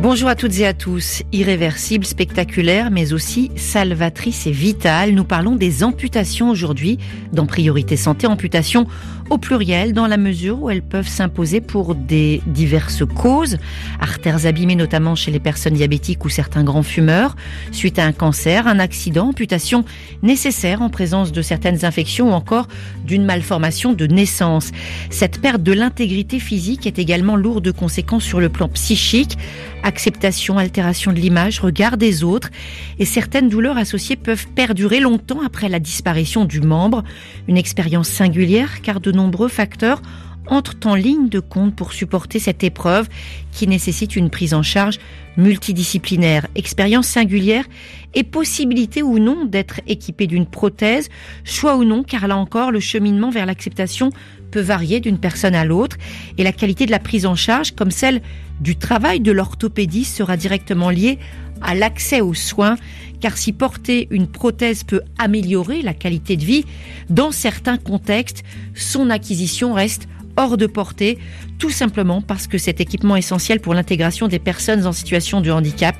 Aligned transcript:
Bonjour 0.00 0.28
à 0.28 0.36
toutes 0.36 0.60
et 0.60 0.66
à 0.66 0.74
tous. 0.74 1.24
Irréversible, 1.32 2.04
spectaculaire, 2.04 2.92
mais 2.92 3.12
aussi 3.12 3.50
salvatrice 3.56 4.46
et 4.46 4.52
vitale. 4.52 5.10
Nous 5.10 5.24
parlons 5.24 5.56
des 5.56 5.82
amputations 5.82 6.50
aujourd'hui 6.50 6.98
dans 7.32 7.46
Priorité 7.46 7.96
Santé. 7.96 8.28
Amputations 8.28 8.86
au 9.30 9.38
pluriel 9.38 9.92
dans 9.92 10.06
la 10.06 10.16
mesure 10.16 10.62
où 10.62 10.70
elles 10.70 10.82
peuvent 10.82 11.08
s'imposer 11.08 11.60
pour 11.60 11.94
des 11.94 12.40
diverses 12.46 13.04
causes, 13.04 13.58
artères 14.00 14.46
abîmées 14.46 14.76
notamment 14.76 15.14
chez 15.14 15.30
les 15.30 15.40
personnes 15.40 15.74
diabétiques 15.74 16.24
ou 16.24 16.28
certains 16.28 16.64
grands 16.64 16.82
fumeurs, 16.82 17.36
suite 17.72 17.98
à 17.98 18.04
un 18.04 18.12
cancer, 18.12 18.66
un 18.66 18.78
accident, 18.78 19.28
amputation 19.28 19.84
nécessaire 20.22 20.82
en 20.82 20.88
présence 20.88 21.32
de 21.32 21.42
certaines 21.42 21.84
infections 21.84 22.30
ou 22.30 22.32
encore 22.32 22.68
d'une 23.04 23.24
malformation 23.24 23.92
de 23.92 24.06
naissance. 24.06 24.70
Cette 25.10 25.40
perte 25.40 25.62
de 25.62 25.72
l'intégrité 25.72 26.40
physique 26.40 26.86
est 26.86 26.98
également 26.98 27.36
lourde 27.36 27.64
de 27.64 27.70
conséquences 27.70 28.24
sur 28.24 28.40
le 28.40 28.48
plan 28.48 28.68
psychique, 28.68 29.36
acceptation, 29.82 30.58
altération 30.58 31.12
de 31.12 31.18
l'image, 31.18 31.60
regard 31.60 31.96
des 31.96 32.24
autres 32.24 32.50
et 32.98 33.04
certaines 33.04 33.48
douleurs 33.48 33.76
associées 33.76 34.16
peuvent 34.16 34.46
perdurer 34.48 35.00
longtemps 35.00 35.40
après 35.44 35.68
la 35.68 35.78
disparition 35.78 36.44
du 36.44 36.60
membre, 36.60 37.04
une 37.46 37.56
expérience 37.56 38.08
singulière 38.08 38.82
car 38.82 39.00
de 39.00 39.12
nombreux 39.18 39.48
facteurs 39.48 40.00
entrent 40.46 40.86
en 40.86 40.94
ligne 40.94 41.28
de 41.28 41.40
compte 41.40 41.74
pour 41.76 41.92
supporter 41.92 42.38
cette 42.38 42.64
épreuve 42.64 43.08
qui 43.52 43.66
nécessite 43.66 44.16
une 44.16 44.30
prise 44.30 44.54
en 44.54 44.62
charge 44.62 44.98
multidisciplinaire, 45.36 46.46
expérience 46.54 47.06
singulière 47.06 47.64
et 48.14 48.24
possibilité 48.24 49.02
ou 49.02 49.18
non 49.18 49.44
d'être 49.44 49.80
équipé 49.86 50.26
d'une 50.26 50.46
prothèse, 50.46 51.08
choix 51.44 51.76
ou 51.76 51.84
non, 51.84 52.02
car 52.02 52.26
là 52.26 52.36
encore, 52.36 52.72
le 52.72 52.80
cheminement 52.80 53.30
vers 53.30 53.46
l'acceptation 53.46 54.10
peut 54.50 54.60
varier 54.60 55.00
d'une 55.00 55.18
personne 55.18 55.54
à 55.54 55.64
l'autre 55.64 55.96
et 56.38 56.44
la 56.44 56.52
qualité 56.52 56.86
de 56.86 56.90
la 56.90 56.98
prise 56.98 57.26
en 57.26 57.34
charge, 57.34 57.72
comme 57.72 57.90
celle 57.90 58.22
du 58.60 58.76
travail 58.76 59.20
de 59.20 59.30
l'orthopédiste, 59.30 60.16
sera 60.16 60.36
directement 60.36 60.90
liée 60.90 61.18
à 61.62 61.74
l'accès 61.74 62.20
aux 62.20 62.34
soins, 62.34 62.76
car 63.20 63.36
si 63.36 63.52
porter 63.52 64.08
une 64.10 64.26
prothèse 64.26 64.84
peut 64.84 65.02
améliorer 65.18 65.82
la 65.82 65.94
qualité 65.94 66.36
de 66.36 66.44
vie, 66.44 66.64
dans 67.10 67.32
certains 67.32 67.76
contextes, 67.76 68.44
son 68.74 69.10
acquisition 69.10 69.74
reste 69.74 70.08
hors 70.36 70.56
de 70.56 70.66
portée, 70.66 71.18
tout 71.58 71.70
simplement 71.70 72.22
parce 72.22 72.46
que 72.46 72.58
cet 72.58 72.80
équipement 72.80 73.16
essentiel 73.16 73.60
pour 73.60 73.74
l'intégration 73.74 74.28
des 74.28 74.38
personnes 74.38 74.86
en 74.86 74.92
situation 74.92 75.40
de 75.40 75.50
handicap, 75.50 75.96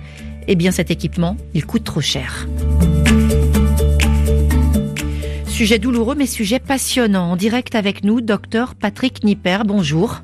eh 0.47 0.55
bien 0.55 0.71
cet 0.71 0.91
équipement, 0.91 1.37
il 1.55 1.67
coûte 1.67 1.85
trop 1.85 2.01
cher. 2.01 2.47
Sujet 5.47 5.81
douloureux 5.81 6.15
mais 6.15 6.27
sujet 6.27 6.61
passionnant. 6.61 7.33
En 7.33 7.37
direct 7.37 7.75
avec 7.75 8.05
nous, 8.05 8.21
docteur 8.21 8.77
Patrick 8.77 9.25
Nipper. 9.25 9.59
Bonjour. 9.67 10.23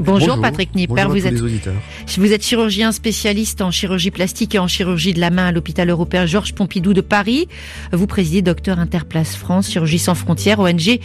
Bonjour, 0.00 0.40
Patrick 0.40 0.74
Nipper, 0.74 1.04
vous 1.08 1.26
êtes 1.26 1.38
vous 1.38 2.32
êtes 2.32 2.42
chirurgien 2.42 2.90
spécialiste 2.90 3.60
en 3.60 3.70
chirurgie 3.70 4.10
plastique 4.10 4.54
et 4.54 4.58
en 4.58 4.66
chirurgie 4.66 5.12
de 5.12 5.20
la 5.20 5.28
main 5.28 5.48
à 5.48 5.52
l'hôpital 5.52 5.90
européen 5.90 6.24
Georges 6.24 6.54
Pompidou 6.54 6.94
de 6.94 7.02
Paris. 7.02 7.48
Vous 7.92 8.06
présidez 8.06 8.40
Docteur 8.40 8.78
Interplace 8.78 9.36
France, 9.36 9.70
chirurgie 9.70 9.98
sans 9.98 10.14
frontières, 10.14 10.58
ONG 10.58 11.00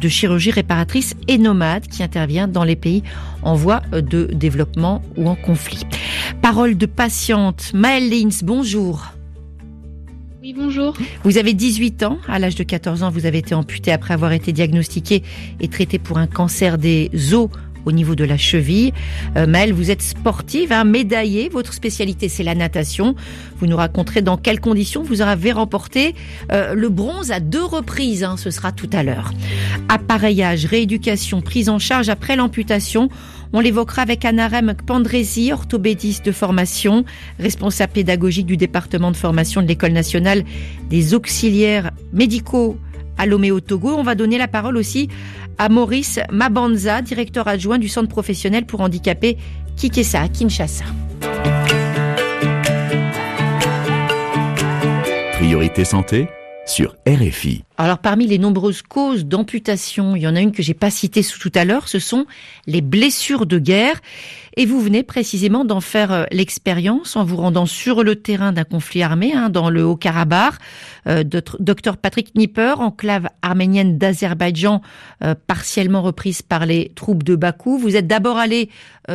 de 0.00 0.08
chirurgie 0.08 0.50
réparatrice 0.50 1.14
et 1.28 1.38
nomade 1.38 1.86
qui 1.86 2.02
intervient 2.02 2.48
dans 2.48 2.64
les 2.64 2.74
pays 2.74 3.04
en 3.42 3.54
voie 3.54 3.80
de 3.92 4.24
développement 4.32 5.02
ou 5.16 5.28
en 5.28 5.36
conflit. 5.36 5.86
Parole 6.42 6.76
de 6.76 6.86
patiente, 6.86 7.70
Maëlle 7.74 8.10
Lins, 8.10 8.42
bonjour. 8.42 9.12
Oui, 10.42 10.52
bonjour. 10.52 10.96
Vous 11.22 11.38
avez 11.38 11.54
18 11.54 12.02
ans. 12.02 12.18
À 12.26 12.40
l'âge 12.40 12.56
de 12.56 12.64
14 12.64 13.04
ans, 13.04 13.10
vous 13.10 13.26
avez 13.26 13.38
été 13.38 13.54
amputé 13.54 13.92
après 13.92 14.12
avoir 14.12 14.32
été 14.32 14.52
diagnostiqué 14.52 15.22
et 15.60 15.68
traité 15.68 16.00
pour 16.00 16.18
un 16.18 16.26
cancer 16.26 16.78
des 16.78 17.12
os 17.32 17.48
au 17.84 17.92
niveau 17.92 18.14
de 18.14 18.24
la 18.24 18.36
cheville. 18.36 18.92
Euh, 19.36 19.46
Maëlle, 19.46 19.72
vous 19.72 19.90
êtes 19.90 20.02
sportive, 20.02 20.72
hein, 20.72 20.84
médaillée. 20.84 21.48
Votre 21.48 21.72
spécialité, 21.72 22.28
c'est 22.28 22.42
la 22.42 22.54
natation. 22.54 23.14
Vous 23.58 23.66
nous 23.66 23.76
raconterez 23.76 24.22
dans 24.22 24.36
quelles 24.36 24.60
conditions 24.60 25.02
vous 25.02 25.22
avez 25.22 25.52
remporté 25.52 26.14
euh, 26.52 26.74
le 26.74 26.88
bronze 26.88 27.30
à 27.30 27.40
deux 27.40 27.64
reprises. 27.64 28.24
Hein, 28.24 28.36
ce 28.36 28.50
sera 28.50 28.72
tout 28.72 28.90
à 28.92 29.02
l'heure. 29.02 29.32
Appareillage, 29.88 30.66
rééducation, 30.66 31.40
prise 31.40 31.68
en 31.68 31.78
charge 31.78 32.08
après 32.08 32.36
l'amputation. 32.36 33.08
On 33.52 33.60
l'évoquera 33.60 34.02
avec 34.02 34.24
Anarem 34.24 34.74
Pandresi, 34.86 35.52
orthopédiste 35.52 36.24
de 36.24 36.32
formation, 36.32 37.04
responsable 37.38 37.92
pédagogique 37.92 38.46
du 38.46 38.56
département 38.56 39.10
de 39.10 39.16
formation 39.16 39.60
de 39.60 39.66
l'École 39.66 39.92
nationale 39.92 40.44
des 40.88 41.12
auxiliaires 41.12 41.90
médicaux 42.12 42.78
à 43.18 43.26
Lomé 43.26 43.50
Togo. 43.60 43.94
On 43.96 44.02
va 44.02 44.14
donner 44.14 44.38
la 44.38 44.48
parole 44.48 44.76
aussi 44.76 45.08
à 45.58 45.68
Maurice 45.68 46.20
Mabanza, 46.30 47.02
directeur 47.02 47.48
adjoint 47.48 47.78
du 47.78 47.88
centre 47.88 48.08
professionnel 48.08 48.66
pour 48.66 48.80
handicapés 48.80 49.36
Kikessa 49.76 50.22
à 50.22 50.28
Kinshasa. 50.28 50.84
Priorité 55.34 55.84
santé 55.84 56.28
sur. 56.66 56.96
Alors 57.76 57.98
parmi 57.98 58.26
les 58.26 58.38
nombreuses 58.38 58.82
causes 58.82 59.26
d'amputation, 59.26 60.14
il 60.14 60.22
y 60.22 60.28
en 60.28 60.36
a 60.36 60.40
une 60.40 60.52
que 60.52 60.62
j'ai 60.62 60.74
pas 60.74 60.90
citée 60.90 61.22
tout 61.24 61.52
à 61.54 61.64
l'heure, 61.64 61.88
ce 61.88 61.98
sont 61.98 62.26
les 62.66 62.80
blessures 62.80 63.46
de 63.46 63.58
guerre. 63.58 64.00
Et 64.56 64.66
vous 64.66 64.80
venez 64.80 65.02
précisément 65.02 65.64
d'en 65.64 65.80
faire 65.80 66.12
euh, 66.12 66.24
l'expérience 66.30 67.16
en 67.16 67.24
vous 67.24 67.36
rendant 67.36 67.64
sur 67.64 68.04
le 68.04 68.16
terrain 68.16 68.52
d'un 68.52 68.64
conflit 68.64 69.02
armé, 69.02 69.32
hein, 69.32 69.48
dans 69.48 69.70
le 69.70 69.84
Haut-Karabakh. 69.84 70.54
Euh, 71.06 71.24
docteur 71.24 71.96
Patrick 71.96 72.34
Nipper, 72.34 72.74
enclave 72.78 73.28
arménienne 73.40 73.96
d'Azerbaïdjan, 73.98 74.82
euh, 75.24 75.34
partiellement 75.46 76.02
reprise 76.02 76.42
par 76.42 76.66
les 76.66 76.92
troupes 76.94 77.22
de 77.22 77.34
Bakou. 77.34 77.78
Vous 77.78 77.96
êtes 77.96 78.06
d'abord 78.06 78.36
allé 78.36 78.68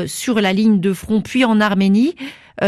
sur 0.06 0.42
la 0.42 0.52
ligne 0.52 0.82
de 0.82 0.92
front, 0.92 1.22
puis 1.22 1.46
en 1.46 1.62
Arménie. 1.62 2.16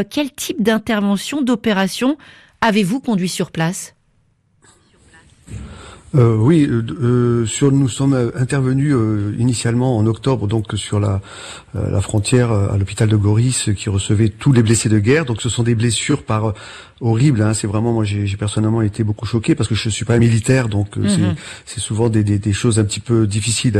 quel 0.09 0.31
type 0.31 0.63
d'intervention, 0.63 1.41
d'opération 1.41 2.17
avez-vous 2.61 3.01
conduit 3.01 3.29
sur 3.29 3.51
place? 3.51 3.93
Euh, 6.15 6.35
oui, 6.35 6.67
euh, 6.67 6.83
euh, 7.01 7.45
sur, 7.45 7.71
nous 7.71 7.87
sommes 7.87 8.31
intervenus 8.35 8.95
initialement 9.37 9.97
en 9.97 10.05
octobre 10.07 10.47
donc 10.47 10.73
sur 10.75 10.99
la, 10.99 11.21
la 11.73 12.01
frontière 12.01 12.51
à 12.51 12.77
l'hôpital 12.77 13.07
de 13.07 13.15
Goris 13.15 13.69
qui 13.75 13.89
recevait 13.89 14.29
tous 14.29 14.51
les 14.51 14.63
blessés 14.63 14.89
de 14.89 14.99
guerre. 14.99 15.25
Donc 15.25 15.41
ce 15.41 15.49
sont 15.49 15.63
des 15.63 15.75
blessures 15.75 16.23
par 16.23 16.53
horrible. 17.01 17.41
Hein. 17.41 17.53
C'est 17.53 17.67
vraiment 17.67 17.93
moi 17.93 18.03
j'ai 18.03 18.37
personnellement 18.37 18.81
été 18.81 19.03
beaucoup 19.03 19.25
choqué 19.25 19.55
parce 19.55 19.69
que 19.69 19.75
je 19.75 19.89
suis 19.89 20.05
pas 20.05 20.17
militaire, 20.17 20.69
donc 20.69 20.97
euh, 20.97 21.01
mhm. 21.01 21.35
c'est 21.65 21.79
souvent 21.79 22.09
des, 22.09 22.23
des, 22.23 22.39
des, 22.39 22.53
choses 22.53 22.79
un 22.79 22.83
petit 22.83 22.99
peu 22.99 23.27
difficiles 23.27 23.79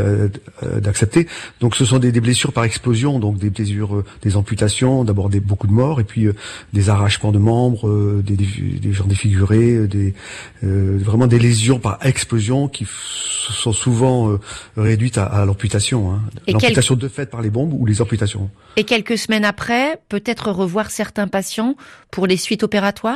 d'accepter. 0.78 1.28
Donc 1.59 1.75
ce 1.75 1.85
sont 1.85 2.00
des, 2.00 2.12
des, 2.12 2.22
blessures 2.22 2.53
par 2.53 2.63
explosion, 2.63 3.19
donc 3.19 3.38
des 3.38 3.50
blessures, 3.50 3.97
euh, 3.97 4.06
des 4.22 4.35
amputations, 4.35 5.03
d'abord 5.03 5.30
des 5.30 5.40
beaucoup 5.40 5.68
de 5.68 5.72
morts 5.72 6.00
et 6.00 6.03
puis 6.03 6.25
euh, 6.25 6.35
des 6.74 6.90
arrachements 6.90 7.31
de 7.31 7.40
membres, 7.40 8.22
des, 8.22 8.35
des, 8.35 8.94
gens 8.94 9.06
défigurés, 9.06 9.88
des 9.88 10.13
vraiment 10.62 11.28
des 11.28 11.40
lésions 11.40 11.80
par 11.80 12.06
explosion 12.06 12.68
qui 12.68 12.86
sont 12.88 13.74
souvent 13.74 14.38
réduites 14.78 15.18
à, 15.18 15.25
à 15.25 15.46
l'amputation. 15.46 16.12
Hein. 16.12 16.22
L'amputation 16.47 16.96
de 16.96 17.07
fait 17.07 17.30
par 17.30 17.41
les 17.41 17.50
bombes 17.50 17.74
ou 17.74 17.86
les 17.86 18.01
amputations. 18.01 18.50
Et 18.75 18.84
quelques 18.84 19.18
semaines 19.18 19.45
après, 19.45 20.00
peut-être 20.10 20.51
revoir 20.51 20.92
certains 20.92 21.27
patients 21.27 21.75
pour 22.12 22.27
les 22.27 22.38
suites 22.38 22.63
opératoires? 22.63 23.09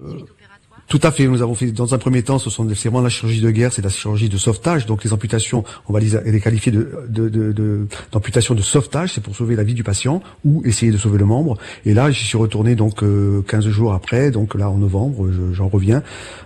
Euh, 0.00 0.26
tout 0.92 1.00
à 1.04 1.10
fait. 1.10 1.26
Nous 1.26 1.40
avons 1.40 1.54
fait 1.54 1.72
dans 1.72 1.94
un 1.94 1.98
premier 1.98 2.22
temps, 2.22 2.38
ce 2.38 2.50
sont 2.50 2.64
vraiment 2.64 3.00
la 3.00 3.08
chirurgie 3.08 3.40
de 3.40 3.50
guerre, 3.50 3.72
c'est 3.72 3.80
la 3.80 3.88
chirurgie 3.88 4.28
de 4.28 4.36
sauvetage. 4.36 4.84
Donc 4.84 5.04
les 5.04 5.14
amputations, 5.14 5.64
on 5.88 5.92
va 5.94 6.00
les, 6.00 6.38
qualifier 6.38 6.70
de 6.70 6.82
d'amputation 8.12 8.52
de, 8.52 8.60
de, 8.60 8.62
sauvetage, 8.62 9.14
c'est 9.14 9.22
pour 9.22 9.34
sauver 9.34 9.56
la 9.56 9.62
vie 9.62 9.72
du 9.72 9.84
patient 9.84 10.22
ou 10.44 10.60
essayer 10.66 10.92
de 10.92 10.98
sauver 10.98 11.16
le 11.16 11.24
membre. 11.24 11.56
Et 11.86 11.94
là, 11.94 12.10
j'y 12.10 12.26
suis 12.26 12.36
retourné 12.36 12.74
donc 12.74 12.96
15 12.96 13.04
euh, 13.04 13.70
jours 13.70 13.94
après, 13.94 14.30
donc 14.30 14.54
là 14.54 14.68
en 14.68 14.76
novembre, 14.76 15.30
j'en 15.54 15.68
reviens, 15.68 16.02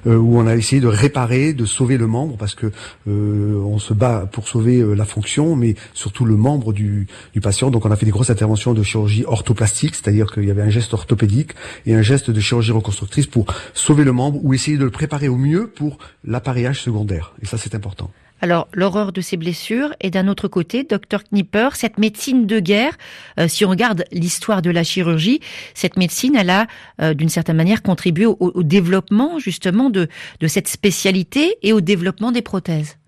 euh, 0.06 0.16
où 0.16 0.38
on 0.38 0.46
a 0.46 0.54
essayé 0.54 0.80
de 0.80 0.86
réparer, 0.86 1.52
de 1.52 1.64
sauver 1.64 1.96
le 1.96 2.06
membre 2.06 2.36
parce 2.36 2.54
que 2.54 2.70
euh, 3.08 3.60
on 3.66 3.80
se 3.80 3.94
bat 3.94 4.28
pour 4.30 4.46
sauver 4.46 4.80
la 4.94 5.06
fonction, 5.06 5.56
mais 5.56 5.74
surtout 5.92 6.24
le 6.24 6.36
membre 6.36 6.72
du, 6.72 7.08
du 7.34 7.40
patient. 7.40 7.72
Donc 7.72 7.84
on 7.84 7.90
a 7.90 7.96
fait 7.96 8.06
des 8.06 8.12
grosses 8.12 8.30
interventions 8.30 8.74
de 8.74 8.84
chirurgie 8.84 9.24
orthoplastique, 9.26 9.96
c'est-à-dire 9.96 10.30
qu'il 10.30 10.44
y 10.44 10.52
avait 10.52 10.62
un 10.62 10.70
geste 10.70 10.94
orthopédique 10.94 11.50
et 11.84 11.96
un 11.96 12.02
geste 12.02 12.30
de 12.30 12.38
chirurgie 12.38 12.70
reconstructrice 12.70 13.26
pour 13.26 13.46
sauver 13.74 14.04
le 14.04 14.12
membre 14.12 14.35
ou 14.42 14.54
essayer 14.54 14.76
de 14.76 14.84
le 14.84 14.90
préparer 14.90 15.28
au 15.28 15.36
mieux 15.36 15.68
pour 15.68 15.98
l'appareillage 16.24 16.82
secondaire. 16.82 17.34
Et 17.42 17.46
ça, 17.46 17.58
c'est 17.58 17.74
important. 17.74 18.10
Alors, 18.42 18.68
l'horreur 18.74 19.12
de 19.12 19.20
ces 19.22 19.36
blessures 19.36 19.94
et 20.00 20.10
d'un 20.10 20.28
autre 20.28 20.46
côté, 20.46 20.84
docteur 20.84 21.22
Knipper, 21.24 21.70
cette 21.72 21.98
médecine 21.98 22.46
de 22.46 22.60
guerre, 22.60 22.96
euh, 23.40 23.48
si 23.48 23.64
on 23.64 23.70
regarde 23.70 24.04
l'histoire 24.12 24.60
de 24.60 24.70
la 24.70 24.84
chirurgie, 24.84 25.40
cette 25.74 25.96
médecine, 25.96 26.36
elle 26.36 26.50
a 26.50 26.66
euh, 27.00 27.14
d'une 27.14 27.30
certaine 27.30 27.56
manière 27.56 27.82
contribué 27.82 28.26
au, 28.26 28.62
développement 28.62 29.38
justement 29.38 29.88
de, 29.88 30.08
de 30.40 30.46
cette 30.48 30.68
spécialité 30.68 31.56
et 31.62 31.72
au 31.72 31.80
développement 31.80 32.30
des 32.30 32.42
prothèses. 32.42 32.98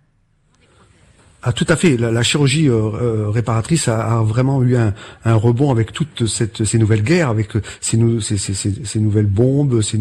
Ah, 1.40 1.52
tout 1.52 1.66
à 1.68 1.76
fait. 1.76 1.96
La, 1.96 2.22
chirurgie 2.24 2.68
euh, 2.68 2.72
euh, 2.74 3.30
réparatrice 3.30 3.86
a, 3.86 4.22
vraiment 4.24 4.60
eu 4.64 4.76
un, 4.76 4.92
rebond 5.24 5.70
avec 5.70 5.92
toutes 5.92 6.26
cette, 6.26 6.64
ces 6.64 6.78
nouvelles 6.78 7.04
guerres, 7.04 7.28
avec 7.28 7.54
euh, 7.54 7.62
ces, 7.80 7.96
ces, 8.20 8.98
nouvelles 8.98 9.26
bombes, 9.26 9.80
ces, 9.80 10.00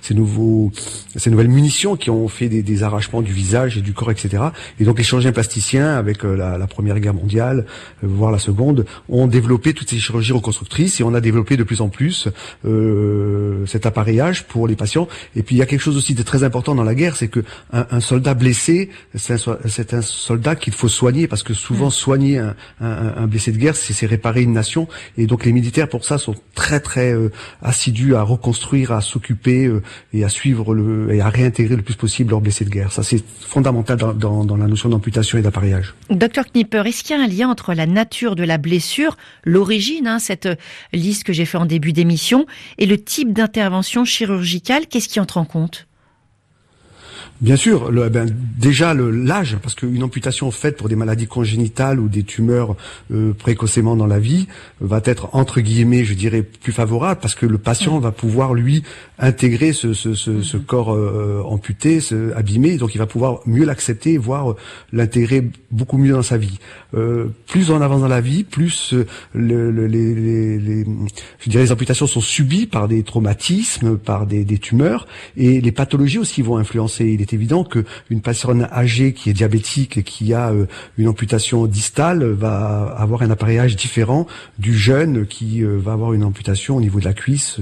ces, 0.00 0.14
nouveaux, 0.14 0.72
ces 1.14 1.30
nouvelles 1.30 1.48
munitions 1.48 1.94
qui 1.94 2.10
ont 2.10 2.26
fait 2.26 2.48
des, 2.48 2.82
arrachements 2.82 3.22
du 3.22 3.32
visage 3.32 3.78
et 3.78 3.80
du 3.80 3.92
corps, 3.92 4.10
etc. 4.10 4.42
Et 4.80 4.84
donc 4.84 4.98
les 4.98 5.04
chirurgiens 5.04 5.30
plasticiens, 5.30 5.94
avec 5.94 6.24
la, 6.24 6.66
Première 6.66 6.98
Guerre 6.98 7.14
mondiale, 7.14 7.66
voire 8.02 8.32
la 8.32 8.38
Seconde, 8.38 8.84
ont 9.08 9.28
développé 9.28 9.74
toutes 9.74 9.90
ces 9.90 9.98
chirurgies 9.98 10.32
reconstructrices 10.32 11.00
et 11.00 11.04
on 11.04 11.14
a 11.14 11.20
développé 11.20 11.56
de 11.56 11.62
plus 11.62 11.80
en 11.80 11.90
plus 11.90 12.28
cet 13.66 13.86
appareillage 13.86 14.44
pour 14.48 14.66
les 14.66 14.74
patients. 14.74 15.06
Et 15.36 15.44
puis 15.44 15.54
il 15.54 15.58
y 15.58 15.62
a 15.62 15.66
quelque 15.66 15.80
chose 15.82 15.96
aussi 15.96 16.14
de 16.14 16.22
très 16.22 16.42
important 16.42 16.74
dans 16.74 16.82
la 16.82 16.96
guerre, 16.96 17.14
c'est 17.14 17.28
que 17.28 17.44
un, 17.72 18.00
soldat 18.00 18.34
blessé, 18.34 18.90
c'est 19.14 19.34
un, 19.34 19.98
un 19.98 20.02
soldat 20.02 20.56
qui 20.56 20.71
il 20.72 20.78
faut 20.78 20.88
soigner 20.88 21.26
parce 21.28 21.42
que 21.42 21.52
souvent 21.54 21.88
mm. 21.88 21.90
soigner 21.90 22.38
un, 22.80 23.26
blessé 23.26 23.52
de 23.52 23.58
guerre, 23.58 23.76
c'est 23.76 24.06
réparer 24.06 24.42
une 24.42 24.52
nation. 24.52 24.88
Et 25.18 25.26
donc 25.26 25.44
les 25.44 25.52
militaires 25.52 25.88
pour 25.88 26.04
ça 26.04 26.18
sont 26.18 26.34
très 26.54 26.80
très 26.80 27.12
euh, 27.12 27.30
assidus 27.60 28.14
à 28.14 28.22
reconstruire, 28.22 28.92
à 28.92 29.00
s'occuper 29.00 29.66
euh, 29.66 29.82
et 30.12 30.24
à 30.24 30.28
suivre 30.28 30.74
le 30.74 31.12
et 31.14 31.20
à 31.20 31.28
réintégrer 31.28 31.76
le 31.76 31.82
plus 31.82 31.94
possible 31.94 32.30
leurs 32.30 32.40
blessés 32.40 32.64
de 32.64 32.70
guerre. 32.70 32.90
Ça 32.90 33.02
c'est 33.02 33.22
fondamental 33.40 33.98
dans, 33.98 34.56
la 34.56 34.66
notion 34.66 34.88
d'amputation 34.88 35.38
et 35.38 35.42
d'appareillage. 35.42 35.94
Docteur 36.10 36.46
Knipper, 36.46 36.82
est-ce 36.86 37.02
qu'il 37.02 37.16
y 37.16 37.20
a 37.20 37.22
un 37.22 37.28
lien 37.28 37.48
entre 37.48 37.74
la 37.74 37.86
nature 37.86 38.34
de 38.34 38.44
la 38.44 38.58
blessure, 38.58 39.16
l'origine, 39.44 40.06
hein, 40.06 40.18
cette 40.18 40.48
liste 40.92 41.24
que 41.24 41.32
j'ai 41.32 41.44
fait 41.44 41.58
en 41.58 41.66
début 41.66 41.92
d'émission, 41.92 42.46
et 42.78 42.86
le 42.86 42.98
type 42.98 43.32
d'intervention 43.32 44.04
chirurgicale? 44.04 44.86
Qu'est-ce 44.86 45.08
qui 45.08 45.20
entre 45.20 45.38
en 45.38 45.44
compte? 45.44 45.86
Bien 47.42 47.56
sûr, 47.56 47.90
le, 47.90 48.08
ben, 48.08 48.30
déjà 48.56 48.94
l'âge, 48.94 49.56
parce 49.60 49.74
qu'une 49.74 50.04
amputation 50.04 50.52
faite 50.52 50.76
pour 50.76 50.88
des 50.88 50.94
maladies 50.94 51.26
congénitales 51.26 51.98
ou 51.98 52.08
des 52.08 52.22
tumeurs 52.22 52.76
euh, 53.12 53.32
précocement 53.32 53.96
dans 53.96 54.06
la 54.06 54.20
vie 54.20 54.46
va 54.80 55.00
être 55.04 55.28
entre 55.32 55.60
guillemets, 55.60 56.04
je 56.04 56.14
dirais, 56.14 56.42
plus 56.42 56.70
favorable, 56.70 57.18
parce 57.20 57.34
que 57.34 57.44
le 57.44 57.58
patient 57.58 57.98
va 57.98 58.12
pouvoir 58.12 58.54
lui 58.54 58.84
intégrer 59.22 59.72
ce, 59.72 59.94
ce, 59.94 60.14
ce, 60.14 60.42
ce 60.42 60.56
corps 60.56 60.92
euh, 60.92 61.42
amputé, 61.46 62.00
ce, 62.00 62.34
abîmé, 62.34 62.76
donc 62.76 62.94
il 62.94 62.98
va 62.98 63.06
pouvoir 63.06 63.38
mieux 63.46 63.64
l'accepter, 63.64 64.18
voire 64.18 64.56
l'intégrer 64.92 65.48
beaucoup 65.70 65.96
mieux 65.96 66.12
dans 66.12 66.22
sa 66.22 66.36
vie. 66.36 66.58
Euh, 66.94 67.28
plus 67.46 67.70
on 67.70 67.80
avance 67.80 68.00
dans 68.00 68.08
la 68.08 68.20
vie, 68.20 68.42
plus 68.42 68.94
le, 69.32 69.70
le, 69.70 69.86
les, 69.86 70.12
les, 70.58 70.84
je 71.38 71.50
dirais, 71.50 71.62
les 71.62 71.72
amputations 71.72 72.08
sont 72.08 72.20
subies 72.20 72.66
par 72.66 72.88
des 72.88 73.04
traumatismes, 73.04 73.96
par 73.96 74.26
des, 74.26 74.44
des 74.44 74.58
tumeurs, 74.58 75.06
et 75.36 75.60
les 75.60 75.72
pathologies 75.72 76.18
aussi 76.18 76.42
vont 76.42 76.56
influencer. 76.56 77.06
Il 77.06 77.20
est 77.22 77.32
évident 77.32 77.62
qu'une 77.62 78.20
personne 78.20 78.68
âgée 78.72 79.12
qui 79.12 79.30
est 79.30 79.34
diabétique 79.34 79.98
et 79.98 80.02
qui 80.02 80.34
a 80.34 80.50
euh, 80.50 80.66
une 80.98 81.06
amputation 81.06 81.66
distale 81.66 82.24
va 82.24 82.92
avoir 82.98 83.22
un 83.22 83.30
appareillage 83.30 83.76
différent 83.76 84.26
du 84.58 84.76
jeune 84.76 85.26
qui 85.26 85.62
euh, 85.62 85.78
va 85.78 85.92
avoir 85.92 86.12
une 86.12 86.24
amputation 86.24 86.76
au 86.76 86.80
niveau 86.80 86.98
de 86.98 87.04
la 87.04 87.14
cuisse. 87.14 87.60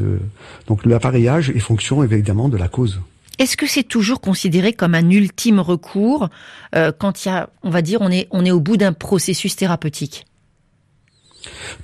Donc 0.67 0.87
l'appareillage 0.87 1.50
est 1.56 1.61
fonction 1.61 2.02
évidemment 2.02 2.49
de 2.49 2.56
la 2.56 2.69
cause. 2.69 3.00
Est-ce 3.38 3.56
que 3.56 3.67
c'est 3.67 3.85
toujours 3.85 4.20
considéré 4.20 4.75
comme 4.75 4.94
un 4.94 5.08
ultime 5.08 5.61
recours 5.61 6.29
euh, 6.75 6.93
quand 6.97 7.25
il 7.25 7.29
y 7.29 7.32
a, 7.32 7.49
on 7.62 7.70
va 7.70 7.81
dire, 7.81 8.02
on 8.02 8.11
est, 8.11 8.29
on 8.31 8.44
est 8.44 8.50
au 8.50 8.61
bout 8.61 8.76
d'un 8.76 8.93
processus 8.93 9.56
thérapeutique? 9.56 10.26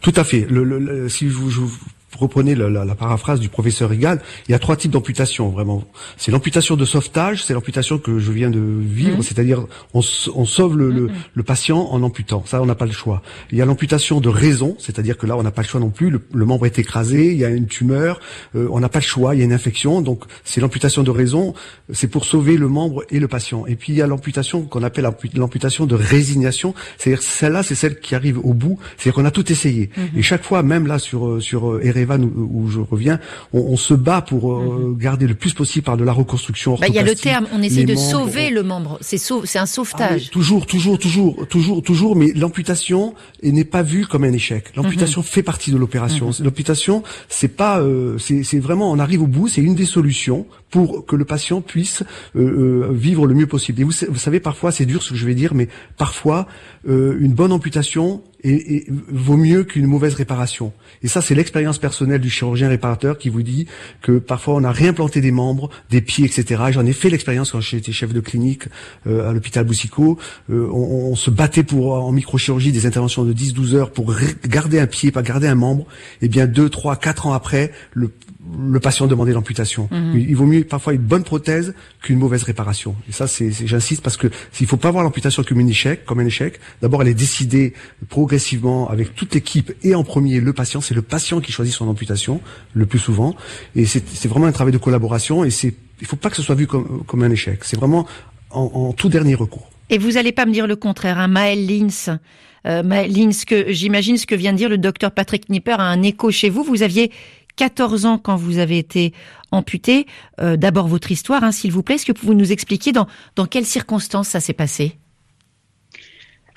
Tout 0.03 0.13
à 0.17 0.25
fait. 0.25 0.47
Le, 0.51 1.09
si 1.09 1.29
je 1.31 1.35
vous, 1.35 1.73
reprenez 2.17 2.55
la, 2.55 2.69
la, 2.69 2.95
paraphrase 2.95 3.41
du 3.41 3.49
professeur 3.49 3.91
Rigal, 3.91 4.21
il 4.49 4.53
y 4.53 4.55
a 4.55 4.59
trois 4.59 4.77
types 4.77 4.91
d'amputation 4.91 5.49
vraiment. 5.49 5.85
C'est 6.17 6.31
l'amputation 6.31 6.77
de 6.77 6.85
sauvetage, 6.85 7.45
c'est 7.45 7.55
l'amputation 7.55 7.99
que 7.99 8.19
je 8.19 8.33
viens 8.33 8.51
de 8.51 8.61
vivre, 8.61 9.19
mmh. 9.19 9.23
c'est-à-dire 9.23 9.67
on, 9.95 10.01
on, 10.35 10.45
sauve 10.45 10.77
le, 10.77 10.91
le, 10.91 11.07
mmh. 11.07 11.13
le, 11.35 11.43
patient 11.43 11.89
en 11.91 12.03
amputant. 12.03 12.45
Ça, 12.47 12.63
on 12.63 12.67
n'a 12.67 12.75
pas 12.75 12.87
le 12.87 12.93
choix. 12.93 13.23
Il 13.51 13.59
y 13.59 13.63
a 13.63 13.65
l'amputation 13.65 14.21
de 14.21 14.29
raison, 14.29 14.77
c'est-à-dire 14.79 15.17
que 15.17 15.27
là, 15.27 15.37
on 15.37 15.43
n'a 15.43 15.51
pas 15.51 15.63
le 15.63 15.69
choix 15.69 15.81
non 15.81 15.91
plus. 15.91 16.11
Le, 16.11 16.47
membre 16.47 16.67
est 16.67 16.79
écrasé, 16.79 17.33
il 17.33 17.39
y 17.39 17.45
a 17.45 17.49
une 17.49 17.67
tumeur, 17.67 18.21
euh, 18.55 18.69
on 18.71 18.81
n'a 18.81 18.89
pas 18.89 19.01
le 19.01 19.05
choix, 19.05 19.35
il 19.35 19.39
y 19.39 19.43
a 19.43 19.45
une 19.45 19.53
infection. 19.53 20.01
Donc, 20.01 20.25
c'est 20.45 20.61
l'amputation 20.61 21.03
de 21.03 21.11
raison. 21.11 21.55
C'est 21.93 22.09
pour 22.09 22.25
sauver 22.25 22.57
le 22.57 22.69
membre 22.69 23.05
et 23.11 23.19
le 23.19 23.29
patient. 23.29 23.67
Et 23.67 23.77
puis 23.77 23.93
il 23.93 23.97
y 23.97 24.03
a 24.03 24.07
l'amputation 24.07 24.63
qu'on 24.63 24.83
appelle 24.83 25.09
l'amputation 25.35 25.87
de 25.87 25.95
résignation. 25.95 26.75
C'est-à-dire 26.99 27.23
celle-là, 27.23 27.63
c'est 27.63 27.75
celle 27.75 28.01
qui 28.01 28.15
arrive 28.15 28.39
au 28.39 28.55
bout. 28.55 28.79
C'est-à-dire 28.97 29.15
qu'on 29.15 29.25
a 29.25 29.31
tout 29.31 29.51
essayé. 29.51 29.91
Mmh. 29.97 30.19
Et 30.19 30.23
chaque 30.23 30.45
fois, 30.45 30.63
même 30.63 30.87
là 30.87 30.99
sur 30.99 31.27
euh, 31.27 31.41
sur 31.41 31.79
où, 32.15 32.69
je 32.69 32.81
reviens, 32.81 33.19
on, 33.53 33.77
se 33.77 33.95
bat 33.95 34.23
pour 34.23 34.53
euh, 34.53 34.91
mhm. 34.91 34.99
garder 34.99 35.27
le 35.27 35.35
plus 35.35 35.55
possible 35.55 35.85
par 35.85 35.97
de 35.97 36.05
la 36.05 36.13
reconstruction. 36.13 36.77
Bah, 36.81 36.87
il 36.89 36.95
y 36.95 36.99
a 36.99 37.03
le 37.03 37.15
terme, 37.15 37.47
on 37.53 37.63
essaie 37.63 37.85
de 37.85 37.95
sauver 37.95 38.51
le 38.51 38.63
membre. 38.63 38.99
C'est 39.01 39.19
c'est 39.45 39.59
un 39.59 39.67
sauvetage. 39.67 40.25
Ah 40.27 40.33
toujours, 40.33 40.67
toujours, 40.67 40.99
toujours, 40.99 41.47
toujours, 41.49 41.83
toujours. 41.83 42.17
Mais 42.17 42.33
l'amputation 42.35 43.15
n'est 43.43 43.65
pas 43.65 43.83
vue 43.83 44.07
comme 44.07 44.25
un 44.25 44.33
échec. 44.33 44.75
L'amputation 44.77 45.21
mhm. 45.21 45.27
fait 45.27 45.43
partie 45.43 45.71
de 45.71 45.77
l'opération. 45.77 46.29
Mhm. 46.29 46.45
L'amputation, 46.45 47.03
c'est 47.29 47.49
pas, 47.49 47.81
euh, 47.81 48.19
c'est 48.19 48.59
vraiment, 48.59 48.91
on 48.91 48.99
arrive 48.99 49.23
au 49.23 49.27
bout. 49.27 49.49
C'est 49.49 49.63
une 49.63 49.75
des 49.75 49.87
solutions 49.87 50.47
pour 50.71 51.07
que 51.07 51.17
le 51.17 51.25
patient 51.25 51.61
puisse 51.61 52.03
euh, 52.35 52.91
vivre 52.93 53.27
le 53.27 53.35
mieux 53.35 53.47
possible. 53.47 53.81
Et 53.81 53.85
vous, 53.85 53.93
vous 54.09 54.19
savez, 54.19 54.41
parfois, 54.41 54.73
c'est 54.73 54.87
dur 54.87 55.03
ce 55.03 55.11
que 55.11 55.17
je 55.17 55.27
vais 55.27 55.35
dire, 55.35 55.55
mais 55.55 55.69
parfois, 55.97 56.47
une 56.87 57.33
bonne 57.33 57.51
amputation 57.51 58.23
vaut 58.45 59.37
mieux 59.37 59.65
qu'une 59.65 59.87
mauvaise 59.87 60.15
réparation. 60.15 60.73
Et 61.03 61.09
ça, 61.09 61.21
c'est 61.21 61.35
l'expérience 61.35 61.79
personnelle 61.79 62.21
du 62.21 62.31
chirurgien 62.31 62.69
réparateur 62.69 63.19
qui 63.19 63.29
vous 63.29 63.43
dit 63.43 63.67
que 64.03 64.19
parfois 64.19 64.55
on 64.55 64.65
a 64.65 64.73
réimplanté 64.73 65.21
des 65.21 65.31
membres, 65.31 65.71
des 65.91 66.01
pieds, 66.01 66.25
etc. 66.25 66.63
J'en 66.71 66.87
ai 66.87 66.93
fait 66.93 67.11
l'expérience 67.11 67.53
quand 67.53 67.61
j'étais 67.61 67.93
chef 67.93 68.13
de 68.13 68.21
clinique 68.21 68.65
euh, 69.07 69.29
à 69.29 69.33
l'hôpital 69.33 69.65
Boussico. 69.65 70.19
Euh, 70.51 70.69
on, 70.71 71.17
se 71.17 71.31
battait 71.31 71.63
pour 71.63 71.95
en 71.95 72.13
microchirurgie 72.13 72.73
des 72.73 72.85
interventions 72.85 73.25
de 73.25 73.33
10-12 73.33 73.75
heures 73.75 73.91
pour 73.91 74.15
garder 74.47 74.79
un 74.79 74.87
pied, 74.87 75.11
pas 75.11 75.23
garder 75.23 75.49
un 75.49 75.55
membre. 75.55 75.87
Et 76.21 76.29
bien 76.29 76.47
deux, 76.47 76.69
trois, 76.69 76.97
quatre 76.97 77.27
ans 77.27 77.33
après, 77.33 77.73
le, 77.95 78.11
le 78.59 78.81
patient 78.81 79.07
demandait 79.07 79.33
l'amputation. 79.33 79.89
Mhm. 79.91 80.25
Il 80.29 80.37
vaut 80.37 80.47
mieux 80.47 80.65
parfois 80.65 80.93
une 80.93 81.03
bonne 81.03 81.25
prothèse 81.25 81.75
qu'une 82.03 82.19
mauvaise 82.19 82.43
réparation. 82.43 82.95
Et 83.09 83.13
ça, 83.13 83.27
c'est, 83.27 83.51
j'insiste 83.51 84.03
parce 84.03 84.17
que 84.17 84.29
s'il 84.53 84.67
faut 84.67 84.77
pas 84.77 84.91
voir 84.91 85.03
l'amputation 85.05 85.43
comme 85.43 85.61
un 85.61 85.67
échec, 85.67 86.05
comme 86.05 86.21
un 86.21 86.27
échec. 86.27 86.61
D'abord, 86.83 87.03
elle 87.03 87.09
est 87.09 87.15
décidée 87.15 87.75
progressivement 88.09 88.89
avec 88.89 89.15
toute 89.15 89.35
l'équipe 89.35 89.73
et 89.83 89.95
en 89.95 90.05
premier 90.05 90.41
le 90.41 90.53
patient. 90.53 90.81
C'est 90.81 90.95
le 90.95 91.03
patient 91.03 91.41
qui 91.41 91.53
choisit 91.53 91.75
son 91.75 91.89
amputation 91.89 92.41
le 92.75 92.87
plus 92.87 92.99
souvent. 92.99 93.35
Et 93.75 93.87
c'est, 93.87 94.27
vraiment 94.27 94.47
un 94.47 94.53
travail 94.53 94.73
de 94.73 94.79
collaboration. 94.79 95.45
Et 95.45 95.51
c'est, 95.51 95.75
il 96.01 96.07
faut 96.07 96.17
pas 96.17 96.31
que 96.31 96.37
ce 96.37 96.43
soit 96.43 96.55
vu 96.55 96.67
comme, 96.67 97.05
comme 97.07 97.23
un 97.23 97.31
échec. 97.31 97.65
C'est 97.65 97.77
vraiment 97.77 98.07
en, 98.51 98.93
tout 98.93 99.09
dernier 99.09 99.35
recours. 99.35 99.71
Et 99.91 99.99
vous 99.99 100.17
allez 100.17 100.33
pas 100.33 100.47
me 100.47 100.53
dire 100.53 100.67
le 100.67 100.77
contraire, 100.77 101.19
hein, 101.19 101.29
Maël 101.29 101.67
Lins. 101.67 102.19
Euh, 102.67 102.83
Maël 102.83 103.13
Lins, 103.13 103.45
que 103.47 103.73
j'imagine 103.73 104.17
ce 104.17 104.27
que 104.27 104.35
vient 104.35 104.53
de 104.53 104.59
dire 104.59 104.69
le 104.69 104.79
docteur 104.79 105.13
Patrick 105.13 105.49
Nipper 105.49 105.77
a 105.79 105.85
un 105.85 106.03
écho 106.03 106.31
chez 106.31 106.51
vous. 106.51 106.65
Vous 106.65 106.83
aviez 106.83 107.13
14 107.57 108.07
ans 108.07 108.19
quand 108.19 108.37
vous 108.37 108.59
avez 108.59 108.79
été 108.79 109.13
amputé. 109.51 110.07
Euh, 110.41 110.57
d'abord 110.57 110.89
votre 110.89 111.11
histoire, 111.11 111.43
hein, 111.43 111.53
s'il 111.53 111.73
vous 111.73 111.83
plaît. 111.83 111.97
Est-ce 111.97 112.07
que 112.07 112.19
vous 112.19 112.35
nous 112.35 112.53
expliquer 112.53 112.93
dans, 112.93 113.07
dans 113.35 113.47
quelles 113.47 113.67
circonstances 113.67 114.29
ça 114.29 114.41
s'est 114.41 114.53
passé? 114.53 114.97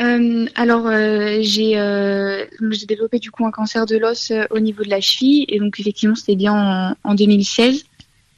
Euh, 0.01 0.46
alors 0.56 0.88
euh, 0.88 1.39
j'ai 1.41 1.75
développé 2.88 3.20
du 3.20 3.32
coup 3.32 3.46
un 3.46 3.51
cancer 3.51 3.86
de 3.86 3.98
l'os 3.98 4.32
au 4.50 4.60
niveau 4.60 4.84
de 4.84 4.89
la 4.89 5.01
cheville 5.01 5.44
et 5.50 5.60
donc 5.60 5.77
effectivement 5.77 6.15
c'était 6.15 6.38
bien 6.38 6.96
en, 7.03 7.15
2016. 7.15 7.84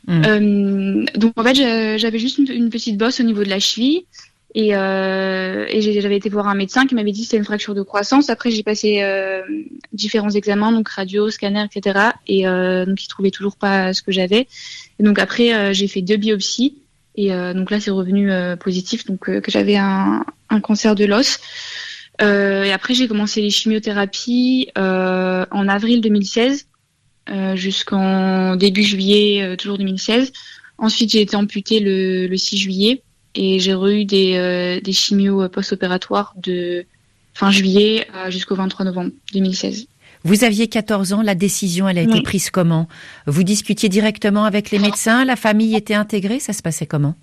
Mmh. 0.08 1.06
donc 1.16 1.34
en 1.36 1.44
fait 1.44 2.00
j'avais 2.00 2.18
juste 2.18 2.40
une, 2.40 2.72
petite 2.72 2.98
bosse 2.98 3.20
au 3.20 3.24
niveau 3.24 3.44
de 3.44 3.50
la 3.50 3.60
cheville 3.60 4.06
et, 4.54 4.76
euh, 4.76 5.66
et 5.70 5.82
j'avais 6.02 6.18
été 6.18 6.30
voir 6.30 6.48
un 6.48 6.56
médecin 6.56 6.86
qui 6.86 6.96
m'avait 6.96 7.14
dit 7.14 7.22
que 7.22 7.28
c'était 7.28 7.38
une 7.38 7.46
fracture 7.46 7.74
de 7.74 7.84
croissance. 7.84 8.30
Après, 8.30 8.52
j'ai 8.52 8.64
passé 8.64 9.02
euh, 9.02 9.42
différents 9.94 10.30
examens, 10.30 10.74
donc 10.74 10.90
radio, 10.90 11.30
scanner, 11.30 11.64
etc. 11.64 12.10
Et 12.28 12.48
euh, 12.48 12.86
donc, 12.86 13.02
ils 13.04 13.08
trouvaient 13.08 13.32
toujours 13.32 13.56
pas 13.56 13.94
ce 13.94 14.02
que 14.02 14.12
j'avais. 14.12 14.48
Et 15.00 15.04
donc 15.04 15.20
après, 15.20 15.54
euh, 15.54 15.74
j'ai 15.74 15.88
fait 15.88 16.02
deux 16.02 16.18
biopsies. 16.18 16.78
Et 17.16 17.34
euh, 17.34 17.54
donc 17.54 17.72
là, 17.72 17.80
c'est 17.80 17.92
revenu 17.92 18.32
euh, 18.32 18.58
positif, 18.58 19.06
donc 19.06 19.20
que 19.20 19.52
j'avais 19.52 19.78
un, 19.78 20.26
un, 20.50 20.60
cancer 20.60 20.96
de 20.96 21.06
l'os. 21.06 21.40
et 22.20 22.72
après, 22.72 22.94
j'ai 22.94 23.08
commencé 23.08 23.42
les 23.42 23.50
chimiothérapies 23.50 24.70
en 24.76 25.68
avril 25.68 26.02
2016 26.02 26.68
jusqu'en 27.56 28.58
début 28.58 28.84
juillet, 28.84 29.56
toujours 29.58 29.78
2016. 29.78 30.34
Ensuite, 30.78 31.12
j'ai 31.12 31.22
été 31.22 31.36
amputée 31.36 31.80
le, 31.80 32.28
le 32.28 32.38
6 32.38 32.58
juillet 32.58 33.04
et 33.36 33.60
j'ai 33.60 33.74
eu 33.74 34.06
des, 34.06 34.36
euh, 34.36 34.80
des 34.82 34.94
chimios 34.94 35.48
post-opératoires 35.50 36.34
de 36.42 36.86
fin 37.34 37.52
juillet 37.52 38.08
jusqu'au 38.30 38.56
23 38.56 38.86
novembre 38.86 39.12
2016. 39.34 39.88
Vous 40.24 40.44
aviez 40.44 40.68
14 40.68 41.14
ans, 41.14 41.22
la 41.22 41.34
décision, 41.34 41.90
elle 41.90 41.98
a 41.98 42.02
été 42.02 42.22
prise 42.22 42.52
comment? 42.52 42.88
Vous 43.26 43.44
discutiez 43.44 43.90
directement 43.90 44.44
avec 44.44 44.70
les 44.70 44.78
médecins, 44.78 45.26
la 45.26 45.36
famille 45.36 45.76
était 45.76 45.96
intégrée, 45.96 46.40
ça 46.40 46.54
se 46.54 46.62
passait 46.62 46.86
comment? 46.86 47.16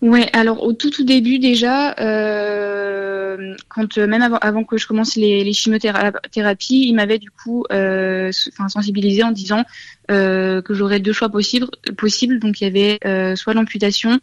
Ouais, 0.00 0.30
alors 0.32 0.62
au 0.62 0.72
tout 0.72 0.90
tout 0.90 1.04
début 1.04 1.40
déjà, 1.40 1.96
euh, 1.98 3.56
quand 3.68 3.96
même 3.96 4.22
avant, 4.22 4.36
avant, 4.36 4.62
que 4.62 4.78
je 4.78 4.86
commence 4.86 5.16
les, 5.16 5.42
les 5.42 5.52
chimiothérapies, 5.52 6.86
il 6.86 6.92
m'avait 6.94 7.18
du 7.18 7.32
coup, 7.32 7.64
euh, 7.72 8.30
sensibilisé 8.68 9.24
en 9.24 9.32
disant 9.32 9.64
euh, 10.12 10.62
que 10.62 10.72
j'aurais 10.72 11.00
deux 11.00 11.12
choix 11.12 11.30
possibles. 11.30 11.66
Possibles, 11.96 12.38
donc 12.38 12.60
il 12.60 12.64
y 12.64 12.66
avait 12.68 13.00
euh, 13.04 13.34
soit 13.34 13.54
l'amputation, 13.54 14.12
euh, 14.12 14.18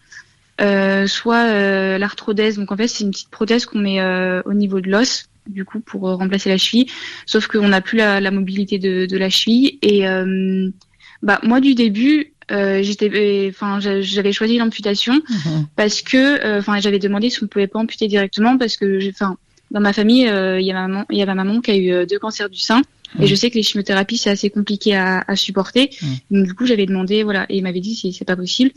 soit 0.59 1.45
euh, 1.45 1.97
l'arthrodèse. 1.97 2.57
Donc 2.57 2.71
en 2.71 2.77
fait, 2.77 2.87
c'est 2.87 3.03
une 3.03 3.11
petite 3.11 3.29
prothèse 3.29 3.65
qu'on 3.65 3.79
met 3.79 4.01
au 4.45 4.53
niveau 4.53 4.81
de 4.81 4.89
l'os, 4.89 5.29
du 5.47 5.65
coup 5.65 5.79
pour 5.79 6.01
remplacer 6.01 6.49
la 6.49 6.57
cheville. 6.57 6.87
Sauf 7.25 7.47
qu'on 7.47 7.67
n'a 7.67 7.81
plus 7.81 7.97
la, 7.97 8.19
la, 8.19 8.31
mobilité 8.31 8.79
de, 8.79 9.05
de, 9.05 9.17
la 9.17 9.29
cheville. 9.29 9.77
Et 9.81 10.05
bah 11.23 11.39
moi 11.43 11.59
du 11.59 11.73
début, 11.73 12.33
euh, 12.51 12.83
j'étais, 12.83 13.09
euh, 13.11 13.49
enfin, 13.49 13.79
j'avais 13.79 14.31
choisi 14.31 14.57
l'amputation 14.57 15.13
mhm. 15.13 15.67
parce 15.75 16.01
que, 16.01 16.17
euh, 16.17 16.59
enfin, 16.59 16.79
j'avais 16.79 16.99
demandé 16.99 17.29
si 17.29 17.43
on 17.43 17.47
pouvait 17.47 17.67
pas 17.67 17.79
amputer 17.79 18.07
directement 18.07 18.57
parce 18.57 18.77
que, 18.77 19.09
enfin, 19.09 19.37
dans 19.71 19.79
ma 19.79 19.93
famille, 19.93 20.23
il 20.25 20.65
y 20.65 20.71
a 20.71 20.73
maman, 20.75 21.05
il 21.09 21.17
y 21.17 21.23
a 21.23 21.25
ma 21.25 21.33
maman 21.33 21.59
qui 21.61 21.71
a 21.71 21.75
eu 21.75 22.05
deux 22.05 22.19
cancers 22.19 22.49
du 22.49 22.59
sein 22.59 22.81
et 23.17 23.23
mhm. 23.23 23.27
je 23.27 23.35
sais 23.35 23.49
que 23.49 23.55
les 23.55 23.63
chimiothérapies 23.63 24.17
c'est 24.17 24.29
assez 24.29 24.49
compliqué 24.49 24.95
à, 24.95 25.23
à 25.27 25.35
supporter. 25.35 25.89
Mhm. 26.01 26.17
Donc 26.31 26.45
du 26.45 26.53
coup, 26.53 26.65
j'avais 26.65 26.85
demandé, 26.85 27.23
voilà, 27.23 27.45
et 27.49 27.57
il 27.57 27.63
m'avait 27.63 27.79
dit 27.79 27.95
si 27.95 28.13
c'est 28.13 28.25
pas 28.25 28.35
possible. 28.35 28.71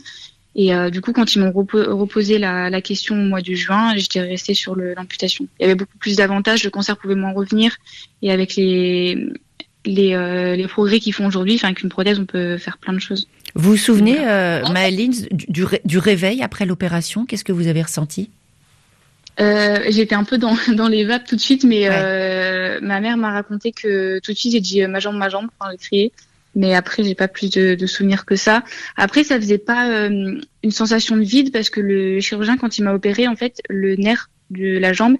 Et 0.55 0.71
du 0.91 0.99
coup, 0.99 1.13
quand 1.13 1.35
ils 1.35 1.39
m'ont 1.39 1.51
reposé 1.51 2.37
la, 2.37 2.69
la, 2.69 2.81
question 2.81 3.15
au 3.15 3.23
mois 3.23 3.41
de 3.41 3.53
juin, 3.53 3.93
j'étais 3.95 4.19
restée 4.19 4.53
sur 4.53 4.75
l'amputation. 4.75 5.47
Il 5.59 5.63
y 5.63 5.65
avait 5.65 5.75
beaucoup 5.75 5.97
plus 5.99 6.17
d'avantages, 6.17 6.63
le 6.63 6.69
cancer 6.69 6.97
pouvait 6.97 7.15
moins 7.15 7.31
revenir, 7.31 7.77
et 8.21 8.31
avec 8.31 8.55
les 8.55 9.31
les, 9.85 10.55
les 10.57 10.67
progrès 10.67 10.99
qu'ils 10.99 11.13
font 11.13 11.27
aujourd'hui, 11.27 11.55
enfin, 11.55 11.67
avec 11.67 11.81
une 11.83 11.89
prothèse, 11.89 12.19
on 12.19 12.25
peut 12.25 12.57
faire 12.57 12.77
plein 12.77 12.93
de 12.93 12.99
choses. 12.99 13.27
Vous 13.55 13.71
vous 13.71 13.77
souvenez, 13.77 14.17
euh, 14.19 14.67
Maëline, 14.69 15.13
du, 15.31 15.65
du, 15.85 15.97
réveil 15.97 16.43
après 16.43 16.65
l'opération 16.65 17.25
Qu'est-ce 17.25 17.43
que 17.43 17.51
vous 17.51 17.67
avez 17.67 17.81
ressenti? 17.81 18.29
Euh, 19.39 19.79
J'étais 19.89 20.15
un 20.15 20.23
peu 20.23 20.37
dans, 20.37 20.55
dans, 20.75 20.87
les 20.87 21.05
vapes 21.05 21.25
tout 21.25 21.35
de 21.35 21.41
suite, 21.41 21.63
mais 21.63 21.87
euh, 21.89 22.79
ma 22.81 22.99
mère 22.99 23.17
m'a 23.17 23.31
raconté 23.31 23.71
que 23.71 24.19
tout 24.19 24.31
de 24.31 24.37
suite 24.37 24.51
j'ai 24.51 24.59
dit 24.59 24.83
euh, 24.83 24.87
ma 24.87 24.99
jambe, 24.99 25.15
ma 25.15 25.29
jambe, 25.29 25.47
enfin 25.57 25.71
j'ai 25.71 25.77
crié. 25.77 26.11
Mais 26.55 26.73
après, 26.73 27.03
j'ai 27.03 27.15
pas 27.15 27.27
plus 27.27 27.49
de, 27.49 27.85
souvenirs 27.85 28.25
que 28.25 28.35
ça. 28.35 28.63
Après, 28.97 29.23
ça 29.23 29.39
faisait 29.39 29.59
pas 29.59 29.89
euh, 29.89 30.39
une 30.63 30.71
sensation 30.71 31.15
de 31.15 31.23
vide 31.23 31.51
parce 31.51 31.69
que 31.69 31.79
le 31.79 32.19
chirurgien, 32.19 32.57
quand 32.57 32.77
il 32.77 32.83
m'a 32.83 32.93
opéré, 32.93 33.27
en 33.27 33.35
fait, 33.35 33.61
le 33.69 33.95
nerf 33.95 34.29
de 34.49 34.77
la 34.77 34.93
jambe, 34.93 35.17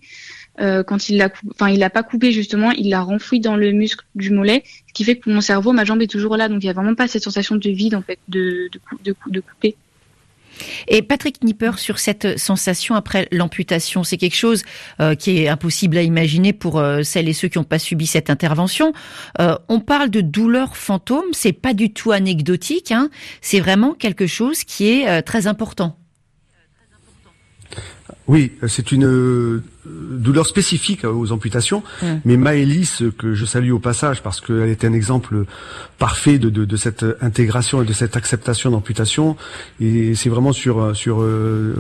euh, 0.59 0.83
quand 0.83 1.07
il 1.09 1.17
l'a, 1.17 1.29
enfin 1.51 1.69
il 1.69 1.79
l'a 1.79 1.89
pas 1.89 2.03
coupé 2.03 2.31
justement, 2.31 2.71
il 2.71 2.89
l'a 2.89 3.01
renfoui 3.01 3.39
dans 3.39 3.55
le 3.55 3.71
muscle 3.71 4.05
du 4.15 4.31
mollet, 4.31 4.63
ce 4.87 4.93
qui 4.93 5.03
fait 5.05 5.15
que 5.15 5.29
mon 5.29 5.39
cerveau, 5.39 5.71
ma 5.71 5.85
jambe 5.85 6.01
est 6.01 6.11
toujours 6.11 6.35
là, 6.35 6.49
donc 6.49 6.61
il 6.63 6.67
y 6.67 6.69
a 6.69 6.73
vraiment 6.73 6.95
pas 6.95 7.07
cette 7.07 7.23
sensation 7.23 7.55
de 7.55 7.69
vide 7.69 7.95
en 7.95 8.01
fait, 8.01 8.19
de 8.27 8.69
de, 8.73 8.79
de, 9.03 9.15
de 9.27 9.39
couper. 9.39 9.75
Et 10.87 11.01
Patrick 11.01 11.43
Nipper, 11.43 11.71
sur 11.77 11.99
cette 11.99 12.37
sensation 12.37 12.95
après 12.95 13.27
l'amputation, 13.31 14.03
c'est 14.03 14.17
quelque 14.17 14.35
chose 14.35 14.63
euh, 14.99 15.15
qui 15.15 15.37
est 15.37 15.47
impossible 15.47 15.97
à 15.97 16.01
imaginer 16.01 16.53
pour 16.53 16.79
euh, 16.79 17.03
celles 17.03 17.29
et 17.29 17.33
ceux 17.33 17.47
qui 17.47 17.57
n'ont 17.57 17.63
pas 17.63 17.79
subi 17.79 18.07
cette 18.07 18.29
intervention. 18.29 18.93
Euh, 19.39 19.55
on 19.67 19.79
parle 19.79 20.09
de 20.09 20.21
douleur 20.21 20.75
fantôme, 20.75 21.25
c'est 21.33 21.53
pas 21.53 21.73
du 21.73 21.91
tout 21.91 22.11
anecdotique, 22.11 22.91
hein, 22.91 23.09
c'est 23.41 23.59
vraiment 23.59 23.93
quelque 23.93 24.27
chose 24.27 24.63
qui 24.63 24.89
est 24.89 25.21
très 25.23 25.47
important. 25.47 25.98
Oui, 28.27 28.51
c'est 28.67 28.91
une 28.91 29.05
euh, 29.05 29.63
douleur 29.85 30.45
spécifique 30.45 31.03
aux 31.03 31.31
amputations, 31.31 31.83
mais 32.25 32.37
Maëlys, 32.37 33.03
que 33.17 33.33
je 33.33 33.45
salue 33.45 33.71
au 33.71 33.79
passage 33.79 34.21
parce 34.21 34.39
qu'elle 34.39 34.69
était 34.69 34.87
un 34.87 34.93
exemple 34.93 35.45
parfait 35.97 36.37
de, 36.37 36.75
cette 36.77 37.05
intégration 37.21 37.81
et 37.81 37.85
de 37.85 37.93
cette 37.93 38.15
acceptation 38.15 38.71
d'amputation, 38.71 39.35
et 39.81 40.15
c'est 40.15 40.29
vraiment 40.29 40.53
sur, 40.53 40.95
sur 40.95 41.21
euh, 41.21 41.73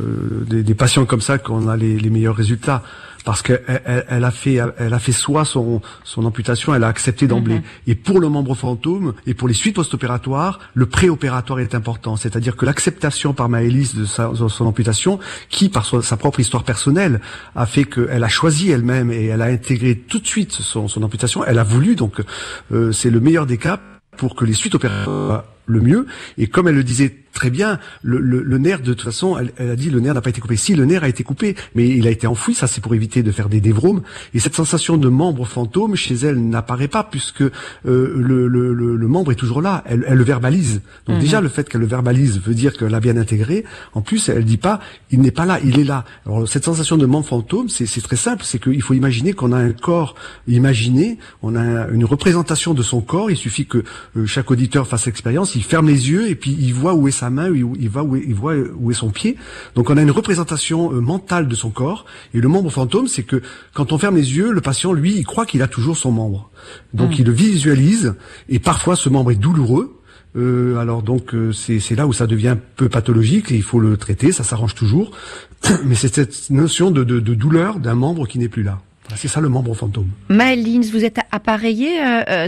des, 0.47 0.73
patients 0.73 1.05
comme 1.05 1.21
ça 1.21 1.37
qu'on 1.37 1.67
a 1.67 1.77
les 1.77 2.09
meilleurs 2.09 2.35
résultats 2.35 2.83
parce 3.29 3.43
qu'elle 3.43 3.61
elle, 4.09 4.23
a 4.23 4.31
fait 4.31 4.55
elle 4.55 4.91
a 4.91 4.97
fait 4.97 5.11
soi 5.11 5.45
son 5.45 5.83
son 6.03 6.25
amputation, 6.25 6.73
elle 6.73 6.83
a 6.83 6.87
accepté 6.87 7.27
d'emblée. 7.27 7.57
Mhm. 7.57 7.63
Et 7.85 7.93
pour 7.93 8.19
le 8.19 8.27
membre 8.27 8.55
fantôme 8.55 9.13
et 9.27 9.35
pour 9.35 9.47
les 9.47 9.53
suites 9.53 9.75
post-opératoires, 9.75 10.57
le 10.73 10.87
préopératoire 10.87 11.59
est 11.59 11.75
important, 11.75 12.15
c'est-à-dire 12.15 12.55
que 12.55 12.65
l'acceptation 12.65 13.33
par 13.33 13.47
Maëlys 13.47 13.93
de, 13.93 14.05
sa, 14.05 14.31
son 14.33 14.65
amputation, 14.65 15.19
qui 15.49 15.69
par 15.69 15.85
sa 15.85 16.17
propre 16.17 16.39
histoire 16.39 16.63
personnelle 16.63 17.21
a 17.55 17.67
fait 17.67 17.83
qu'elle 17.83 18.23
a 18.23 18.29
choisi 18.29 18.71
elle-même 18.71 19.11
et 19.11 19.25
elle 19.25 19.43
a 19.43 19.45
intégré 19.45 19.95
tout 19.95 20.17
de 20.17 20.25
suite 20.25 20.51
son, 20.51 20.87
son 20.87 21.03
amputation, 21.03 21.45
elle 21.45 21.59
a 21.59 21.63
voulu 21.63 21.95
donc 21.95 22.23
euh, 22.71 22.91
c'est 22.91 23.11
le 23.11 23.19
meilleur 23.19 23.45
des 23.45 23.57
cas 23.57 23.79
pour 24.17 24.35
que 24.35 24.43
les 24.43 24.53
suites 24.53 24.73
opératoires 24.73 25.43
le 25.67 25.81
mieux. 25.81 26.07
Et 26.39 26.47
comme 26.47 26.67
elle 26.67 26.75
le 26.75 26.83
disait 26.83 27.15
très 27.39 27.49
bien, 27.49 27.79
le, 28.03 28.19
le, 28.19 28.43
le 28.43 28.57
nerf, 28.57 28.81
de 28.81 28.93
toute 28.93 29.01
façon, 29.01 29.37
elle, 29.37 29.53
elle, 29.55 29.71
a 29.71 29.77
dit 29.77 29.89
le 29.89 30.01
nerf 30.01 30.13
n'a 30.13 30.19
pas 30.19 30.29
été 30.29 30.41
coupé. 30.41 30.57
Si, 30.57 30.75
le 30.75 30.83
nerf 30.83 31.05
a 31.05 31.07
été 31.07 31.23
coupé, 31.23 31.55
mais 31.73 31.87
il 31.87 32.05
a 32.05 32.11
été 32.11 32.27
enfoui, 32.27 32.53
ça 32.53 32.67
c'est 32.67 32.81
pour 32.81 32.93
éviter 32.93 33.23
de 33.23 33.31
faire 33.31 33.47
des 33.47 33.61
névromes. 33.61 34.01
Et 34.33 34.39
cette 34.39 34.55
sensation 34.55 34.97
de 34.97 35.07
membre 35.07 35.45
fantôme 35.45 35.95
chez 35.95 36.15
elle 36.15 36.37
n'apparaît 36.49 36.89
pas, 36.89 37.05
puisque 37.05 37.41
euh, 37.41 37.51
le, 37.85 38.47
le, 38.47 39.07
membre 39.07 39.31
est 39.31 39.35
toujours 39.35 39.61
là, 39.61 39.83
elle, 39.85 40.03
elle 40.05 40.17
le 40.17 40.23
verbalise. 40.25 40.81
Donc 41.07 41.15
mhm. 41.15 41.21
déjà, 41.21 41.39
le 41.39 41.47
fait 41.47 41.69
qu'elle 41.69 41.79
le 41.79 41.87
verbalise 41.87 42.41
veut 42.41 42.53
dire 42.53 42.73
qu'elle 42.73 42.93
a 42.93 42.99
bien 42.99 43.15
intégré. 43.15 43.63
En 43.93 44.01
plus, 44.01 44.27
elle 44.27 44.43
dit 44.43 44.57
pas, 44.57 44.81
il 45.09 45.21
n'est 45.21 45.31
pas 45.31 45.45
là, 45.45 45.59
il 45.63 45.79
est 45.79 45.85
là. 45.85 46.03
Alors 46.25 46.45
cette 46.45 46.65
sensation 46.65 46.97
de 46.97 47.05
membre 47.05 47.25
fantôme, 47.25 47.69
c'est 47.69 48.01
très 48.01 48.17
simple, 48.17 48.43
c'est 48.43 48.59
qu'il 48.61 48.81
faut 48.81 48.93
imaginer 48.93 49.31
qu'on 49.31 49.53
a 49.53 49.57
un 49.57 49.71
corps 49.71 50.15
imaginé, 50.47 51.19
on 51.41 51.55
a 51.55 51.87
une 51.87 52.03
représentation 52.03 52.73
de 52.73 52.83
son 52.83 52.99
corps, 52.99 53.31
il 53.31 53.37
suffit 53.37 53.65
que 53.65 53.83
euh, 54.17 54.25
chaque 54.25 54.51
auditeur 54.51 54.87
fasse 54.87 55.05
l'expérience, 55.05 55.55
il 55.55 55.63
ferme 55.63 55.87
les 55.87 56.09
yeux 56.09 56.29
et 56.29 56.35
puis 56.35 56.55
il 56.59 56.73
voit 56.73 56.95
où 56.95 57.07
est 57.07 57.11
sa 57.11 57.28
main, 57.29 57.49
il 57.53 57.89
voit 57.89 58.03
où 58.03 58.15
il 58.15 58.33
voit 58.33 58.55
où 58.55 58.91
est 58.91 58.95
son 58.95 59.09
pied. 59.09 59.37
Donc 59.75 59.89
on 59.89 59.97
a 59.97 60.01
une 60.01 60.11
représentation 60.11 60.93
euh, 60.93 60.99
mentale 60.99 61.47
de 61.47 61.55
son 61.55 61.69
corps. 61.69 62.05
Et 62.33 62.41
le 62.41 62.47
membre 62.47 62.69
fantôme, 62.69 63.07
c'est 63.07 63.23
que 63.23 63.41
quand 63.73 63.91
on 63.91 63.97
ferme 63.97 64.15
les 64.15 64.35
yeux, 64.35 64.51
le 64.51 64.61
patient, 64.61 64.93
lui, 64.93 65.15
il 65.15 65.25
croit 65.25 65.45
qu'il 65.45 65.61
a 65.61 65.67
toujours 65.67 65.97
son 65.97 66.11
membre. 66.11 66.49
Donc 66.93 67.11
mmh. 67.11 67.19
il 67.19 67.25
le 67.25 67.31
visualise 67.31 68.15
et 68.47 68.59
parfois 68.59 68.95
ce 68.95 69.09
membre 69.09 69.31
est 69.31 69.35
douloureux. 69.35 69.95
Euh, 70.35 70.77
alors 70.77 71.01
donc 71.01 71.33
euh, 71.33 71.51
c'est 71.51 71.95
là 71.95 72.05
où 72.05 72.13
ça 72.13 72.27
devient 72.27 72.49
un 72.49 72.59
peu 72.75 72.87
pathologique 72.87 73.51
et 73.51 73.55
il 73.55 73.63
faut 73.63 73.79
le 73.79 73.97
traiter, 73.97 74.31
ça 74.31 74.43
s'arrange 74.43 74.75
toujours. 74.75 75.11
Mais 75.85 75.95
c'est 75.95 76.13
cette 76.13 76.49
notion 76.51 76.91
de, 76.91 77.03
de, 77.03 77.19
de 77.19 77.33
douleur 77.33 77.79
d'un 77.79 77.95
membre 77.95 78.27
qui 78.27 78.37
n'est 78.39 78.49
plus 78.49 78.63
là. 78.63 78.79
C'est 79.15 79.27
ça 79.27 79.41
le 79.41 79.49
membre 79.49 79.73
fantôme. 79.73 80.09
Maëlyn, 80.29 80.81
vous 80.91 81.03
êtes 81.03 81.17
appareillée, 81.31 81.97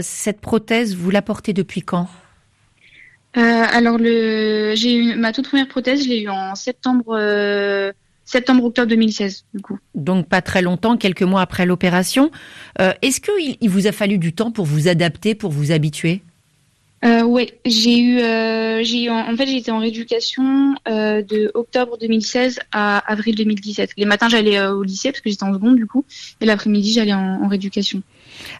cette 0.00 0.40
prothèse, 0.40 0.94
vous 0.94 1.10
la 1.10 1.20
portez 1.20 1.52
depuis 1.52 1.82
quand? 1.82 2.08
Euh, 3.36 3.40
alors 3.40 3.98
le, 3.98 4.74
j'ai 4.74 4.94
eu 4.94 5.14
ma 5.14 5.32
toute 5.32 5.48
première 5.48 5.68
prothèse, 5.68 6.04
je 6.04 6.08
l'ai 6.08 6.22
eu 6.22 6.28
en 6.28 6.54
septembre, 6.54 7.16
euh, 7.16 7.92
septembre 8.24 8.64
octobre 8.64 8.88
2016 8.88 9.44
du 9.54 9.62
coup. 9.62 9.78
Donc 9.94 10.28
pas 10.28 10.42
très 10.42 10.60
longtemps, 10.60 10.96
quelques 10.96 11.22
mois 11.22 11.40
après 11.40 11.64
l'opération. 11.64 12.30
Euh, 12.80 12.92
est-ce 13.00 13.20
qu'il 13.20 13.56
il 13.60 13.70
vous 13.70 13.86
a 13.86 13.92
fallu 13.92 14.18
du 14.18 14.34
temps 14.34 14.50
pour 14.50 14.66
vous 14.66 14.88
adapter, 14.88 15.34
pour 15.34 15.50
vous 15.50 15.72
habituer? 15.72 16.22
Euh, 17.04 17.22
Oui, 17.22 17.50
j'ai 17.64 17.98
eu, 17.98 18.18
euh, 18.20 18.82
j'ai 18.82 19.10
en, 19.10 19.36
fait 19.36 19.46
j'ai 19.46 19.56
été 19.56 19.70
en 19.70 19.78
rééducation 19.78 20.74
euh, 20.88 21.22
de 21.22 21.50
octobre 21.54 21.98
2016 21.98 22.60
à 22.72 22.98
avril 22.98 23.34
2017. 23.34 23.92
Les 23.96 24.04
matins 24.04 24.28
j'allais 24.28 24.60
au 24.66 24.82
lycée 24.82 25.10
parce 25.10 25.20
que 25.20 25.30
j'étais 25.30 25.44
en 25.44 25.52
seconde 25.52 25.76
du 25.76 25.86
coup, 25.86 26.04
et 26.40 26.46
l'après-midi 26.46 26.92
j'allais 26.92 27.12
en, 27.14 27.42
en 27.42 27.48
rééducation. 27.48 28.02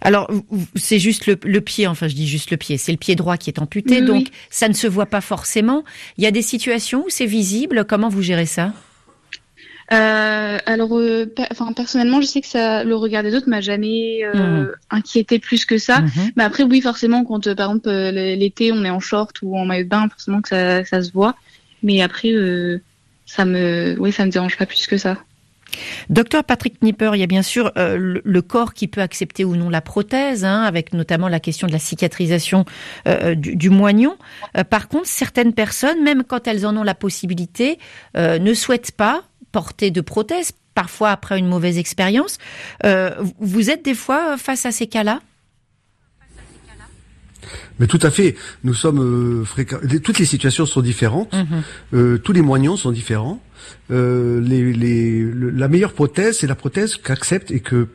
Alors, 0.00 0.30
c'est 0.76 0.98
juste 0.98 1.26
le, 1.26 1.60
pied, 1.60 1.86
enfin 1.86 2.08
je 2.08 2.14
dis 2.14 2.28
juste 2.28 2.50
le 2.50 2.56
pied, 2.56 2.76
c'est 2.76 2.92
le 2.92 2.98
pied 2.98 3.14
droit 3.14 3.36
qui 3.36 3.50
est 3.50 3.58
amputé, 3.58 4.00
donc 4.00 4.28
ça 4.50 4.68
ne 4.68 4.74
se 4.74 4.86
voit 4.86 5.06
pas 5.06 5.20
forcément. 5.20 5.82
Il 6.18 6.24
y 6.24 6.26
a 6.26 6.30
des 6.30 6.42
situations 6.42 7.04
où 7.06 7.08
c'est 7.08 7.26
visible, 7.26 7.84
comment 7.84 8.08
vous 8.08 8.22
gérez 8.22 8.46
ça? 8.46 8.72
Euh, 9.90 10.58
alors, 10.64 10.98
euh, 10.98 11.26
enfin 11.50 11.72
personnellement, 11.72 12.20
je 12.20 12.26
sais 12.26 12.40
que 12.40 12.46
ça, 12.46 12.84
le 12.84 12.94
regard 12.94 13.22
des 13.22 13.34
autres 13.34 13.48
m'a 13.48 13.60
jamais 13.60 14.24
euh, 14.24 14.34
mhm. 14.34 14.72
inquiété 14.90 15.38
plus 15.38 15.64
que 15.64 15.78
ça. 15.78 16.00
Mhm. 16.00 16.32
Mais 16.36 16.44
après, 16.44 16.62
oui, 16.62 16.80
forcément, 16.80 17.24
quand 17.24 17.52
par 17.54 17.70
exemple 17.70 17.90
l'été, 17.90 18.72
on 18.72 18.84
est 18.84 18.90
en 18.90 19.00
short 19.00 19.36
ou 19.42 19.56
en 19.56 19.64
maillot 19.64 19.84
de 19.84 19.88
bain, 19.88 20.08
forcément 20.08 20.40
que 20.40 20.48
ça, 20.48 20.84
ça 20.84 21.02
se 21.02 21.12
voit. 21.12 21.34
Mais 21.82 22.00
après, 22.00 22.32
ça 23.26 23.44
me, 23.44 23.96
oui, 23.98 24.12
ça 24.12 24.24
me 24.24 24.30
dérange 24.30 24.56
pas 24.56 24.66
plus 24.66 24.86
que 24.86 24.96
ça. 24.96 25.18
Docteur 26.10 26.44
Patrick 26.44 26.82
Nipper, 26.82 27.12
il 27.14 27.20
y 27.20 27.22
a 27.22 27.26
bien 27.26 27.42
sûr 27.42 27.72
euh, 27.76 28.20
le, 28.22 28.42
corps 28.42 28.74
qui 28.74 28.88
peut 28.88 29.00
accepter 29.00 29.44
ou 29.44 29.56
non 29.56 29.70
la 29.70 29.80
prothèse, 29.80 30.44
hein, 30.44 30.62
avec 30.62 30.92
notamment 30.92 31.28
la 31.28 31.40
question 31.40 31.66
de 31.66 31.72
la 31.72 31.78
cicatrisation 31.78 32.64
euh, 33.06 33.34
du, 33.34 33.70
moignon. 33.70 34.16
Euh, 34.56 34.64
par 34.64 34.88
contre, 34.88 35.06
certaines 35.06 35.52
personnes, 35.52 36.02
même 36.02 36.24
quand 36.24 36.46
elles 36.46 36.66
en 36.66 36.76
ont 36.76 36.82
la 36.82 36.94
possibilité, 36.94 37.78
ne 38.14 38.54
souhaitent 38.54 38.92
pas 38.92 39.24
porter 39.52 39.90
de 39.90 40.00
prothèse, 40.00 40.52
parfois 40.74 41.10
après 41.10 41.38
une 41.38 41.48
mauvaise 41.48 41.78
expérience. 41.78 42.38
vous 42.82 43.70
êtes 43.70 43.84
des 43.84 43.94
fois 43.94 44.36
face 44.38 44.66
à 44.66 44.72
ces 44.72 44.86
cas-là? 44.86 45.20
Mais 47.78 47.86
tout 47.86 47.98
à 48.02 48.10
fait, 48.10 48.36
nous 48.64 48.74
sommes 48.74 49.44
fréquents. 49.44 49.78
Toutes 50.02 50.18
les 50.18 50.24
situations 50.24 50.66
sont 50.66 50.80
différentes, 50.80 51.34
mhm. 51.92 52.18
tous 52.18 52.32
les 52.32 52.42
moignons 52.42 52.76
sont 52.76 52.92
différents. 52.92 53.42
Euh, 53.90 54.40
les, 54.40 54.72
les, 54.72 55.24
la 55.24 55.68
meilleure 55.68 55.92
prothèse, 55.92 56.38
c'est 56.38 56.46
la 56.46 56.54
prothèse 56.54 56.96
qu'accepte 56.96 57.50
et 57.50 57.60
que 57.60 57.88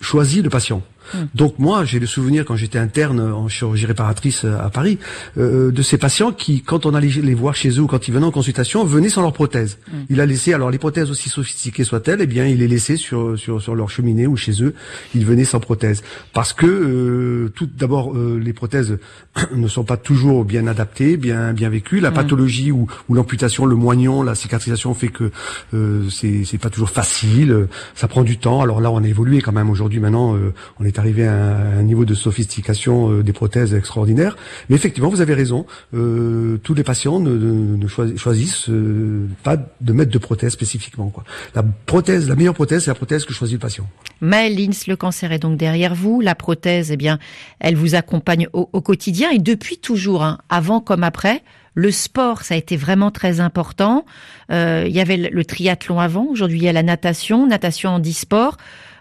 choisit 0.00 0.42
le 0.42 0.50
patient. 0.50 0.82
Hmm. 1.14 1.26
Donc 1.34 1.58
moi, 1.58 1.84
j'ai 1.84 1.98
le 1.98 2.06
souvenir 2.06 2.44
quand 2.44 2.56
j'étais 2.56 2.78
interne 2.78 3.20
en 3.20 3.48
chirurgie 3.48 3.86
réparatrice 3.86 4.44
à 4.44 4.70
Paris, 4.70 4.98
euh, 5.38 5.70
de 5.70 5.82
ces 5.82 5.98
patients 5.98 6.32
qui, 6.32 6.62
quand 6.62 6.86
on 6.86 6.94
allait 6.94 7.08
les 7.08 7.34
voir 7.34 7.54
chez 7.54 7.70
eux 7.70 7.82
ou 7.82 7.86
quand 7.86 8.08
ils 8.08 8.14
venaient 8.14 8.26
en 8.26 8.30
consultation, 8.30 8.84
venaient 8.84 9.08
sans 9.08 9.22
leur 9.22 9.32
prothèse. 9.32 9.78
Hmm. 9.90 10.04
Il 10.08 10.20
a 10.20 10.26
laissé, 10.26 10.52
alors 10.52 10.70
les 10.70 10.78
prothèses 10.78 11.10
aussi 11.10 11.28
sophistiquées 11.28 11.84
soient-elles, 11.84 12.20
eh 12.20 12.26
bien 12.26 12.46
il 12.46 12.58
les 12.58 12.68
laissait 12.68 12.96
sur, 12.96 13.38
sur, 13.38 13.60
sur 13.60 13.74
leur 13.74 13.90
cheminée 13.90 14.26
ou 14.26 14.36
chez 14.36 14.62
eux, 14.62 14.74
ils 15.14 15.26
venaient 15.26 15.44
sans 15.44 15.60
prothèse. 15.60 16.02
Parce 16.32 16.52
que, 16.52 16.66
euh, 16.66 17.52
tout 17.54 17.66
d'abord, 17.66 18.14
euh, 18.14 18.40
les 18.42 18.52
prothèses 18.52 18.98
ne 19.54 19.68
sont 19.68 19.84
pas 19.84 19.96
toujours 19.96 20.44
bien 20.44 20.66
adaptées, 20.66 21.16
bien, 21.16 21.52
bien 21.52 21.68
vécues. 21.68 22.00
La 22.00 22.10
hmm. 22.10 22.14
pathologie 22.14 22.70
ou, 22.70 22.86
ou 23.08 23.14
l'amputation, 23.14 23.66
le 23.66 23.76
moignon, 23.76 24.22
la 24.22 24.34
cicatrisation 24.34 24.94
fait 24.94 25.08
que 25.08 25.30
euh, 25.74 26.08
c'est 26.10 26.58
pas 26.58 26.70
toujours 26.70 26.90
facile, 26.90 27.68
ça 27.94 28.08
prend 28.08 28.22
du 28.22 28.38
temps. 28.38 28.60
Alors 28.60 28.80
là, 28.80 28.90
on 28.90 29.02
a 29.02 29.08
évolué 29.08 29.40
quand 29.40 29.52
même 29.52 29.70
aujourd'hui. 29.70 30.00
Maintenant, 30.00 30.34
euh, 30.36 30.52
on 30.78 30.84
est 30.84 30.98
arrivé 31.00 31.26
à 31.26 31.34
un, 31.34 31.82
niveau 31.82 32.04
de 32.04 32.14
sophistication 32.14 33.10
euh, 33.10 33.22
des 33.22 33.32
prothèses 33.32 33.74
extraordinaire. 33.74 34.36
Mais 34.68 34.76
effectivement, 34.76 35.08
vous 35.08 35.20
avez 35.20 35.34
raison. 35.34 35.66
Euh, 35.94 36.58
tous 36.62 36.74
les 36.74 36.84
patients 36.84 37.18
ne, 37.18 37.86
choisissent 38.16 38.68
euh, 38.68 39.26
pas 39.42 39.56
de 39.56 39.92
mettre 39.92 40.12
de 40.12 40.18
prothèse 40.18 40.52
spécifiquement. 40.52 41.08
Quoi. 41.08 41.24
La 41.54 41.62
prothèse, 41.62 42.28
la 42.28 42.36
meilleure 42.36 42.54
prothèse, 42.54 42.84
c'est 42.84 42.90
la 42.90 42.94
prothèse 42.94 43.24
que 43.24 43.32
choisit 43.32 43.56
le 43.56 43.60
patient. 43.60 43.86
Maëlle 44.20 44.56
Lins, 44.56 44.86
le 44.86 44.96
cancer 44.96 45.32
est 45.32 45.38
donc 45.38 45.56
derrière 45.56 45.94
vous. 45.94 46.20
La 46.20 46.34
prothèse, 46.34 46.92
eh 46.92 46.96
bien, 46.96 47.18
elle 47.58 47.76
vous 47.76 47.94
accompagne 47.94 48.46
au, 48.52 48.66
quotidien 48.80 49.30
et 49.30 49.38
depuis 49.38 49.78
toujours, 49.78 50.22
hein, 50.22 50.38
avant 50.48 50.80
comme 50.80 51.02
après. 51.02 51.42
Le 51.74 51.90
sport, 51.90 52.42
ça 52.42 52.54
a 52.54 52.56
été 52.56 52.76
vraiment 52.76 53.10
très 53.10 53.40
important. 53.40 54.04
il 54.50 54.88
y 54.88 55.00
avait 55.00 55.16
le 55.16 55.44
triathlon 55.44 56.00
avant. 56.00 56.24
Aujourd'hui, 56.24 56.58
il 56.58 56.64
y 56.64 56.68
a 56.68 56.72
la 56.72 56.82
natation, 56.82 57.46
natation 57.46 57.90
en 57.90 58.00
e-sport. 58.00 58.56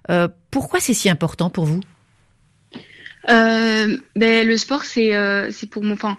Euh, 0.10 0.28
pourquoi 0.52 0.80
c'est 0.80 0.94
si 0.94 1.10
important 1.10 1.50
pour 1.50 1.66
vous? 1.66 1.82
Euh, 3.30 3.98
ben, 4.16 4.48
Le 4.48 4.58
sport, 4.58 4.84
c'est 4.84 5.16
euh, 5.16 5.52
pour 5.70 5.84
moi, 5.84 5.94
enfin, 5.94 6.18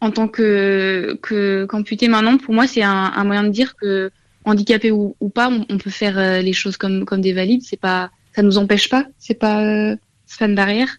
en 0.00 0.10
tant 0.10 0.28
que 0.28 1.18
qu'amputé 1.66 2.08
maintenant, 2.08 2.38
pour 2.38 2.54
moi, 2.54 2.66
c'est 2.66 2.82
un, 2.82 3.24
moyen 3.24 3.44
de 3.44 3.48
dire 3.48 3.74
que 3.76 4.10
handicapé 4.44 4.90
ou, 4.90 5.14
pas, 5.34 5.50
on, 5.68 5.78
peut 5.78 5.90
faire 5.90 6.42
les 6.42 6.52
choses 6.52 6.76
comme, 6.76 7.04
comme 7.04 7.20
des 7.20 7.32
valides. 7.32 7.62
C'est 7.62 7.80
pas, 7.80 8.10
ça 8.34 8.42
nous 8.42 8.58
empêche 8.58 8.88
pas. 8.88 9.06
C'est 9.18 9.34
pas, 9.34 9.94
pas 10.38 10.46
une 10.46 10.54
barrière. 10.54 10.98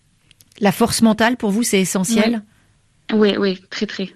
La 0.59 0.71
force 0.71 1.01
mentale, 1.01 1.37
pour 1.37 1.51
vous, 1.51 1.63
c'est 1.63 1.81
essentiel? 1.81 2.43
Oui, 3.13 3.35
oui, 3.37 3.59
très 3.69 3.85
très. 3.85 4.13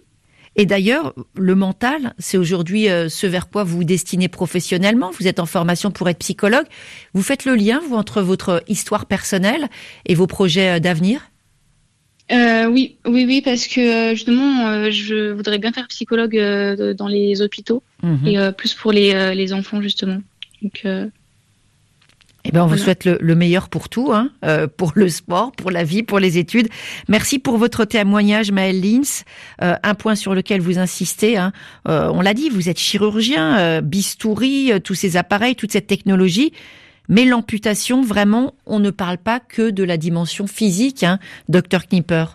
Et 0.60 0.66
d'ailleurs, 0.66 1.14
le 1.36 1.54
mental, 1.54 2.14
c'est 2.18 2.38
aujourd'hui 2.38 2.90
euh, 2.90 3.10
ce 3.10 3.28
vers 3.28 3.48
quoi 3.48 3.64
vous 3.64 3.78
vous 3.78 3.84
destinez 3.84 4.28
professionnellement. 4.28 5.12
Vous 5.20 5.28
êtes 5.28 5.40
en 5.40 5.46
formation 5.46 5.92
pour 5.92 6.10
être 6.10 6.18
psychologue. 6.18 6.66
Vous 7.14 7.22
faites 7.22 7.46
le 7.46 7.54
lien, 7.54 7.80
vous, 7.88 7.96
entre 7.96 8.24
votre 8.24 8.64
histoire 8.68 9.06
personnelle 9.06 9.68
et 10.08 10.16
vos 10.16 10.26
projets 10.26 10.78
euh, 10.78 10.80
d'avenir? 10.80 11.30
Euh, 12.32 12.66
oui, 12.66 12.98
oui, 13.06 13.26
oui, 13.26 13.42
parce 13.42 13.68
que 13.68 14.10
justement, 14.16 14.92
je 14.92 15.32
voudrais 15.32 15.60
bien 15.60 15.72
faire 15.72 15.88
psychologue 15.88 16.36
dans 16.98 17.08
les 17.08 17.42
hôpitaux 17.42 17.84
mhm. 18.04 18.28
et 18.28 18.52
plus 18.52 18.74
pour 18.74 18.92
les, 18.92 19.34
les 19.34 19.54
enfants 19.54 19.82
justement. 19.82 20.18
Donc, 20.62 20.86
eh 22.48 22.52
bien, 22.52 22.64
on 22.64 22.68
vous 22.68 22.78
souhaite 22.78 23.04
le, 23.04 23.36
meilleur 23.36 23.68
pour 23.68 23.90
tout, 23.90 24.14
hein, 24.14 24.30
euh, 24.46 24.68
pour 24.68 24.94
le 24.96 25.10
sport, 25.10 25.52
pour 25.52 25.70
la 25.70 25.84
vie, 25.84 26.02
pour 26.02 26.18
les 26.18 26.38
études. 26.38 26.70
Merci 27.10 27.40
pour 27.40 27.58
votre 27.58 27.84
témoignage, 27.84 28.52
Maëlle 28.52 28.82
Lins. 28.82 29.24
Euh, 29.62 29.76
un 29.84 29.96
point 29.96 30.16
sur 30.16 30.34
lequel 30.34 30.62
vous 30.62 30.80
insistez, 30.80 31.36
hein, 31.36 31.52
euh, 31.90 32.10
on 32.14 32.22
l'a 32.22 32.34
dit, 32.34 32.50
vous 32.50 32.70
êtes 32.70 32.80
chirurgien, 32.80 33.82
bistouri, 33.82 34.72
tous 34.82 34.96
ces 34.96 35.18
appareils, 35.18 35.56
toute 35.56 35.74
cette 35.74 35.88
technologie. 35.88 36.54
Mais 37.10 37.26
l'amputation, 37.26 38.02
vraiment, 38.02 38.54
on 38.66 38.80
ne 38.80 38.92
parle 38.92 39.18
pas 39.18 39.42
que 39.42 39.70
de 39.70 39.84
la 39.84 39.98
dimension 39.98 40.48
physique, 40.48 41.04
hein, 41.04 41.20
docteur 41.50 41.86
Knipper. 41.86 42.26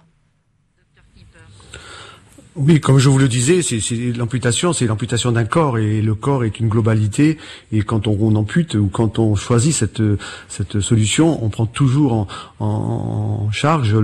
Oui, 2.54 2.80
comme 2.80 2.98
je 2.98 3.08
vous 3.08 3.16
le 3.16 3.28
disais, 3.28 3.62
c'est 3.62 3.96
l'amputation, 4.14 4.74
c'est 4.74 4.86
l'amputation 4.86 5.32
d'un 5.32 5.46
corps 5.46 5.78
et 5.78 6.02
le 6.02 6.14
corps 6.14 6.44
est 6.44 6.60
une 6.60 6.68
globalité. 6.68 7.38
Et 7.72 7.80
quand 7.80 8.06
on, 8.06 8.36
ampute 8.36 8.74
ou 8.74 8.88
quand 8.88 9.18
on 9.18 9.34
choisit 9.36 9.72
cette 9.72 10.02
cette 10.48 10.80
solution, 10.80 11.42
on 11.42 11.48
prend 11.48 11.64
toujours 11.64 12.12
en, 12.12 12.28
en 12.60 13.50
charge 13.52 13.96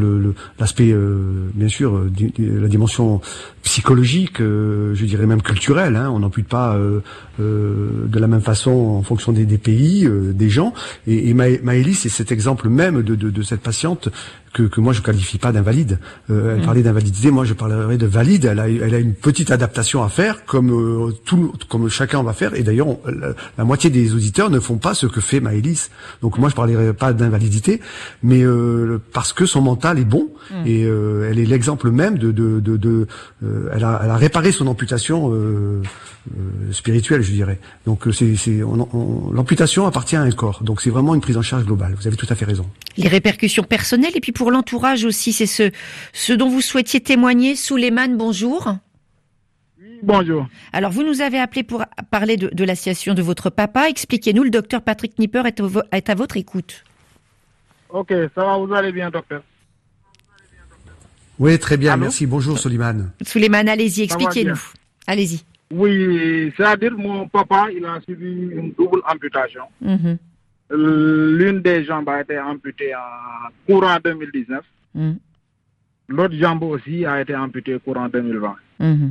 l'aspect, 0.58 0.86
le, 0.86 0.94
euh, 0.96 1.50
bien 1.52 1.68
sûr, 1.68 1.94
euh, 1.94 2.10
la 2.38 2.68
dimension 2.68 3.20
psychologique, 3.68 4.40
euh, 4.40 4.94
je 4.94 5.04
dirais 5.04 5.26
même 5.26 5.42
culturelle. 5.42 5.94
Hein. 5.94 6.10
On 6.10 6.20
n'ampute 6.20 6.48
pas 6.48 6.78
de 7.38 8.18
la 8.18 8.26
même 8.26 8.40
façon 8.40 8.70
en 8.70 9.02
fonction 9.02 9.32
des, 9.32 9.44
des 9.44 9.58
pays, 9.58 10.08
des 10.10 10.50
gens. 10.50 10.72
Et, 11.06 11.28
et 11.28 11.34
Maëlys, 11.34 12.00
c'est 12.00 12.08
cet 12.08 12.32
exemple 12.32 12.68
même 12.68 13.02
de, 13.02 13.14
de, 13.14 13.30
de 13.30 13.42
cette 13.42 13.60
patiente 13.60 14.08
que, 14.52 14.62
que 14.62 14.80
moi 14.80 14.92
je 14.92 15.02
qualifie 15.02 15.38
pas 15.38 15.52
d'invalide. 15.52 15.98
Euh, 16.30 16.54
elle 16.54 16.62
mm. 16.62 16.64
parlait 16.64 16.82
d'invalidité, 16.82 17.30
moi 17.30 17.44
je 17.44 17.54
parlerais 17.54 17.98
de 17.98 18.06
valide. 18.06 18.44
Elle 18.44 18.60
a, 18.60 18.68
elle 18.68 18.94
a 18.94 18.98
une 18.98 19.14
petite 19.14 19.50
adaptation 19.50 20.02
à 20.02 20.08
faire, 20.08 20.44
comme 20.44 20.70
euh, 20.72 21.12
tout, 21.24 21.52
comme 21.68 21.88
chacun 21.88 22.22
va 22.22 22.32
faire. 22.32 22.54
Et 22.54 22.62
d'ailleurs, 22.62 22.88
la, 23.56 23.64
moitié 23.64 23.90
des 23.90 24.14
auditeurs 24.14 24.50
ne 24.50 24.60
font 24.60 24.78
pas 24.78 24.94
ce 24.94 25.06
que 25.06 25.20
fait 25.20 25.40
Maëlys. 25.40 25.90
Donc 26.22 26.38
moi 26.38 26.48
je 26.48 26.54
parlerais 26.54 26.94
pas 26.94 27.12
d'invalidité, 27.12 27.80
mais 28.22 28.42
euh, 28.42 29.00
parce 29.12 29.32
que 29.32 29.46
son 29.46 29.60
mental 29.60 29.98
est 29.98 30.04
bon 30.04 30.28
mm. 30.50 30.66
et 30.66 30.84
euh, 30.84 31.28
elle 31.30 31.38
est 31.38 31.46
l'exemple 31.46 31.90
même 31.90 32.18
de, 32.18 32.32
de, 32.32 32.60
de, 32.60 32.76
de 32.76 33.06
elle, 33.74 33.84
a, 33.84 34.00
elle, 34.04 34.10
a, 34.10 34.16
réparé 34.16 34.52
son 34.52 34.66
amputation 34.66 35.32
spirituelle, 36.72 37.22
je 37.22 37.32
dirais. 37.32 37.58
Donc 37.86 38.06
c'est, 38.12 38.36
c'est 38.36 38.60
l'amputation 39.32 39.86
appartient 39.86 40.16
à 40.16 40.22
un 40.22 40.30
corps. 40.30 40.62
Donc 40.62 40.80
c'est 40.80 40.90
vraiment 40.90 41.14
une 41.14 41.20
prise 41.20 41.36
en 41.36 41.42
charge 41.42 41.64
globale. 41.64 41.94
Vous 41.94 42.06
avez 42.06 42.16
tout 42.16 42.26
à 42.28 42.34
fait 42.34 42.44
raison. 42.44 42.66
Les 42.96 43.08
répercussions 43.08 43.62
personnelles 43.62 44.12
et 44.14 44.20
puis 44.20 44.32
pour 44.32 44.50
l'entourage 44.50 45.04
aussi, 45.04 45.32
c'est 45.32 45.46
ce, 45.46 45.70
ce 46.12 46.32
dont 46.32 46.48
vous 46.48 46.60
souhaitiez 46.60 47.00
témoigner. 47.00 47.56
Souleymane, 47.56 48.16
bonjour. 48.16 48.76
Oui, 49.80 49.98
bonjour. 50.02 50.46
Alors, 50.72 50.90
vous 50.90 51.04
nous 51.04 51.20
avez 51.20 51.38
appelé 51.38 51.62
pour 51.62 51.84
parler 52.10 52.36
de, 52.36 52.48
de 52.52 52.64
la 52.64 52.74
situation 52.74 53.14
de 53.14 53.22
votre 53.22 53.50
papa. 53.50 53.88
Expliquez-nous, 53.88 54.42
le 54.42 54.50
docteur 54.50 54.82
Patrick 54.82 55.18
Nipper 55.18 55.42
est, 55.46 55.62
est 55.92 56.10
à 56.10 56.14
votre 56.14 56.36
écoute. 56.36 56.84
Ok, 57.90 58.12
ça 58.34 58.44
va, 58.44 58.58
vous 58.58 58.72
allez 58.74 58.92
bien, 58.92 59.10
docteur 59.10 59.42
Oui, 61.38 61.58
très 61.58 61.76
bien, 61.76 61.96
merci. 61.96 62.26
Bonjour, 62.26 62.58
Souleymane. 62.58 63.12
Souleymane, 63.22 63.68
allez-y, 63.68 64.02
expliquez-nous. 64.02 64.58
Allez-y. 65.06 65.42
Oui, 65.70 66.52
c'est-à-dire 66.56 66.96
mon 66.96 67.28
papa, 67.28 67.68
il 67.74 67.84
a 67.84 68.00
subi 68.00 68.26
une 68.26 68.72
double 68.72 69.00
amputation. 69.06 69.64
Mm-hmm. 69.84 70.16
L'une 70.70 71.60
des 71.60 71.84
jambes 71.84 72.08
a 72.08 72.22
été 72.22 72.38
amputée 72.38 72.94
en 72.94 73.50
courant 73.66 73.98
2019. 74.02 74.64
Mm. 74.94 75.12
L'autre 76.08 76.34
jambe 76.34 76.62
aussi 76.62 77.04
a 77.04 77.20
été 77.20 77.36
amputée 77.36 77.78
courant 77.84 78.08
2020. 78.08 78.56
Mm-hmm. 78.80 79.10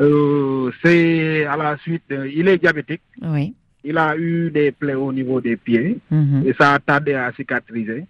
Euh, 0.00 0.70
c'est 0.82 1.44
à 1.44 1.56
la 1.56 1.76
suite, 1.78 2.04
il 2.10 2.46
est 2.46 2.58
diabétique. 2.58 3.02
Oui. 3.20 3.54
Il 3.82 3.98
a 3.98 4.16
eu 4.16 4.50
des 4.50 4.70
plaies 4.70 4.94
au 4.94 5.12
niveau 5.12 5.40
des 5.40 5.56
pieds 5.56 5.98
et 6.44 6.54
ça 6.58 6.74
a 6.74 6.78
tardé 6.78 7.14
à 7.14 7.32
cicatriser. 7.32 8.04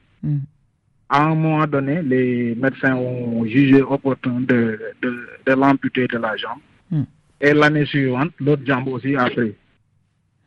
Mm. 1.10 1.14
À 1.14 1.24
un 1.24 1.34
moment 1.34 1.66
donné, 1.66 2.02
les 2.02 2.54
médecins 2.54 2.94
ont 2.94 3.44
jugé 3.46 3.82
opportun 3.82 4.40
de, 4.40 4.78
de, 5.02 5.52
l'amputer 5.52 6.06
de 6.06 6.18
la 6.18 6.36
jambe. 6.36 6.58
Mm. 6.90 7.02
Et 7.40 7.54
l'année 7.54 7.86
suivante, 7.86 8.32
l'autre 8.40 8.62
jambe 8.66 8.88
aussi 8.88 9.16
a 9.16 9.30
pris. 9.30 9.54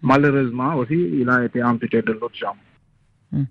Malheureusement 0.02 0.76
aussi, 0.76 0.96
il 0.96 1.30
a 1.30 1.46
été 1.46 1.62
amputé 1.64 2.02
de 2.02 2.12
l'autre 2.14 2.36
jambe. 2.36 2.58
Hmm. 3.32 3.44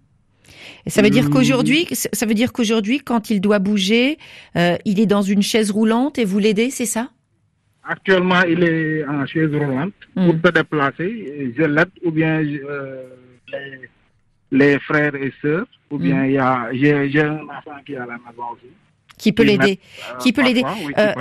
Et 0.84 0.90
ça 0.90 1.00
veut 1.00 1.10
dire 1.10 1.26
hmm. 1.26 1.30
qu'aujourd'hui, 1.30 1.86
ça 1.92 2.26
veut 2.26 2.34
dire 2.34 2.52
qu'aujourd'hui, 2.52 2.98
quand 2.98 3.30
il 3.30 3.40
doit 3.40 3.60
bouger, 3.60 4.18
euh, 4.56 4.76
il 4.84 4.98
est 4.98 5.06
dans 5.06 5.22
une 5.22 5.42
chaise 5.42 5.70
roulante 5.70 6.18
et 6.18 6.24
vous 6.24 6.38
l'aidez, 6.38 6.70
c'est 6.70 6.86
ça? 6.86 7.10
Actuellement, 7.84 8.42
il 8.42 8.62
est 8.64 9.06
en 9.06 9.24
chaise 9.26 9.54
roulante 9.54 9.94
hmm. 10.16 10.26
pour 10.26 10.34
se 10.44 10.52
déplacer. 10.52 11.54
Je 11.56 11.62
l'aide 11.62 11.90
ou 12.04 12.10
bien 12.10 12.42
euh, 12.42 13.04
les, 13.52 13.88
frères 14.80 15.14
et 15.14 15.32
sœurs, 15.42 15.66
ou 15.90 15.98
bien 15.98 16.24
il 16.26 16.32
y 16.32 16.38
a 16.38 16.68
j'ai 16.72 17.22
un 17.22 17.44
enfant 17.44 17.78
qui 17.84 17.94
est 17.94 17.96
à 17.96 18.06
la 18.06 18.18
maison 18.18 18.44
aussi 18.52 18.70
qui 19.20 19.32
peut 19.32 19.42
l'aider. 19.42 19.78
Qui 20.18 20.32
peut 20.32 20.42
l'aider. 20.42 20.64
Euh, 20.98 21.12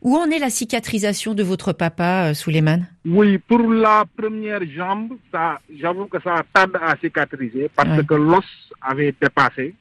où 0.00 0.16
en 0.16 0.26
est 0.30 0.38
la 0.38 0.50
cicatrisation 0.50 1.34
de 1.34 1.42
votre 1.42 1.72
papa, 1.72 2.30
euh, 2.30 2.34
Souleymane? 2.34 2.86
Oui, 3.04 3.38
pour 3.38 3.70
la 3.70 4.04
première 4.16 4.64
jambe, 4.68 5.12
ça, 5.30 5.60
j'avoue 5.78 6.06
que 6.06 6.20
ça 6.22 6.42
tarde 6.52 6.78
à 6.82 6.96
cicatriser 6.96 7.70
parce 7.76 8.02
que 8.02 8.14
l'os 8.14 8.44
avait 8.80 9.14
dépassé. 9.20 9.74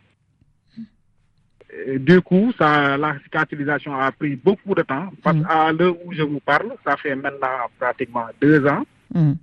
du 1.98 2.20
coup, 2.22 2.52
ça, 2.60 2.98
la 2.98 3.18
cicatrisation 3.24 3.98
a 3.98 4.12
pris 4.12 4.36
beaucoup 4.36 4.76
de 4.76 4.82
temps. 4.82 5.10
Parce 5.24 5.38
mm. 5.38 5.46
qu'à 5.46 5.72
l'heure 5.72 5.96
où 6.06 6.14
je 6.14 6.24
vous 6.24 6.42
parle, 6.42 6.74
ça 6.86 6.98
fait 6.98 7.16
maintenant 7.16 7.70
pratiquement 7.80 8.26
deux 8.42 8.66
ans 8.68 8.84
mm. 9.16 9.34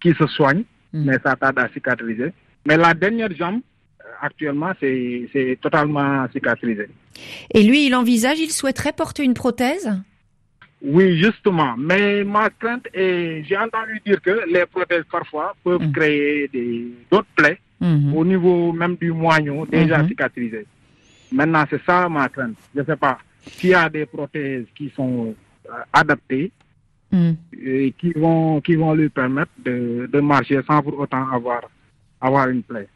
qu'il 0.00 0.14
se 0.14 0.26
soigne, 0.26 0.64
mm. 0.92 1.04
mais 1.06 1.16
ça 1.24 1.34
tarde 1.36 1.58
à 1.58 1.68
cicatriser. 1.70 2.32
Mais 2.66 2.76
la 2.76 2.94
dernière 2.94 3.34
jambe, 3.34 3.60
actuellement, 4.20 4.72
c'est 4.80 5.58
totalement 5.60 6.26
cicatrisé. 6.32 6.88
Et 7.52 7.62
lui, 7.62 7.86
il 7.86 7.94
envisage, 7.94 8.38
il 8.38 8.50
souhaiterait 8.50 8.92
porter 8.92 9.24
une 9.24 9.34
prothèse? 9.34 9.90
Oui, 10.82 11.18
justement. 11.18 11.74
Mais 11.76 12.24
ma 12.24 12.48
crainte 12.50 12.86
est, 12.94 13.44
j'ai 13.44 13.56
entendu 13.56 14.00
dire 14.04 14.20
que 14.22 14.42
les 14.50 14.64
prothèses 14.66 15.04
parfois 15.10 15.54
peuvent 15.62 15.82
mm. 15.82 15.92
créer 15.92 16.50
d'autres 17.10 17.28
plaies 17.36 17.58
mhm. 17.80 18.14
au 18.14 18.24
niveau 18.24 18.72
même 18.72 18.96
du 18.96 19.12
moignon, 19.12 19.64
déjà 19.66 19.98
mhm. 19.98 20.08
cicatrisé. 20.08 20.66
Maintenant, 21.32 21.64
c'est 21.68 21.82
ça 21.84 22.08
ma 22.08 22.28
crainte. 22.28 22.56
Je 22.74 22.80
ne 22.80 22.84
sais 22.86 22.96
pas 22.96 23.18
s'il 23.46 23.70
y 23.70 23.74
a 23.74 23.88
des 23.88 24.06
prothèses 24.06 24.66
qui 24.74 24.90
sont 24.94 25.34
euh, 25.68 25.72
adaptées 25.92 26.50
mhm. 27.12 27.36
et 27.62 27.94
qui 27.98 28.12
vont, 28.12 28.60
qui 28.60 28.74
vont 28.76 28.94
lui 28.94 29.08
permettre 29.10 29.52
de, 29.64 30.08
de 30.10 30.20
marcher 30.20 30.60
sans 30.66 30.82
pour 30.82 30.98
autant 30.98 31.30
avoir, 31.30 31.62
avoir 32.20 32.48
une 32.48 32.62
plaie. 32.62 32.88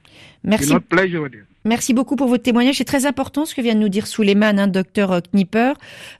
Merci. 0.42 0.70
Une 0.70 0.76
autre 0.76 0.87
plaie, 0.87 1.08
je 1.08 1.18
veux 1.18 1.28
dire. 1.28 1.44
Merci 1.66 1.94
beaucoup 1.94 2.14
pour 2.14 2.28
votre 2.28 2.42
témoignage. 2.42 2.76
C'est 2.76 2.84
très 2.84 3.06
important 3.06 3.46
ce 3.46 3.54
que 3.54 3.62
vient 3.62 3.74
de 3.74 3.80
nous 3.80 3.88
dire 3.88 4.06
Souleymane, 4.06 4.58
hein, 4.58 4.68
docteur 4.68 5.22
Knipper, 5.32 5.72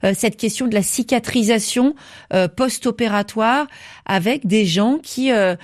euh, 0.03 0.13
cette 0.15 0.37
question 0.37 0.67
de 0.67 0.73
la 0.73 0.81
cicatrisation 0.81 1.93
euh, 2.33 2.47
post-opératoire 2.47 3.67
avec 4.07 4.47
des 4.47 4.65
gens 4.65 4.97
qui, 4.97 5.31
euh, 5.31 5.55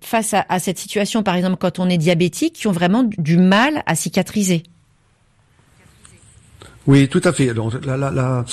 face 0.00 0.34
à, 0.34 0.44
à, 0.48 0.58
cette 0.58 0.78
situation, 0.78 1.22
par 1.22 1.36
exemple 1.36 1.56
quand 1.60 1.78
on 1.78 1.88
est 1.88 1.98
diabétique, 1.98 2.54
qui 2.54 2.66
ont 2.66 2.72
vraiment 2.72 3.04
du 3.04 3.36
mal 3.36 3.84
à 3.86 3.94
cicatriser. 3.94 4.64
Oui, 6.86 7.08
tout 7.08 7.20
à 7.24 7.32
fait. 7.32 7.54
Donc, 7.54 7.72
la, 7.84 7.96
la, 7.96 8.10
la, 8.10 8.44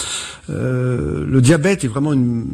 euh, 0.49 1.25
le 1.27 1.41
diabète 1.41 1.83
est 1.83 1.87
vraiment 1.87 2.13
une, 2.13 2.45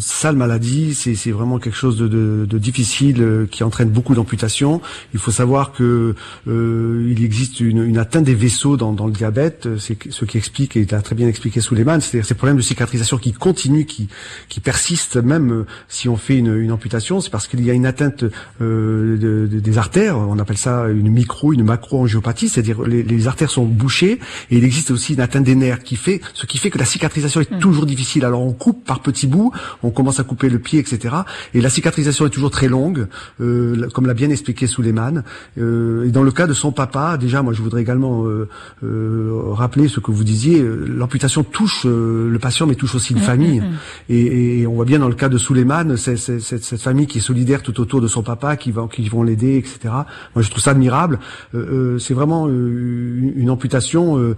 sale 0.00 0.36
maladie. 0.36 0.94
C'est 0.94 1.30
vraiment 1.30 1.58
quelque 1.58 1.76
chose 1.76 1.96
de, 1.96 2.08
de, 2.08 2.46
de, 2.48 2.58
difficile 2.58 3.22
euh, 3.22 3.46
qui 3.50 3.64
entraîne 3.64 3.88
beaucoup 3.88 4.14
d'amputations. 4.14 4.80
Il 5.14 5.20
faut 5.20 5.30
savoir 5.30 5.72
que 5.72 6.14
euh, 6.48 7.08
il 7.10 7.24
existe 7.24 7.60
une, 7.60 7.82
une, 7.82 7.98
atteinte 7.98 8.24
des 8.24 8.34
vaisseaux 8.34 8.76
dans, 8.76 8.92
dans 8.92 9.06
le 9.06 9.12
diabète. 9.12 9.68
C'est 9.78 9.96
ce 10.10 10.24
qui 10.24 10.36
explique 10.36 10.76
et 10.76 10.86
a 10.92 11.00
très 11.00 11.14
bien 11.14 11.28
expliqué 11.28 11.60
Souleymane, 11.60 12.00
c'est-à-dire 12.00 12.26
ces 12.26 12.34
problèmes 12.34 12.56
de 12.56 12.62
cicatrisation 12.62 13.16
qui 13.16 13.32
continuent, 13.32 13.84
qui, 13.84 14.08
qui 14.48 14.60
persistent 14.60 15.16
même 15.16 15.52
euh, 15.52 15.66
si 15.88 16.08
on 16.08 16.16
fait 16.16 16.36
une, 16.36 16.56
une 16.56 16.72
amputation. 16.72 17.20
C'est 17.20 17.30
parce 17.30 17.48
qu'il 17.48 17.64
y 17.64 17.70
a 17.70 17.74
une 17.74 17.86
atteinte 17.86 18.24
euh, 18.60 19.16
de, 19.16 19.58
des 19.58 19.78
artères. 19.78 20.18
On 20.18 20.38
appelle 20.38 20.58
ça 20.58 20.88
une 20.88 21.10
micro, 21.10 21.52
une 21.52 21.64
macro-angiopathie, 21.64 22.48
c'est-à-dire 22.48 22.82
les, 22.82 23.02
les 23.02 23.26
artères 23.26 23.50
sont 23.50 23.64
bouchées 23.64 24.18
et 24.50 24.58
il 24.58 24.64
existe 24.64 24.90
aussi 24.90 25.16
atteinte 25.22 25.44
des 25.44 25.54
nerfs, 25.54 25.82
qui 25.82 25.96
fait, 25.96 26.20
ce 26.34 26.46
qui 26.46 26.58
fait 26.58 26.70
que 26.70 26.78
la 26.78 26.84
cicatrisation 26.84 27.40
est 27.40 27.50
mm. 27.50 27.58
toujours 27.58 27.86
difficile. 27.86 28.24
Alors 28.24 28.42
on 28.42 28.52
coupe 28.52 28.84
par 28.84 29.00
petits 29.00 29.26
bouts, 29.26 29.52
on 29.82 29.90
commence 29.90 30.20
à 30.20 30.24
couper 30.24 30.48
le 30.48 30.58
pied, 30.58 30.78
etc. 30.78 31.14
Et 31.54 31.60
la 31.60 31.70
cicatrisation 31.70 32.26
est 32.26 32.30
toujours 32.30 32.50
très 32.50 32.68
longue, 32.68 33.06
euh, 33.40 33.88
comme 33.94 34.06
l'a 34.06 34.14
bien 34.14 34.30
expliqué 34.30 34.66
Souleymane. 34.66 35.24
Euh, 35.58 36.04
et 36.06 36.10
dans 36.10 36.22
le 36.22 36.30
cas 36.30 36.46
de 36.46 36.52
son 36.52 36.72
papa, 36.72 37.16
déjà, 37.16 37.42
moi 37.42 37.52
je 37.52 37.62
voudrais 37.62 37.82
également 37.82 38.26
euh, 38.26 38.48
euh 38.82 39.40
rappeler 39.52 39.88
ce 39.88 40.00
que 40.00 40.10
vous 40.10 40.24
disiez. 40.24 40.62
L'amputation 40.62 41.44
touche 41.44 41.86
euh, 41.86 42.30
le 42.30 42.38
patient, 42.38 42.66
mais 42.66 42.74
touche 42.74 42.94
aussi 42.94 43.12
une 43.12 43.20
mm, 43.20 43.22
famille. 43.22 43.60
Mm, 43.60 43.72
et, 44.08 44.60
et, 44.60 44.66
on 44.66 44.74
voit 44.74 44.84
bien 44.84 44.98
dans 44.98 45.08
le 45.08 45.14
cas 45.14 45.28
de 45.28 45.38
Souleymane, 45.38 45.96
c'est, 45.96 46.16
cette 46.16 46.80
famille 46.80 47.06
qui 47.06 47.18
est 47.18 47.22
solidaire 47.22 47.62
tout 47.62 47.80
autour 47.80 48.00
de 48.00 48.08
son 48.08 48.22
papa, 48.22 48.56
qui, 48.56 48.70
va, 48.72 48.88
qui 48.92 49.08
vont 49.08 49.22
l'aider, 49.22 49.56
etc. 49.56 49.94
Moi 50.34 50.42
je 50.42 50.50
trouve 50.50 50.62
ça 50.62 50.70
admirable. 50.72 51.18
c'est 51.52 52.14
vraiment 52.14 52.48
une, 52.48 53.32
une 53.36 53.50
amputation. 53.50 54.34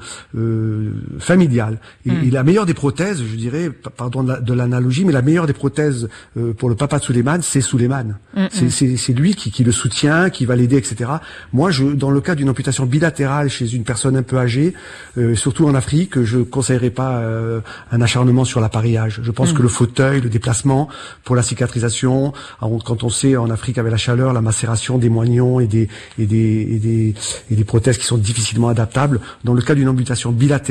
Familiale. 1.18 1.78
Et, 2.06 2.10
hmm. 2.10 2.30
la 2.30 2.42
meilleure 2.42 2.66
des 2.66 2.74
prothèses, 2.74 3.22
je 3.22 3.36
dirais, 3.36 3.70
pardon 3.96 4.22
de 4.22 4.52
l'analogie, 4.52 5.04
mais 5.04 5.12
la 5.12 5.22
meilleure 5.22 5.46
des 5.46 5.52
prothèses 5.52 6.08
euh, 6.36 6.52
pour 6.52 6.68
le 6.68 6.74
papa 6.74 6.98
de 6.98 7.04
Suleiman, 7.04 7.40
c'est 7.42 7.60
Suleiman. 7.60 8.16
Hmm, 8.34 8.44
hmm. 8.44 8.68
C'est 8.70 9.12
lui 9.12 9.34
qui, 9.34 9.50
qui, 9.50 9.64
le 9.64 9.72
soutient, 9.72 10.30
qui 10.30 10.44
va 10.44 10.56
l'aider, 10.56 10.76
etc. 10.76 11.10
Moi, 11.52 11.70
je, 11.70 11.84
dans 11.84 12.10
le 12.10 12.20
cas 12.20 12.34
d'une 12.34 12.48
amputation 12.48 12.86
bilatérale 12.86 13.48
chez 13.48 13.74
une 13.74 13.84
personne 13.84 14.16
un 14.16 14.22
peu 14.22 14.38
âgée, 14.38 14.74
euh, 15.18 15.34
surtout 15.34 15.66
en 15.66 15.74
Afrique, 15.74 16.22
je 16.22 16.38
conseillerais 16.38 16.90
pas 16.90 17.18
euh, 17.18 17.60
un 17.92 18.00
acharnement 18.00 18.44
sur 18.44 18.60
l'appareillage. 18.60 19.20
Je 19.22 19.30
pense 19.30 19.52
que 19.52 19.62
le 19.62 19.68
fauteuil, 19.68 20.20
le 20.20 20.28
déplacement 20.28 20.88
pour 21.24 21.36
la 21.36 21.42
cicatrisation, 21.42 22.32
quand 22.84 23.04
on 23.04 23.08
sait 23.08 23.36
en 23.36 23.50
Afrique 23.50 23.78
avec 23.78 23.90
la 23.90 23.98
chaleur, 23.98 24.32
la 24.32 24.42
macération 24.42 24.98
des 24.98 25.08
moignons 25.08 25.60
et 25.60 25.66
des, 25.66 25.88
et 26.18 26.26
des, 26.26 26.68
et 26.70 26.78
des, 26.78 27.14
et 27.50 27.54
des 27.54 27.64
prothèses 27.64 27.98
qui 27.98 28.06
sont 28.06 28.18
difficilement 28.18 28.68
adaptables, 28.68 29.20
dans 29.44 29.54
le 29.54 29.62
cas 29.62 29.74
d'une 29.74 29.88
amputation 29.88 30.32
bilatérale, 30.32 30.63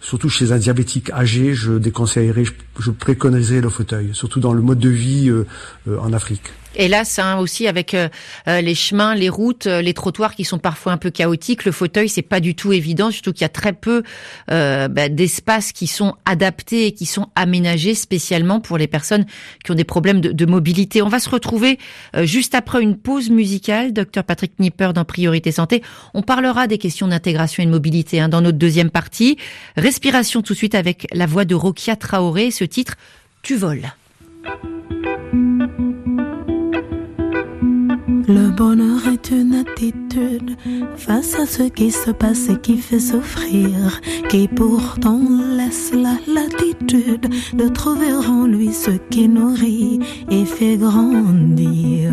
surtout 0.00 0.28
chez 0.28 0.52
un 0.52 0.58
diabétique 0.58 1.10
âgé, 1.10 1.54
je 1.54 1.72
déconseillerais, 1.72 2.44
je, 2.78 2.90
préconiserais 2.90 3.60
le 3.60 3.68
fauteuil, 3.68 4.10
surtout 4.12 4.40
dans 4.40 4.52
le 4.52 4.62
mode 4.62 4.78
de 4.78 4.88
vie 4.88 5.28
euh, 5.28 5.46
euh, 5.88 5.98
en 5.98 6.12
Afrique. 6.12 6.52
Hélas, 6.76 7.18
hein, 7.18 7.38
aussi 7.38 7.66
avec 7.66 7.94
euh, 7.94 8.08
euh, 8.46 8.60
les 8.60 8.74
chemins, 8.74 9.14
les 9.14 9.30
routes, 9.30 9.66
euh, 9.66 9.80
les 9.80 9.94
trottoirs 9.94 10.34
qui 10.34 10.44
sont 10.44 10.58
parfois 10.58 10.92
un 10.92 10.96
peu 10.98 11.10
chaotiques, 11.10 11.64
le 11.64 11.72
fauteuil 11.72 12.08
c'est 12.08 12.22
pas 12.22 12.40
du 12.40 12.54
tout 12.54 12.72
évident, 12.72 13.10
surtout 13.10 13.32
qu'il 13.32 13.42
y 13.42 13.44
a 13.44 13.48
très 13.48 13.72
peu 13.72 14.02
bah, 14.48 15.08
d'espaces 15.08 15.72
qui 15.72 15.86
sont 15.86 16.14
adaptés 16.24 16.86
et 16.86 16.92
qui 16.92 17.06
sont 17.06 17.28
aménagés 17.34 17.94
spécialement 17.94 18.60
pour 18.60 18.78
les 18.78 18.86
personnes 18.86 19.26
qui 19.64 19.70
ont 19.70 19.74
des 19.74 19.84
problèmes 19.84 20.20
de, 20.20 20.46
mobilité. 20.46 21.02
On 21.02 21.08
va 21.08 21.20
se 21.20 21.28
retrouver 21.28 21.78
juste 22.22 22.54
après 22.54 22.82
une 22.82 22.96
pause 22.96 23.30
musicale, 23.30 23.92
docteur 23.92 24.24
Patrick 24.24 24.58
Nipper 24.58 24.90
dans 24.94 25.04
Priorité 25.04 25.52
Santé. 25.52 25.82
On 26.14 26.22
parlera 26.22 26.66
des 26.66 26.78
questions 26.78 27.08
d'intégration 27.08 27.62
et 27.62 27.66
de 27.66 27.70
mobilité 27.70 28.20
hein, 28.20 28.28
dans 28.28 28.40
notre 28.40 28.58
deuxième 28.58 28.90
partie. 28.90 29.36
Respiration 29.76 30.42
tout 30.42 30.52
de 30.52 30.58
suite 30.58 30.74
avec 30.74 31.06
la 31.12 31.26
voix 31.26 31.44
de 31.44 31.54
Rokia 31.54 31.96
Traoré, 31.96 32.50
ce 32.50 32.64
titre 32.64 32.94
Tu 33.42 33.56
voles. 33.56 33.92
Le 38.28 38.50
bonheur 38.50 39.08
est 39.10 39.30
une 39.30 39.54
attitude 39.54 40.54
face 40.96 41.34
à 41.34 41.46
ce 41.46 41.62
qui 41.62 41.90
se 41.90 42.10
passe 42.10 42.50
et 42.50 42.60
qui 42.60 42.76
fait 42.76 43.00
souffrir, 43.00 44.02
qui 44.28 44.46
pourtant 44.48 45.22
laisse 45.56 45.94
la 45.94 46.18
latitude 46.30 47.26
de 47.54 47.68
trouver 47.68 48.12
en 48.12 48.46
lui 48.46 48.74
ce 48.74 48.90
qui 49.08 49.28
nourrit 49.28 50.00
et 50.30 50.44
fait 50.44 50.76
grandir. 50.76 52.10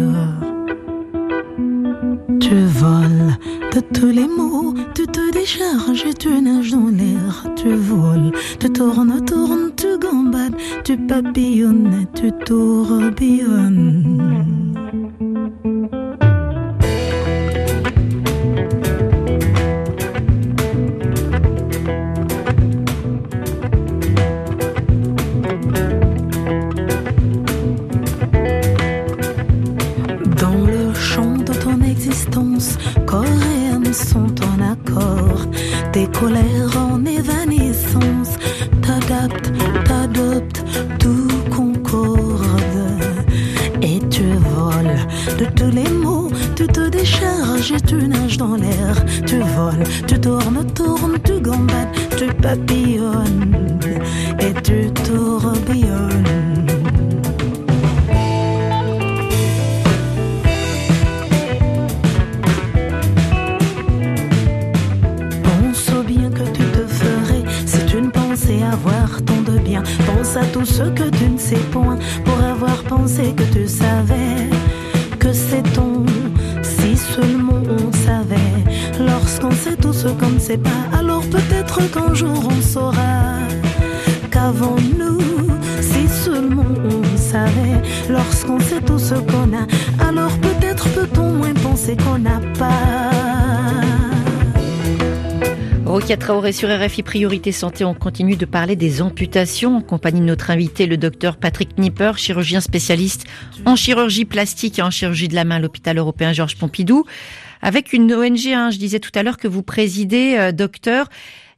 Tu 2.40 2.66
voles 2.66 3.36
de 3.74 3.82
tous 3.94 4.08
les 4.08 4.30
mots, 4.30 4.74
tu 4.94 5.06
te 5.08 5.34
décharges 5.34 6.06
et 6.06 6.14
tu 6.14 6.30
nages 6.42 6.72
dans 6.72 6.88
l'air, 6.88 7.46
tu 7.58 7.74
voles, 7.74 8.32
tu 8.58 8.70
tournes, 8.70 9.20
tournes, 9.26 9.72
tu 9.76 10.00
gambades, 10.00 10.56
tu 10.86 10.96
papillonnes, 10.96 12.08
tu 12.14 12.32
tourbillonnes. 12.46 14.65
Traoré 96.26 96.54
sur 96.54 96.76
RFI 96.76 97.04
Priorité 97.04 97.52
Santé, 97.52 97.86
on 97.86 97.94
continue 97.94 98.36
de 98.36 98.48
parler 98.48 98.76
des 98.76 99.04
amputations 99.04 99.78
en 99.78 99.82
compagnie 99.82 100.22
de 100.22 100.26
notre 100.26 100.50
invité, 100.50 100.88
le 100.88 100.98
docteur 100.98 101.38
Patrick 101.38 101.78
Nipper, 101.78 102.14
chirurgien 102.18 102.62
spécialiste 102.62 103.28
en 103.68 103.76
chirurgie 103.76 104.26
plastique 104.26 104.80
et 104.80 104.82
en 104.82 104.90
chirurgie 104.90 105.28
de 105.28 105.36
la 105.36 105.44
main 105.44 105.58
à 105.58 105.60
l'hôpital 105.60 106.00
européen 106.00 106.34
Georges 106.34 106.58
Pompidou. 106.58 107.06
avec 107.62 107.94
une 107.94 108.12
ONG. 108.12 108.48
Hein, 108.48 108.72
je 108.72 108.80
disais 108.80 109.00
tout 109.00 109.12
à 109.14 109.22
l'heure 109.22 109.38
que 109.38 109.48
vous 109.48 109.62
présidez, 109.62 110.36
euh, 110.36 110.52
docteur. 110.52 111.10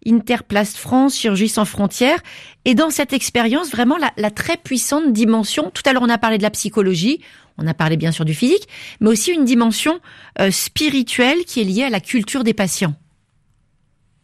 Interplast 0.05 0.75
France, 0.75 1.15
Chirurgie 1.15 1.47
sans 1.47 1.63
frontières. 1.63 2.19
Et 2.65 2.75
dans 2.75 2.89
cette 2.89 3.13
expérience, 3.13 3.71
vraiment 3.71 3.95
la, 4.17 4.31
très 4.31 4.57
puissante 4.57 5.13
dimension, 5.13 5.71
tout 5.73 5.83
à 5.85 5.93
l'heure 5.93 6.03
on 6.03 6.09
a 6.09 6.17
parlé 6.17 6.37
de 6.37 6.43
la 6.43 6.51
psychologie, 6.51 7.21
on 7.57 7.67
a 7.67 7.73
parlé 7.73 7.95
bien 7.95 8.11
sûr 8.11 8.25
du 8.25 8.33
physique, 8.33 8.67
mais 8.99 9.11
aussi 9.11 9.31
une 9.31 9.45
dimension 9.45 10.01
euh, 10.41 10.51
spirituelle 10.51 11.45
qui 11.45 11.61
est 11.61 11.63
liée 11.63 11.83
à 11.83 11.89
la 11.89 12.01
culture 12.01 12.43
des 12.43 12.53
patients. 12.53 12.95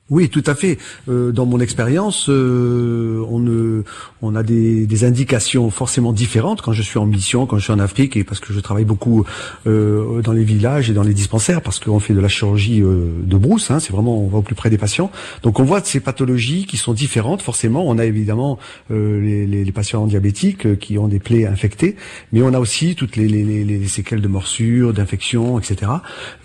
Oui, 0.10 0.28
tout 0.28 0.44
à 0.48 0.54
fait. 0.54 0.80
Euh, 1.08 1.32
dans 1.32 1.46
mon 1.46 1.62
expérience, 1.62 2.28
euh, 2.28 3.24
on, 3.30 3.40
ne, 3.40 3.84
on 4.22 4.36
a 4.36 4.44
des, 4.44 4.86
des, 4.86 5.06
indications 5.06 5.70
forcément 5.70 6.12
différentes 6.12 6.62
quand 6.62 6.74
je 6.74 6.82
suis 6.82 7.00
en 7.00 7.06
mission, 7.06 7.46
quand 7.46 7.58
je 7.58 7.64
suis 7.64 7.72
en 7.72 7.80
Afrique, 7.80 8.18
et 8.18 8.26
parce 8.26 8.42
que 8.42 8.52
je 8.52 8.60
travaille 8.60 8.84
beaucoup 8.84 9.24
euh, 9.66 10.22
dans 10.22 10.34
les 10.34 10.44
villages 10.44 10.90
et 10.90 10.94
dans 10.94 11.04
les 11.04 11.14
dispensaires, 11.14 11.62
parce 11.62 11.80
qu'on 11.80 12.02
fait 12.02 12.14
de 12.14 12.20
la 12.20 12.28
chirurgie 12.28 12.82
euh, 12.82 13.12
de 13.24 13.38
brousse. 13.38 13.72
Hein, 13.72 13.80
c'est 13.80 13.94
vraiment 13.94 14.20
on 14.20 14.28
va 14.28 14.40
au 14.40 14.42
plus 14.42 14.56
près 14.56 14.70
des 14.70 14.78
patients. 14.78 15.10
Donc 15.42 15.62
on 15.62 15.64
voit 15.64 15.82
ces 15.82 16.02
pathologies 16.02 16.66
qui 16.66 16.76
sont 16.76 16.92
différentes. 16.92 17.42
Forcément, 17.42 17.88
on 17.88 17.98
a 17.98 18.04
évidemment 18.04 18.60
euh, 18.92 19.22
les, 19.22 19.48
les, 19.48 19.64
les, 19.64 19.72
patients 19.72 20.06
diabétiques 20.06 20.80
qui 20.80 20.98
ont 20.98 21.08
des 21.08 21.20
plaies 21.20 21.46
infectées, 21.46 21.96
mais 22.34 22.42
on 22.42 22.54
a 22.54 22.60
aussi 22.60 22.96
toutes 22.96 23.16
les, 23.16 23.30
les 23.30 23.88
séquelles 23.88 24.22
de 24.22 24.28
morsures, 24.28 24.92
d'infections, 24.92 25.60
etc. 25.60 25.94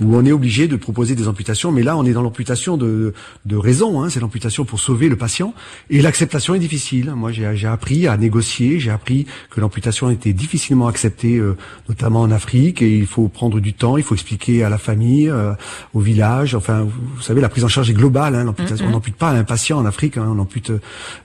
Où 0.01 0.15
on 0.15 0.25
est 0.25 0.33
obligé 0.33 0.69
de 0.69 0.77
proposer 0.77 1.17
des 1.17 1.27
amputations. 1.27 1.73
Mais 1.73 1.83
là, 1.83 1.97
on 1.97 2.05
est 2.05 2.13
dans 2.13 2.23
l'amputation 2.23 2.77
de 2.77 3.13
de 3.48 3.48
raison, 3.57 4.03
hein, 4.03 4.11
c'est 4.11 4.21
l'amputation 4.21 4.65
pour 4.65 4.81
sauver 4.81 5.09
le 5.09 5.17
patient, 5.17 5.55
et 5.91 6.03
l'acceptation 6.03 6.55
est 6.55 6.59
difficile. 6.59 7.13
Moi, 7.15 7.33
j'ai 7.33 7.67
appris 7.67 8.07
à 8.07 8.17
négocier, 8.17 8.79
j'ai 8.79 8.91
appris 8.91 9.27
que 9.51 9.61
l'amputation 9.61 10.11
était 10.11 10.33
difficilement 10.33 10.87
acceptée, 10.87 11.37
euh, 11.37 11.57
notamment 11.89 12.21
en 12.21 12.31
Afrique, 12.31 12.83
et 12.83 12.97
il 12.97 13.07
faut 13.07 13.29
prendre 13.29 13.61
du 13.61 13.73
temps, 13.75 13.97
il 13.97 14.03
faut 14.03 14.15
expliquer 14.15 14.65
à 14.65 14.69
la 14.69 14.79
famille, 14.79 15.29
euh, 15.29 15.53
au 15.95 16.01
village. 16.01 16.55
Enfin, 16.55 16.83
vous, 16.83 17.23
savez, 17.23 17.41
la 17.41 17.49
prise 17.49 17.65
en 17.65 17.69
charge 17.69 17.91
est 17.91 17.95
globale. 17.95 18.35
Hein, 18.35 18.45
l'amputation, 18.45 18.87
mm-hmm. 18.87 18.89
on 18.89 18.93
n'ampute 18.93 19.17
pas 19.17 19.31
un 19.31 19.45
patient 19.45 19.79
en 19.79 19.87
Afrique, 19.87 20.17
hein, 20.17 20.29
on 20.35 20.39
ampute 20.39 20.71
euh, 20.71 20.79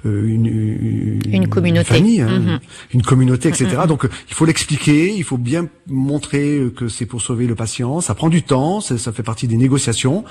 une, 0.06 0.46
une, 0.46 1.22
une, 1.26 1.48
communauté, 1.48 1.86
famille, 1.86 2.22
hein, 2.22 2.40
mm-hmm. 2.40 2.60
une 2.94 3.02
communauté, 3.02 3.50
etc. 3.50 3.68
Mm-hmm. 3.68 3.88
Donc, 3.88 4.08
il 4.30 4.34
faut 4.34 4.46
l'expliquer, 4.46 5.14
il 5.16 5.24
faut 5.24 5.38
bien 5.38 5.68
montrer 5.88 6.72
que 6.76 6.88
c'est 6.88 7.06
pour 7.06 7.22
sauver 7.22 7.48
le 7.48 7.56
patient. 7.56 8.02
Ça 8.02 8.16
prend 8.16 8.30
du 8.30 8.44
temps, 8.44 8.82
ça, 8.82 8.98
ça 8.98 9.12
fait 9.12 9.24
partie 9.24 9.48
des 9.48 9.58
négociations, 9.58 10.24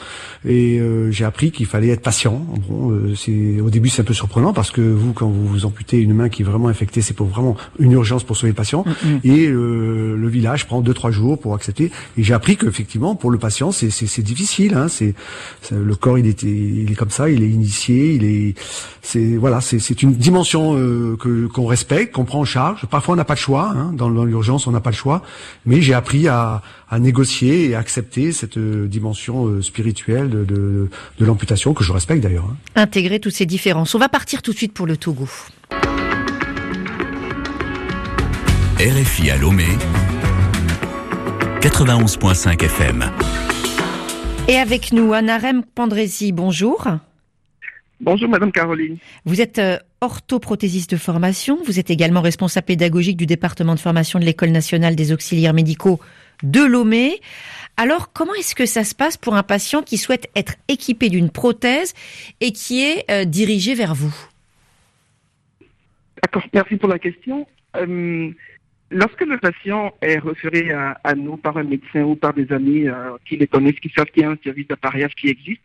et 0.46 0.80
j'ai 1.10 1.24
appris 1.24 1.50
qu'il 1.50 1.66
fallait 1.66 1.81
être 1.90 2.02
patient. 2.02 2.44
Bon, 2.68 2.90
euh, 2.90 3.14
c'est 3.16 3.60
au 3.60 3.70
début 3.70 3.88
c'est 3.88 4.02
un 4.02 4.04
peu 4.04 4.14
surprenant 4.14 4.52
parce 4.52 4.70
que 4.70 4.80
vous 4.80 5.12
quand 5.12 5.28
vous 5.28 5.46
vous 5.46 5.66
amputez 5.66 5.98
une 5.98 6.14
main 6.14 6.28
qui 6.28 6.42
est 6.42 6.44
vraiment 6.44 6.68
infectée, 6.68 7.02
c'est 7.02 7.14
pour 7.14 7.26
vraiment 7.26 7.56
une 7.78 7.92
urgence 7.92 8.24
pour 8.24 8.36
sauver 8.36 8.50
le 8.50 8.56
patient. 8.56 8.84
Mm, 8.84 9.08
mm. 9.08 9.20
Et 9.24 9.46
euh, 9.46 10.16
le 10.16 10.28
village 10.28 10.66
prend 10.66 10.80
deux 10.80 10.94
trois 10.94 11.10
jours 11.10 11.38
pour 11.38 11.54
accepter. 11.54 11.90
Et 12.16 12.22
j'ai 12.22 12.34
appris 12.34 12.56
qu'effectivement 12.56 13.14
pour 13.14 13.30
le 13.30 13.38
patient 13.38 13.72
c'est 13.72 14.22
difficile. 14.22 14.74
Hein, 14.74 14.88
c'est 14.88 15.14
le 15.70 15.94
corps 15.94 16.18
il 16.18 16.26
est 16.26 16.42
il 16.42 16.90
est 16.90 16.96
comme 16.96 17.10
ça, 17.10 17.28
il 17.28 17.42
est 17.42 17.48
initié, 17.48 18.14
il 18.14 18.24
est 18.24 18.54
c'est 19.02 19.36
voilà 19.36 19.60
c'est 19.60 19.78
c'est 19.78 20.02
une 20.02 20.14
dimension 20.14 20.76
euh, 20.76 21.16
que 21.18 21.46
qu'on 21.46 21.66
respecte, 21.66 22.14
qu'on 22.14 22.24
prend 22.24 22.40
en 22.40 22.44
charge. 22.44 22.86
Parfois 22.86 23.14
on 23.14 23.16
n'a 23.16 23.24
pas 23.24 23.34
de 23.34 23.38
choix. 23.38 23.72
Hein, 23.74 23.92
dans, 23.94 24.10
dans 24.10 24.24
l'urgence 24.24 24.66
on 24.66 24.72
n'a 24.72 24.80
pas 24.80 24.90
le 24.90 24.96
choix. 24.96 25.22
Mais 25.66 25.80
j'ai 25.80 25.94
appris 25.94 26.28
à 26.28 26.62
à 26.92 26.98
négocier 26.98 27.70
et 27.70 27.74
accepter 27.74 28.32
cette 28.32 28.58
euh, 28.58 28.86
dimension 28.86 29.46
euh, 29.46 29.62
spirituelle 29.62 30.28
de, 30.28 30.44
de, 30.44 30.90
de 31.18 31.24
l'amputation, 31.24 31.71
que 31.74 31.84
je 31.84 31.92
respecte 31.92 32.22
d'ailleurs. 32.22 32.44
Hein. 32.44 32.56
Intégrer 32.74 33.20
toutes 33.20 33.34
ces 33.34 33.46
différences. 33.46 33.94
On 33.94 33.98
va 33.98 34.08
partir 34.08 34.42
tout 34.42 34.52
de 34.52 34.56
suite 34.56 34.72
pour 34.72 34.86
le 34.86 34.96
Togo. 34.96 35.28
RFI 38.78 39.30
à 39.30 39.36
Lomé, 39.36 39.66
91.5 41.60 42.64
FM. 42.64 43.04
Et 44.48 44.56
avec 44.56 44.92
nous, 44.92 45.12
Anarem 45.12 45.62
Pandresi, 45.62 46.32
bonjour. 46.32 46.88
Bonjour 48.00 48.28
Madame 48.28 48.50
Caroline. 48.50 48.96
Vous 49.24 49.40
êtes 49.40 49.60
euh, 49.60 49.78
orthoprothésiste 50.00 50.90
de 50.90 50.96
formation, 50.96 51.60
vous 51.64 51.78
êtes 51.78 51.90
également 51.90 52.20
responsable 52.20 52.66
pédagogique 52.66 53.16
du 53.16 53.26
département 53.26 53.76
de 53.76 53.80
formation 53.80 54.18
de 54.18 54.24
l'École 54.24 54.50
nationale 54.50 54.96
des 54.96 55.12
auxiliaires 55.12 55.54
médicaux 55.54 56.00
de 56.42 56.60
Lomé. 56.60 57.20
Alors, 57.76 58.12
comment 58.12 58.34
est-ce 58.34 58.54
que 58.54 58.66
ça 58.66 58.84
se 58.84 58.94
passe 58.94 59.16
pour 59.16 59.34
un 59.34 59.42
patient 59.42 59.82
qui 59.82 59.96
souhaite 59.96 60.30
être 60.36 60.56
équipé 60.68 61.08
d'une 61.08 61.30
prothèse 61.30 61.94
et 62.40 62.52
qui 62.52 62.82
est 62.82 63.10
euh, 63.10 63.24
dirigé 63.24 63.74
vers 63.74 63.94
vous? 63.94 64.14
D'accord, 66.22 66.44
merci 66.52 66.76
pour 66.76 66.88
la 66.88 66.98
question. 66.98 67.46
Euh, 67.76 68.30
lorsque 68.90 69.22
le 69.22 69.38
patient 69.38 69.94
est 70.02 70.18
référé 70.18 70.70
à, 70.70 71.14
nous 71.14 71.36
par 71.38 71.56
un 71.56 71.64
médecin 71.64 72.02
ou 72.02 72.14
par 72.14 72.34
des 72.34 72.52
amis 72.52 72.86
euh, 72.86 73.16
qui 73.24 73.36
les 73.36 73.46
connaissent, 73.46 73.80
qui 73.80 73.88
savent 73.88 74.06
qu'il 74.06 74.22
y 74.22 74.26
a 74.26 74.30
un 74.30 74.38
service 74.44 74.68
d'appareillage 74.68 75.14
qui 75.14 75.28
existe, 75.28 75.62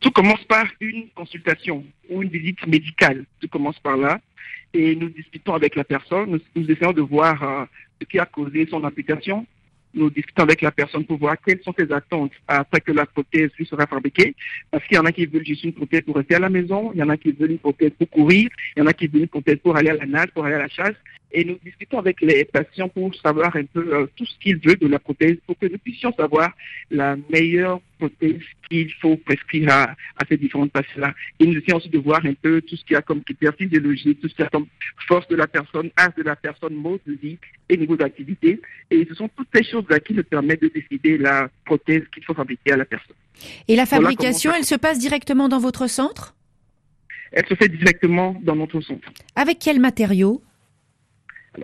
tout 0.00 0.10
commence 0.10 0.44
par 0.44 0.66
une 0.80 1.08
consultation 1.14 1.84
ou 2.10 2.22
une 2.22 2.28
visite 2.28 2.66
médicale. 2.66 3.24
Tout 3.40 3.48
commence 3.48 3.78
par 3.78 3.96
là. 3.96 4.20
Et 4.72 4.94
nous 4.94 5.08
discutons 5.08 5.54
avec 5.54 5.74
la 5.74 5.84
personne, 5.84 6.38
nous, 6.54 6.70
essayons 6.70 6.92
de 6.92 7.00
voir 7.00 7.66
ce 8.00 8.06
qui 8.06 8.20
a 8.20 8.24
causé 8.24 8.68
son 8.70 8.84
application, 8.84 9.44
nous 9.94 10.10
discutons 10.10 10.42
avec 10.42 10.62
la 10.62 10.70
personne 10.70 11.04
pour 11.04 11.18
voir 11.18 11.36
quelles 11.44 11.62
sont 11.62 11.74
ses 11.78 11.90
attentes 11.92 12.32
après 12.46 12.80
que 12.80 12.92
la 12.92 13.06
prothèse 13.06 13.50
lui 13.58 13.66
sera 13.66 13.86
fabriquée. 13.86 14.34
Parce 14.70 14.84
qu'il 14.86 14.96
y 14.96 15.00
en 15.00 15.04
a 15.04 15.12
qui 15.12 15.26
veulent 15.26 15.44
juste 15.44 15.64
une 15.64 15.72
prothèse 15.72 16.02
pour 16.02 16.16
rester 16.16 16.36
à 16.36 16.38
la 16.38 16.50
maison, 16.50 16.92
il 16.94 16.98
y 16.98 17.02
en 17.02 17.08
a 17.08 17.16
qui 17.16 17.32
veulent 17.32 17.52
une 17.52 17.58
prothèse 17.58 17.92
pour 17.98 18.08
courir, 18.10 18.48
il 18.76 18.80
y 18.80 18.82
en 18.82 18.86
a 18.86 18.92
qui 18.92 19.06
veulent 19.06 19.22
une 19.22 19.28
prothèse 19.28 19.58
pour 19.62 19.76
aller 19.76 19.90
à 19.90 19.94
la 19.94 20.06
nage, 20.06 20.30
pour 20.32 20.44
aller 20.44 20.54
à 20.54 20.58
la 20.58 20.68
chasse. 20.68 20.94
Et 21.32 21.44
nous 21.44 21.58
discutons 21.64 21.98
avec 21.98 22.20
les 22.20 22.44
patients 22.44 22.88
pour 22.88 23.14
savoir 23.14 23.54
un 23.54 23.64
peu 23.64 23.94
euh, 23.94 24.06
tout 24.16 24.26
ce 24.26 24.36
qu'ils 24.38 24.56
veulent 24.56 24.78
de 24.78 24.88
la 24.88 24.98
prothèse 24.98 25.36
pour 25.46 25.56
que 25.58 25.66
nous 25.66 25.78
puissions 25.78 26.12
savoir 26.14 26.50
la 26.90 27.16
meilleure 27.30 27.80
prothèse 27.98 28.40
qu'il 28.68 28.92
faut 28.94 29.16
prescrire 29.16 29.70
à, 29.70 29.94
ces 30.28 30.36
différentes 30.36 30.72
patients-là. 30.72 31.14
Et 31.38 31.46
nous 31.46 31.56
essayons 31.56 31.76
aussi 31.76 31.88
de 31.88 31.98
voir 31.98 32.24
un 32.24 32.34
peu 32.34 32.60
tout 32.62 32.76
ce 32.76 32.84
qu'il 32.84 32.94
y 32.94 32.96
a 32.96 33.02
comme 33.02 33.22
critères 33.22 33.54
physiologiques, 33.56 34.20
tout 34.20 34.28
ce 34.28 34.34
qu'il 34.34 34.42
y 34.44 34.46
a 34.46 34.50
comme 34.50 34.66
force 35.06 35.28
de 35.28 35.36
la 35.36 35.46
personne, 35.46 35.90
âge 35.98 36.14
de 36.16 36.22
la 36.22 36.36
personne, 36.36 36.74
mode 36.74 37.00
de 37.06 37.12
vie 37.12 37.38
et 37.68 37.76
niveau 37.76 37.96
d'activité. 37.96 38.60
Et 38.90 39.06
ce 39.08 39.14
sont 39.14 39.28
toutes 39.28 39.48
ces 39.54 39.64
choses-là 39.64 40.00
qui 40.00 40.14
nous 40.14 40.24
permettent 40.24 40.62
de 40.62 40.72
décider 40.74 41.18
la 41.18 41.48
prothèse 41.64 42.02
qu'il 42.12 42.24
faut 42.24 42.34
fabriquer 42.34 42.72
à 42.72 42.76
la 42.76 42.84
personne. 42.84 43.16
Et 43.68 43.76
la 43.76 43.86
fabrication, 43.86 44.52
elle 44.52 44.64
se 44.64 44.74
passe 44.74 44.98
directement 44.98 45.48
dans 45.48 45.60
votre 45.60 45.86
centre? 45.88 46.34
Elle 47.32 47.46
se 47.46 47.54
fait 47.54 47.68
directement 47.68 48.36
dans 48.42 48.56
notre 48.56 48.80
centre. 48.80 49.08
Avec 49.36 49.60
quels 49.60 49.78
matériaux 49.78 50.42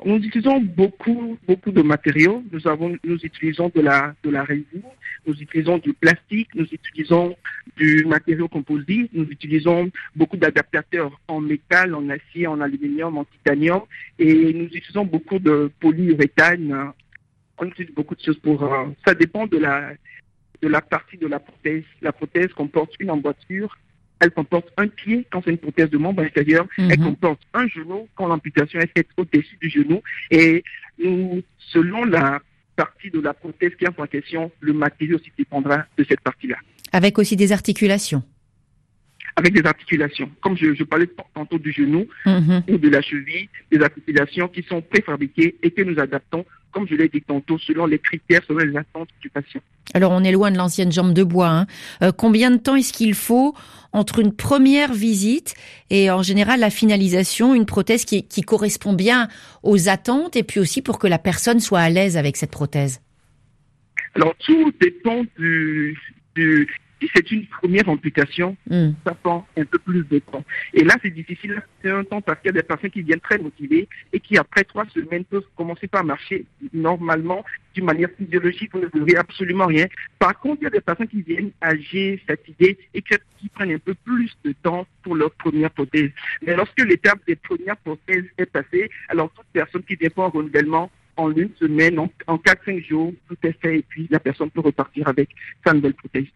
nous 0.04 0.16
utilisons 0.16 0.60
beaucoup, 0.60 1.38
beaucoup 1.46 1.70
de 1.70 1.82
matériaux. 1.82 2.42
Nous 2.50 2.66
avons, 2.66 2.96
nous 3.04 3.18
utilisons 3.18 3.70
de 3.74 3.80
la, 3.80 4.14
de 4.24 4.30
la 4.30 4.42
résine, 4.42 4.82
nous 5.26 5.34
utilisons 5.34 5.78
du 5.78 5.92
plastique, 5.92 6.48
nous 6.54 6.64
utilisons 6.64 7.36
du 7.76 8.04
matériau 8.04 8.48
composite, 8.48 9.10
nous 9.12 9.24
utilisons 9.24 9.90
beaucoup 10.16 10.36
d'adaptateurs 10.36 11.20
en 11.28 11.40
métal, 11.40 11.94
en 11.94 12.08
acier, 12.08 12.46
en 12.46 12.60
aluminium, 12.60 13.16
en 13.16 13.24
titanium, 13.24 13.82
et 14.18 14.52
nous 14.52 14.66
utilisons 14.66 15.04
beaucoup 15.04 15.38
de 15.38 15.70
polyuréthane. 15.78 16.92
On 17.58 17.66
utilise 17.66 17.94
beaucoup 17.94 18.16
de 18.16 18.22
choses 18.22 18.38
pour. 18.38 18.64
Euh, 18.64 18.86
ça 19.06 19.14
dépend 19.14 19.46
de 19.46 19.58
la, 19.58 19.92
de 20.62 20.68
la 20.68 20.80
partie 20.80 21.16
de 21.16 21.28
la 21.28 21.38
prothèse. 21.38 21.84
La 22.02 22.12
prothèse 22.12 22.52
comporte 22.52 22.94
une 22.98 23.10
emboîture 23.10 23.78
elle 24.20 24.30
comporte 24.30 24.68
un 24.76 24.88
pied 24.88 25.26
quand 25.30 25.42
c'est 25.44 25.50
une 25.50 25.58
prothèse 25.58 25.90
de 25.90 25.98
membre 25.98 26.22
inférieur, 26.22 26.66
elle 26.78 26.98
mhm. 26.98 27.04
comporte 27.04 27.40
un 27.54 27.66
genou 27.68 28.08
quand 28.14 28.26
l'amputation 28.26 28.80
est 28.80 28.90
faite 28.96 29.08
au-dessus 29.16 29.56
du 29.60 29.68
genou. 29.68 30.02
Et 30.30 30.64
nous, 30.98 31.42
selon 31.58 32.04
la 32.04 32.40
partie 32.76 33.10
de 33.10 33.20
la 33.20 33.34
prothèse 33.34 33.72
qui 33.78 33.84
est 33.84 33.88
en 34.00 34.06
question, 34.06 34.50
le 34.60 34.72
matériau 34.72 35.16
aussi 35.16 35.32
dépendra 35.36 35.84
de 35.96 36.04
cette 36.04 36.20
partie-là. 36.20 36.56
Avec 36.92 37.18
aussi 37.18 37.36
des 37.36 37.52
articulations 37.52 38.22
avec 39.36 39.52
des 39.52 39.66
articulations. 39.66 40.30
Comme 40.40 40.56
je, 40.56 40.82
parlais 40.82 41.08
tantôt 41.34 41.58
du 41.58 41.70
genou 41.70 42.06
mhm. 42.24 42.62
ou 42.68 42.78
de 42.78 42.88
la 42.88 43.02
cheville, 43.02 43.48
des 43.70 43.80
articulations 43.82 44.48
qui 44.48 44.62
sont 44.62 44.80
préfabriquées 44.80 45.56
et 45.62 45.70
que 45.70 45.82
nous 45.82 45.98
adaptons, 46.00 46.46
comme 46.72 46.88
je 46.88 46.94
l'ai 46.94 47.08
dit 47.08 47.20
tantôt, 47.22 47.58
selon 47.58 47.84
les 47.86 47.98
critères, 47.98 48.40
selon 48.48 48.60
les 48.60 48.76
attentes 48.76 49.10
du 49.20 49.28
patient. 49.28 49.60
Alors 49.92 50.12
on 50.12 50.24
est 50.24 50.32
loin 50.32 50.50
de 50.50 50.56
l'ancienne 50.56 50.90
jambe 50.90 51.12
de 51.12 51.22
bois. 51.22 51.50
Hein. 51.50 51.66
Euh, 52.02 52.12
combien 52.12 52.50
de 52.50 52.56
temps 52.56 52.76
est-ce 52.76 52.94
qu'il 52.94 53.14
faut 53.14 53.54
entre 53.92 54.18
une 54.18 54.34
première 54.34 54.92
visite 54.92 55.54
et 55.90 56.10
en 56.10 56.22
général 56.22 56.60
la 56.60 56.70
finalisation, 56.70 57.54
une 57.54 57.66
prothèse 57.66 58.04
qui, 58.04 58.42
correspond 58.42 58.94
bien 58.94 59.28
aux 59.62 59.88
attentes 59.88 60.36
et 60.36 60.42
puis 60.42 60.60
aussi 60.60 60.82
pour 60.82 60.98
que 60.98 61.06
la 61.06 61.18
personne 61.18 61.60
soit 61.60 61.80
à 61.80 61.90
l'aise 61.90 62.16
avec 62.16 62.36
cette 62.36 62.50
prothèse? 62.50 63.00
Alors 64.14 64.34
tout 64.38 64.72
dépend 64.80 65.24
du, 65.38 65.98
du, 66.34 66.68
si 67.00 67.10
c'est 67.14 67.30
une 67.30 67.46
première 67.46 67.88
amputation, 67.88 68.56
hmm. 68.68 68.90
ça 69.04 69.14
prend 69.14 69.46
un 69.56 69.64
peu 69.64 69.78
plus 69.78 70.02
de 70.04 70.18
temps. 70.18 70.44
Et 70.72 70.84
là, 70.84 70.94
c'est 71.02 71.10
difficile, 71.10 71.62
c'est 71.82 71.90
un 71.90 72.04
temps 72.04 72.20
parce 72.20 72.40
qu'il 72.40 72.48
y 72.48 72.56
a 72.56 72.60
des 72.60 72.62
personnes 72.62 72.90
qui 72.90 73.02
viennent 73.02 73.20
très 73.20 73.38
motivées 73.38 73.88
et 74.12 74.20
qui, 74.20 74.38
après 74.38 74.64
trois 74.64 74.86
semaines, 74.94 75.24
peuvent 75.24 75.46
commencer 75.56 75.86
par 75.88 76.04
marcher 76.04 76.46
normalement 76.72 77.44
d'une 77.74 77.84
manière 77.84 78.08
physiologique. 78.16 78.70
Vous 78.72 78.80
ne 78.80 78.88
devriez 78.88 79.18
absolument 79.18 79.66
rien. 79.66 79.86
Par 80.18 80.38
contre, 80.38 80.62
il 80.62 80.64
y 80.64 80.68
a 80.68 80.70
des 80.70 80.80
personnes 80.80 81.08
qui 81.08 81.22
viennent 81.22 81.50
âgées, 81.62 82.22
fatiguées 82.26 82.78
et 82.94 83.02
qui, 83.02 83.16
prennent 83.54 83.72
un 83.72 83.78
peu 83.78 83.94
plus 83.94 84.36
de 84.44 84.52
temps 84.62 84.86
pour 85.02 85.14
leur 85.14 85.30
première 85.32 85.70
prothèse. 85.70 86.10
Mais 86.44 86.56
lorsque 86.56 86.80
l'étape 86.80 87.20
des 87.26 87.36
premières 87.36 87.76
prothèses 87.76 88.24
est 88.38 88.46
passée, 88.46 88.90
alors 89.08 89.30
toute 89.30 89.46
personne 89.52 89.82
qui 89.84 89.96
pour 90.10 90.24
un 90.24 90.28
renouvellement 90.28 90.90
en 91.16 91.32
une 91.32 91.54
semaine, 91.58 91.98
en, 91.98 92.10
en 92.26 92.36
4-5 92.36 92.86
jours, 92.86 93.12
tout 93.28 93.36
est 93.44 93.56
fait 93.60 93.78
et 93.78 93.84
puis 93.88 94.08
la 94.10 94.20
personne 94.20 94.50
peut 94.50 94.60
repartir 94.60 95.08
avec 95.08 95.30
sa 95.64 95.72
nouvelle 95.72 95.94
prothèse. 95.94 96.26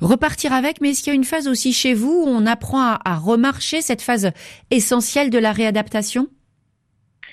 Repartir 0.00 0.52
avec, 0.52 0.80
mais 0.80 0.90
est-ce 0.90 1.02
qu'il 1.02 1.12
y 1.12 1.16
a 1.16 1.16
une 1.16 1.24
phase 1.24 1.48
aussi 1.48 1.72
chez 1.72 1.94
vous 1.94 2.24
où 2.24 2.28
on 2.28 2.46
apprend 2.46 2.80
à, 2.80 3.16
remarcher 3.16 3.80
cette 3.80 4.02
phase 4.02 4.32
essentielle 4.70 5.30
de 5.30 5.38
la 5.38 5.52
réadaptation? 5.52 6.28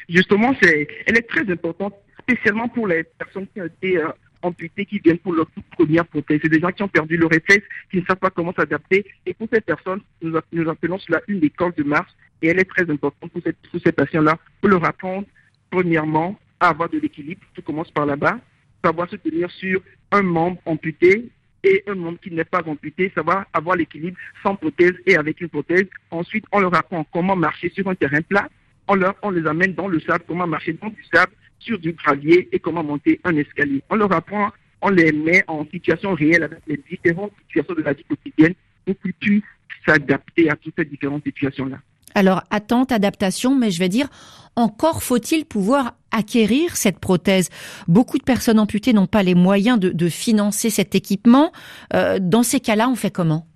Justement, 0.09 0.53
c'est, 0.61 0.87
elle 1.05 1.17
est 1.17 1.27
très 1.27 1.49
importante, 1.51 1.93
spécialement 2.19 2.67
pour 2.67 2.87
les 2.87 3.03
personnes 3.03 3.47
qui 3.53 3.61
ont 3.61 3.65
été 3.65 3.97
euh, 3.97 4.09
amputées, 4.41 4.85
qui 4.85 4.99
viennent 4.99 5.19
pour 5.19 5.33
leur 5.33 5.47
toute 5.51 5.65
première 5.71 6.05
prothèse. 6.05 6.39
C'est 6.43 6.49
des 6.49 6.59
gens 6.59 6.71
qui 6.71 6.83
ont 6.83 6.87
perdu 6.87 7.17
le 7.17 7.27
réflexe, 7.27 7.65
qui 7.89 7.97
ne 7.97 8.05
savent 8.05 8.17
pas 8.17 8.29
comment 8.29 8.53
s'adapter. 8.53 9.05
Et 9.25 9.33
pour 9.33 9.47
ces 9.51 9.61
personnes, 9.61 10.01
nous, 10.21 10.35
appelons 10.69 10.99
cela 10.99 11.21
une 11.27 11.43
école 11.43 11.73
de 11.77 11.83
marche. 11.83 12.11
Et 12.41 12.47
elle 12.47 12.59
est 12.59 12.65
très 12.65 12.89
importante 12.89 13.31
pour, 13.31 13.41
pour 13.41 13.81
ces 13.83 13.91
patients-là, 13.91 14.37
pour 14.59 14.69
leur 14.69 14.83
apprendre, 14.83 15.27
premièrement, 15.69 16.37
à 16.59 16.69
avoir 16.69 16.89
de 16.89 16.97
l'équilibre. 16.97 17.41
Tout 17.53 17.61
commence 17.61 17.91
par 17.91 18.05
là-bas. 18.05 18.39
Savoir 18.83 19.09
se 19.09 19.15
tenir 19.15 19.49
sur 19.51 19.81
un 20.11 20.23
membre 20.23 20.59
amputé 20.65 21.29
et 21.63 21.83
un 21.87 21.95
membre 21.95 22.19
qui 22.19 22.31
n'est 22.31 22.43
pas 22.43 22.61
amputé, 22.65 23.11
savoir 23.13 23.45
avoir 23.53 23.75
l'équilibre 23.75 24.17
sans 24.43 24.55
prothèse 24.55 24.93
et 25.05 25.15
avec 25.15 25.41
une 25.41 25.49
prothèse. 25.49 25.85
Ensuite, 26.09 26.45
on 26.51 26.59
leur 26.59 26.73
apprend 26.75 27.05
comment 27.11 27.35
marcher 27.35 27.69
sur 27.69 27.87
un 27.87 27.95
terrain 27.95 28.21
plat. 28.21 28.49
On, 28.87 28.95
leur, 28.95 29.15
on 29.21 29.29
les 29.29 29.45
amène 29.47 29.73
dans 29.73 29.87
le 29.87 29.99
sable, 29.99 30.23
comment 30.27 30.47
marcher 30.47 30.73
dans 30.73 30.89
du 30.89 31.03
sable, 31.13 31.31
sur 31.59 31.77
du 31.79 31.93
gravier 31.93 32.49
et 32.51 32.59
comment 32.59 32.83
monter 32.83 33.19
un 33.23 33.35
escalier. 33.35 33.83
On 33.89 33.95
leur 33.95 34.11
apprend, 34.11 34.51
on 34.81 34.89
les 34.89 35.11
met 35.11 35.43
en 35.47 35.65
situation 35.65 36.13
réelle 36.13 36.43
avec 36.43 36.59
les 36.67 36.77
différentes 36.77 37.33
situations 37.47 37.75
de 37.75 37.81
la 37.83 37.93
vie 37.93 38.03
quotidienne 38.03 38.53
pour 38.85 38.99
qu'ils 38.99 39.13
puissent 39.13 39.43
s'adapter 39.85 40.49
à 40.49 40.55
toutes 40.55 40.73
ces 40.77 40.85
différentes 40.85 41.23
situations-là. 41.23 41.77
Alors, 42.15 42.43
attente, 42.49 42.91
adaptation, 42.91 43.55
mais 43.55 43.71
je 43.71 43.79
vais 43.79 43.89
dire, 43.89 44.07
encore 44.55 45.03
faut-il 45.03 45.45
pouvoir 45.45 45.93
acquérir 46.11 46.75
cette 46.75 46.99
prothèse. 46.99 47.49
Beaucoup 47.87 48.17
de 48.17 48.23
personnes 48.23 48.59
amputées 48.59 48.93
n'ont 48.93 49.07
pas 49.07 49.23
les 49.23 49.35
moyens 49.35 49.79
de, 49.79 50.09
financer 50.09 50.69
cet 50.69 50.93
équipement. 50.95 51.51
Euh, 51.93 52.19
dans 52.19 52.43
ces 52.43 52.59
cas-là, 52.59 52.89
on 52.89 52.95
fait 52.95 53.11
comment? 53.11 53.47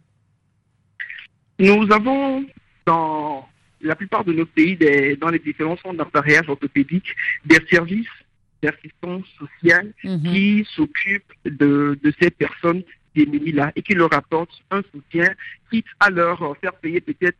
Nous 1.60 1.92
avons 1.92 2.46
dans 2.86 3.48
la 3.82 3.96
plupart 3.96 4.24
de 4.24 4.34
nos 4.34 4.46
pays, 4.46 4.78
dans 5.20 5.30
les 5.30 5.40
différents 5.40 5.78
centres 5.78 5.98
d'appareillage 5.98 6.50
orthopédique, 6.50 7.08
des 7.46 7.60
services 7.70 8.08
d'assistance 8.62 9.26
sociale 9.38 9.94
mhm. 10.04 10.24
qui 10.24 10.68
s'occupent 10.76 11.34
de, 11.46 12.00
ces 12.20 12.32
personnes 12.32 12.84
démunies-là 13.16 13.72
et 13.76 13.82
qui 13.82 13.94
leur 13.94 14.14
apportent 14.14 14.62
un 14.72 14.82
soutien, 14.92 15.30
quitte 15.72 15.86
à 16.00 16.10
leur 16.10 16.58
faire 16.58 16.74
payer 16.76 17.00
peut-être 17.02 17.38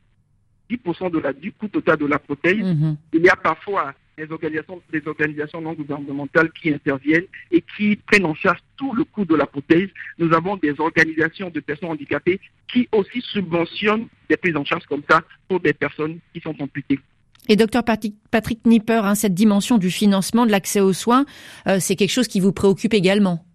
10% 0.70 1.12
de 1.12 1.20
la, 1.20 1.34
du 1.34 1.52
coût 1.52 1.68
total 1.68 1.98
de 1.98 2.06
la 2.06 2.20
prothèse. 2.20 2.58
Mhm. 2.58 2.98
Il 3.14 3.22
y 3.22 3.30
a 3.30 3.36
parfois 3.36 3.94
des 4.18 4.32
organisations, 4.32 4.82
des 4.92 5.02
organisations 5.06 5.62
non 5.62 5.74
gouvernementales 5.74 6.52
qui 6.52 6.74
interviennent 6.74 7.26
et 7.52 7.64
qui 7.76 7.98
prennent 7.98 8.26
en 8.26 8.36
charge 8.36 8.60
tout 8.78 8.94
le 8.94 9.04
coût 9.04 9.26
de 9.26 9.36
la 9.36 9.46
prothèse. 9.46 9.90
Nous 10.18 10.34
avons 10.34 10.56
des 10.58 10.74
organisations 10.80 11.50
de 11.50 11.60
personnes 11.60 11.90
handicapées 11.90 12.40
qui 12.72 12.88
aussi 12.92 13.22
subventionnent 13.22 14.08
des 14.30 14.38
prises 14.38 14.56
en 14.56 14.66
charge 14.66 14.86
comme 14.86 15.04
ça 15.10 15.22
pour 15.48 15.60
des 15.60 15.74
personnes 15.74 16.20
qui 16.34 16.42
sont 16.42 16.56
amputées. 16.62 17.00
Et 17.48 17.56
docteur 17.56 17.84
Patrick, 17.84 18.66
Nipper, 18.66 19.02
hein, 19.04 19.16
cette 19.16 19.36
dimension 19.36 19.78
du 19.78 19.92
financement 19.92 20.46
de 20.46 20.52
l'accès 20.52 20.80
aux 20.80 20.94
soins, 20.94 21.26
euh, 21.68 21.80
c'est 21.80 21.96
quelque 21.96 22.10
chose 22.10 22.28
qui 22.28 22.40
vous 22.40 22.52
préoccupe 22.52 22.94
également. 22.94 23.46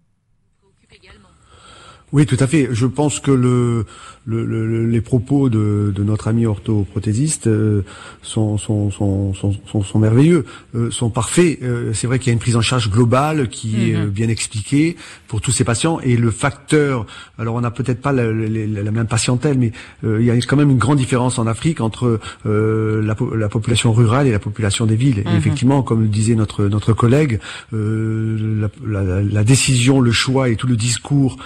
Oui, 2.13 2.25
tout 2.25 2.37
à 2.39 2.47
fait. 2.47 2.69
Je 2.71 2.85
pense 2.85 3.19
que 3.19 3.31
le, 3.31 3.85
le, 4.25 4.85
les 4.85 5.01
propos 5.01 5.49
de, 5.49 5.91
de, 5.95 6.03
notre 6.03 6.27
ami 6.27 6.45
orthoprothésiste 6.45 7.47
euh, 7.47 7.83
sont, 8.21 8.57
sont, 8.57 8.91
sont, 8.91 9.33
sont, 9.33 9.99
merveilleux, 9.99 10.45
euh, 10.75 10.91
sont 10.91 11.09
parfaits. 11.09 11.59
Euh, 11.63 11.91
c'est 11.93 12.07
vrai 12.07 12.19
qu'il 12.19 12.27
y 12.27 12.31
a 12.31 12.33
une 12.33 12.39
prise 12.39 12.55
en 12.55 12.61
charge 12.61 12.89
globale 12.89 13.47
qui 13.47 13.91
est 13.91 13.97
mhm. 13.97 14.09
bien 14.09 14.27
expliquée 14.29 14.95
pour 15.27 15.41
tous 15.41 15.51
ces 15.51 15.63
patients 15.63 15.99
et 16.01 16.17
le 16.17 16.31
facteur. 16.31 17.05
Alors 17.39 17.55
on 17.55 17.61
n'a 17.61 17.71
peut-être 17.71 18.01
pas 18.01 18.11
la, 18.11 18.31
la, 18.31 18.91
même 18.91 19.07
patientèle, 19.07 19.57
mais 19.57 19.71
il 20.03 20.23
y 20.23 20.29
a 20.29 20.35
quand 20.35 20.57
même 20.57 20.69
une 20.69 20.77
grande 20.77 20.97
différence 20.97 21.39
en 21.39 21.47
Afrique 21.47 21.81
entre 21.81 22.19
la, 22.45 23.15
la, 23.35 23.49
population 23.49 23.93
rurale 23.93 24.27
et 24.27 24.31
la 24.31 24.39
population 24.39 24.85
des 24.85 24.95
villes. 24.95 25.19
Et 25.19 25.29
mhm. 25.29 25.37
effectivement, 25.37 25.81
comme 25.81 26.01
le 26.01 26.07
disait 26.07 26.35
notre 26.35 26.65
notre 26.65 26.93
collègue, 26.93 27.39
la, 27.71 29.43
décision, 29.43 30.01
le 30.01 30.11
choix 30.11 30.49
et 30.49 30.55
tout 30.55 30.67
le 30.67 30.75
discours 30.75 31.37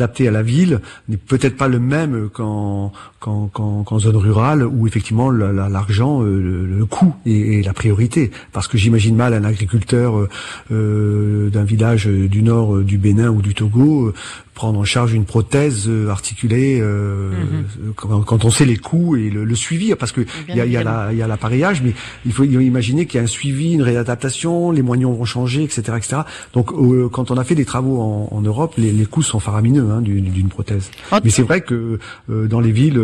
adapté 0.00 0.28
à 0.28 0.30
la 0.30 0.42
ville 0.42 0.80
n'est 1.08 1.18
peut-être 1.18 1.56
pas 1.56 1.68
le 1.68 1.78
même 1.78 2.30
qu'en 2.32 2.92
qu'en 3.20 3.98
zone 3.98 4.16
rurale 4.16 4.64
où 4.64 4.86
effectivement 4.86 5.30
l'argent, 5.30 6.22
euh, 6.22 6.66
le, 6.66 6.86
coût 6.86 7.14
est, 7.26 7.64
la 7.64 7.74
priorité. 7.74 8.30
Parce 8.52 8.66
que 8.66 8.78
j'imagine 8.78 9.14
mal 9.14 9.34
un 9.34 9.44
agriculteur 9.44 10.16
euh, 10.16 10.28
euh, 10.72 11.50
d'un 11.50 11.64
village 11.64 12.06
du 12.06 12.42
nord 12.42 12.78
du 12.78 12.96
Bénin 12.96 13.28
ou 13.28 13.42
du 13.42 13.54
Togo 13.54 14.14
prendre 14.60 14.78
en 14.78 14.84
charge 14.84 15.14
une 15.14 15.24
prothèse 15.24 15.90
articulée 16.10 16.80
mhm. 16.80 17.94
quand, 17.96 18.44
on 18.44 18.50
sait 18.50 18.66
les 18.66 18.76
coûts 18.76 19.16
et 19.16 19.30
le, 19.30 19.54
suivi 19.54 19.94
parce 19.94 20.12
que 20.12 20.22
il 20.48 20.56
y 20.56 20.60
a, 20.60 20.66
y 20.66 20.76
a 21.22 21.26
l'appareillage 21.26 21.82
mais 21.82 21.94
il 22.26 22.32
faut 22.32 22.44
imaginer 22.44 23.06
qu'il 23.06 23.18
y 23.18 23.20
a 23.20 23.24
un 23.24 23.34
suivi 23.38 23.72
une 23.72 23.82
réadaptation 23.82 24.70
les 24.70 24.82
moignons 24.82 25.12
vont 25.12 25.24
changer 25.24 25.62
etc 25.62 25.76
etc 25.96 26.22
donc 26.52 26.66
quand 27.10 27.30
on 27.30 27.36
a 27.36 27.44
fait 27.44 27.54
des 27.54 27.64
travaux 27.64 28.00
en, 28.00 28.40
Europe 28.42 28.74
les, 28.76 28.92
les, 28.92 29.06
coûts 29.06 29.22
sont 29.22 29.40
faramineux 29.40 29.88
hein, 29.90 30.02
d'une 30.02 30.48
prothèse 30.48 30.90
mais 31.24 31.30
c'est 31.30 31.42
vrai 31.42 31.62
que 31.62 31.98
dans 32.28 32.60
les 32.60 32.72
villes 32.72 33.00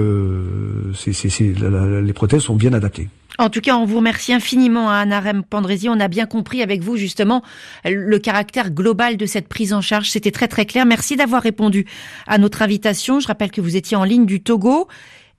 euh, 1.66 2.01
les 2.03 2.12
prothèses 2.12 2.42
sont 2.42 2.57
bien 2.57 2.73
adaptées. 2.73 3.09
En 3.38 3.51
tout 3.51 3.61
cas, 3.61 3.77
on 3.77 3.85
vous 3.85 3.96
remercie 3.96 4.33
infiniment, 4.33 4.88
à 4.88 4.94
hein, 4.94 5.01
Anarem 5.01 5.42
Pandrési. 5.42 5.88
On 5.88 6.01
a 6.01 6.09
bien 6.09 6.27
compris 6.27 6.62
avec 6.62 6.83
vous, 6.83 6.96
justement, 6.96 7.42
le 7.85 8.18
caractère 8.18 8.70
global 8.70 9.16
de 9.16 9.27
cette 9.27 9.49
prise 9.49 9.72
en 9.72 9.81
charge. 9.81 10.11
C'était 10.11 10.31
très, 10.31 10.49
très 10.49 10.66
clair. 10.66 10.87
Merci 10.87 11.16
d'avoir 11.16 11.42
répondu 11.42 11.87
à 12.27 12.38
notre 12.38 12.62
invitation. 12.62 13.20
Je 13.20 13.27
rappelle 13.27 13.51
que 13.51 13.61
vous 13.61 13.77
étiez 13.77 13.96
en 13.96 14.05
ligne 14.05 14.27
du 14.27 14.42
Togo. 14.42 14.88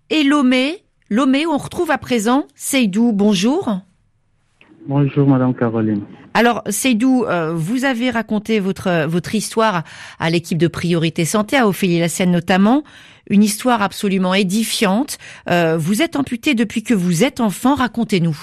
Et 0.10 0.23
Lomé, 0.23 0.83
Lomé, 1.10 1.45
on 1.45 1.57
retrouve 1.57 1.91
à 1.91 1.97
présent 1.97 2.45
Seydou. 2.55 3.12
Bonjour. 3.13 3.79
Bonjour, 4.88 5.27
Madame 5.27 5.53
Caroline. 5.53 6.01
Alors, 6.33 6.62
Seydou, 6.69 7.25
euh, 7.25 7.53
vous 7.53 7.83
avez 7.83 8.10
raconté 8.10 8.60
votre, 8.60 9.07
votre 9.07 9.33
histoire 9.36 9.83
à 10.19 10.29
l'équipe 10.29 10.57
de 10.57 10.67
Priorité 10.67 11.25
Santé, 11.25 11.57
à 11.57 11.67
Ophélie 11.67 11.99
Lassienne 11.99 12.31
notamment 12.31 12.83
une 13.29 13.43
histoire 13.43 13.81
absolument 13.81 14.33
édifiante. 14.33 15.17
Euh, 15.49 15.77
vous 15.77 16.01
êtes 16.01 16.15
amputé 16.15 16.55
depuis 16.55 16.83
que 16.83 16.93
vous 16.93 17.23
êtes 17.23 17.39
enfant, 17.39 17.75
racontez-nous. 17.75 18.37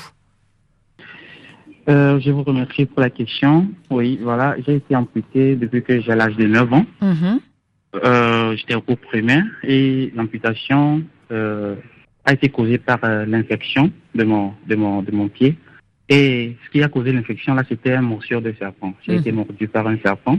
Euh, 1.89 2.19
je 2.21 2.31
vous 2.31 2.43
remercie 2.43 2.87
pour 2.87 3.01
la 3.01 3.11
question. 3.11 3.69
Oui, 3.91 4.19
voilà, 4.23 4.57
j'ai 4.67 4.77
été 4.77 4.97
amputé 4.97 5.55
depuis 5.55 5.83
que 5.83 6.01
j'ai 6.01 6.15
l'âge 6.15 6.37
de 6.37 6.47
9 6.47 6.73
ans. 6.73 6.87
Mhm. 7.03 7.41
Euh, 8.05 8.57
j'étais 8.57 8.75
au 8.75 8.81
cours 8.81 8.99
primaire 8.99 9.45
et 9.63 10.13
l'amputation 10.15 11.03
a 11.31 12.33
été 12.33 12.49
causée 12.49 12.79
par 12.79 13.01
l'infection 13.27 13.91
de 14.15 14.25
mon, 14.25 14.55
de, 14.69 14.77
mon, 14.77 15.03
de 15.03 15.11
mon 15.11 15.29
pied. 15.29 15.57
Et 16.09 16.57
ce 16.65 16.71
qui 16.71 16.83
a 16.83 16.89
causé 16.89 17.13
l'infection, 17.13 17.55
là, 17.55 17.65
c'était 17.69 17.95
un 17.95 18.03
morsure 18.03 18.41
de 18.41 18.55
serpent. 18.59 18.95
J'ai 19.03 19.13
mhm. 19.13 19.19
été 19.19 19.33
mordu 19.33 19.69
par 19.69 19.87
un 19.87 19.99
serpent. 19.99 20.39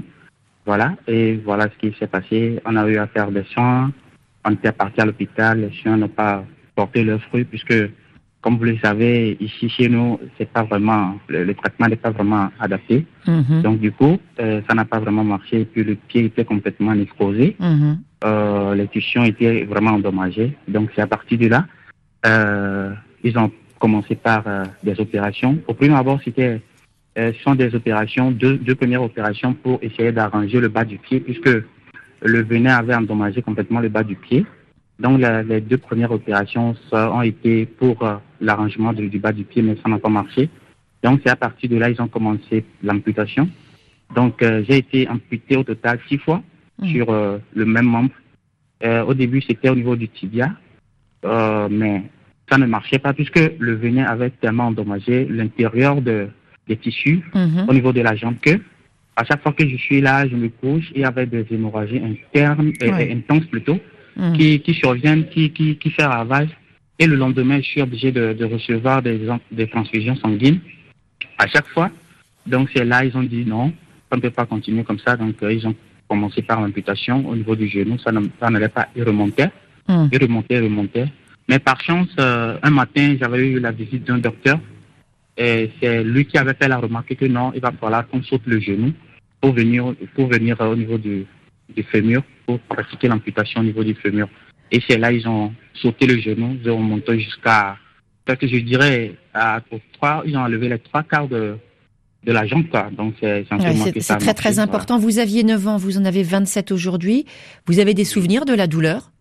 Voilà, 0.65 0.95
et 1.07 1.35
voilà 1.45 1.69
ce 1.69 1.77
qui 1.77 1.95
s'est 1.99 2.07
passé. 2.07 2.59
On 2.65 2.75
a 2.75 2.87
eu 2.87 2.97
à 2.97 3.05
faire 3.05 3.29
des 3.31 3.43
soins, 3.53 3.91
on 4.45 4.51
était 4.51 4.71
parti 4.71 5.01
à 5.01 5.05
l'hôpital, 5.05 5.59
les 5.59 5.71
chiens 5.71 5.97
n'ont 5.97 6.07
pas 6.07 6.45
porté 6.75 7.03
leurs 7.03 7.21
fruits 7.23 7.45
puisque, 7.45 7.73
comme 8.41 8.57
vous 8.57 8.63
le 8.63 8.77
savez, 8.77 9.37
ici 9.39 9.67
chez 9.69 9.89
nous, 9.89 10.19
c'est 10.37 10.47
pas 10.49 10.63
vraiment 10.63 11.15
le, 11.27 11.51
traitement 11.55 11.87
n'est 11.87 11.95
pas 11.95 12.11
vraiment 12.11 12.49
adapté. 12.59 13.05
Mhm. 13.27 13.61
Donc 13.63 13.79
du 13.79 13.91
coup, 13.91 14.17
euh, 14.39 14.61
ça 14.69 14.75
n'a 14.75 14.85
pas 14.85 14.99
vraiment 14.99 15.23
marché. 15.23 15.61
Et 15.61 15.65
puis 15.65 15.83
le 15.83 15.95
pied 15.95 16.25
était 16.25 16.45
complètement 16.45 16.93
exposé. 16.93 17.55
Mhm. 17.59 17.99
Euh, 18.23 18.75
les 18.75 18.87
tissus 18.87 19.25
étaient 19.25 19.63
vraiment 19.63 19.91
endommagés. 19.91 20.55
Donc 20.67 20.91
c'est 20.95 21.01
à 21.01 21.07
partir 21.07 21.39
de 21.39 21.47
là, 21.47 21.65
euh, 22.25 22.93
ils 23.23 23.37
ont 23.37 23.51
commencé 23.79 24.15
par 24.15 24.43
des 24.83 24.99
opérations. 24.99 25.57
Au 25.67 25.73
premier 25.73 25.95
abord, 25.95 26.19
c'était 26.23 26.61
ce 27.17 27.33
sont 27.43 27.55
des 27.55 27.73
opérations, 27.73 28.29
deux, 28.29 28.57
deux 28.57 28.75
premières 28.75 29.01
opérations 29.01 29.53
pour 29.53 29.79
essayer 29.81 30.11
d'arranger 30.11 30.59
le 30.59 30.67
bas 30.67 30.83
du 30.83 30.97
pied 30.97 31.21
puisque 31.21 31.49
le 32.25 32.43
venin 32.43 32.75
avait 32.75 32.95
endommagé 32.95 33.41
complètement 33.41 33.79
le 33.79 33.89
bas 33.89 34.03
du 34.03 34.15
pied. 34.15 34.45
Donc 34.99 35.19
les 35.19 35.61
deux 35.61 35.77
premières 35.77 36.11
opérations 36.11 36.75
ont 36.91 37.21
été 37.21 37.65
pour 37.65 38.01
euh, 38.03 38.15
l'arrangement 38.39 38.93
du, 38.93 39.19
bas 39.19 39.33
du 39.33 39.43
pied, 39.43 39.61
mais 39.61 39.77
ça 39.83 39.89
n'a 39.89 39.99
pas 39.99 40.09
marché. 40.09 40.49
Donc 41.03 41.21
c'est 41.23 41.31
à 41.31 41.35
partir 41.35 41.69
de 41.69 41.77
là 41.77 41.89
ils 41.89 42.01
ont 42.01 42.07
commencé 42.07 42.65
l'amputation. 42.81 43.49
Donc 44.15 44.41
euh, 44.41 44.63
j'ai 44.67 44.77
été 44.77 45.07
amputé 45.09 45.57
au 45.57 45.63
total 45.63 45.99
six 46.07 46.17
fois 46.17 46.41
mmh. 46.79 46.87
sur 46.87 47.09
euh, 47.09 47.37
le 47.53 47.65
même 47.65 47.85
membre. 47.85 48.11
au 49.07 49.13
début 49.13 49.41
c'était 49.41 49.69
au 49.69 49.75
niveau 49.75 49.95
du 49.95 50.07
tibia, 50.07 50.49
mais 51.23 52.03
ça 52.49 52.57
ne 52.57 52.65
marchait 52.65 52.99
pas 52.99 53.13
puisque 53.13 53.41
le 53.59 53.75
venin 53.75 54.05
avait 54.05 54.29
tellement 54.29 54.67
endommagé 54.67 55.25
l'intérieur 55.25 56.01
de, 56.01 56.27
des 56.67 56.77
tissus 56.77 57.23
mmh. 57.33 57.65
au 57.67 57.73
niveau 57.73 57.91
de 57.91 58.01
la 58.01 58.15
jambe 58.15 58.39
que 58.41 58.59
à 59.15 59.23
chaque 59.23 59.41
fois 59.41 59.53
que 59.53 59.67
je 59.67 59.77
suis 59.77 60.01
là, 60.01 60.27
je 60.27 60.35
me 60.35 60.49
couche, 60.49 60.91
y 60.95 61.03
avait 61.03 61.25
des 61.25 61.45
hémorragies 61.49 62.01
internes, 62.03 62.73
et, 62.81 63.11
intenses 63.11 63.45
plutôt, 63.45 63.79
mm. 64.17 64.33
qui, 64.33 64.59
qui 64.59 64.73
surviennent, 64.73 65.27
qui, 65.29 65.51
qui, 65.51 65.77
qui 65.77 65.89
font 65.91 66.07
ravage. 66.07 66.49
Et 66.99 67.07
le 67.07 67.15
lendemain, 67.15 67.57
je 67.57 67.65
suis 67.65 67.81
obligé 67.81 68.11
de, 68.11 68.33
de 68.33 68.45
recevoir 68.45 69.01
des, 69.01 69.19
des 69.51 69.67
transfusions 69.67 70.15
sanguines. 70.17 70.59
À 71.37 71.47
chaque 71.47 71.67
fois, 71.67 71.89
Donc 72.45 72.69
c'est 72.73 72.85
là 72.85 73.03
ils 73.03 73.15
ont 73.17 73.23
dit 73.23 73.45
non, 73.45 73.73
on 74.11 74.15
ne 74.15 74.21
peut 74.21 74.29
pas 74.29 74.45
continuer 74.45 74.83
comme 74.83 74.99
ça. 74.99 75.17
Donc 75.17 75.35
ils 75.41 75.65
ont 75.67 75.75
commencé 76.07 76.41
par 76.41 76.61
l'amputation 76.61 77.27
au 77.27 77.35
niveau 77.35 77.55
du 77.55 77.67
genou. 77.67 77.97
Ça 77.99 78.49
n'allait 78.49 78.69
pas, 78.69 78.87
il 78.95 79.03
remontait, 79.03 79.49
mm. 79.87 80.07
il 80.11 80.21
remontait, 80.21 80.55
il 80.55 80.63
remontait. 80.63 81.07
Mais 81.49 81.59
par 81.59 81.79
chance, 81.81 82.09
un 82.17 82.69
matin, 82.69 83.15
j'avais 83.19 83.47
eu 83.47 83.59
la 83.59 83.71
visite 83.71 84.05
d'un 84.05 84.17
docteur 84.17 84.59
et 85.37 85.71
c'est 85.81 86.03
lui 86.03 86.25
qui 86.25 86.37
avait 86.37 86.53
fait 86.53 86.67
la 86.67 86.77
remarque 86.77 87.15
que 87.15 87.25
non, 87.25 87.51
il 87.53 87.61
va 87.61 87.71
falloir 87.71 88.07
qu'on 88.07 88.23
saute 88.23 88.43
le 88.45 88.59
genou 88.59 88.93
pour 89.41 89.53
venir, 89.53 89.93
pour 90.15 90.27
venir 90.27 90.59
au 90.61 90.75
niveau 90.75 90.97
du, 90.97 91.25
du 91.75 91.83
fémur, 91.83 92.23
pour 92.45 92.59
pratiquer 92.59 93.07
l'amputation 93.07 93.61
au 93.61 93.63
niveau 93.63 93.83
du 93.83 93.95
fémur. 93.95 94.29
Et 94.71 94.81
c'est 94.87 94.97
là 94.97 95.11
ils 95.11 95.27
ont 95.27 95.53
sauté 95.73 96.07
le 96.07 96.19
genou, 96.19 96.57
ils 96.63 96.69
ont 96.69 96.79
monté 96.79 97.19
jusqu'à, 97.19 97.77
que 98.25 98.47
je 98.47 98.57
dirais, 98.57 99.15
à 99.33 99.61
trois, 99.93 100.23
ils 100.25 100.35
ont 100.37 100.41
enlevé 100.41 100.69
les 100.69 100.79
trois 100.79 101.03
quarts 101.03 101.27
de, 101.27 101.57
de 102.23 102.31
la 102.31 102.45
jambe. 102.47 102.67
Quoi. 102.69 102.89
Donc 102.97 103.15
c'est 103.19 103.45
C'est 103.99 104.17
très 104.17 104.33
très 104.33 104.59
important. 104.59 104.97
Vous 104.97 105.19
aviez 105.19 105.43
9 105.43 105.67
ans, 105.67 105.77
vous 105.77 105.97
en 105.97 106.05
avez 106.05 106.23
27 106.23 106.71
aujourd'hui. 106.71 107.25
Vous 107.67 107.79
avez 107.79 107.93
des 107.93 108.05
souvenirs 108.05 108.45
de 108.45 108.53
la 108.53 108.67
douleur? 108.67 109.11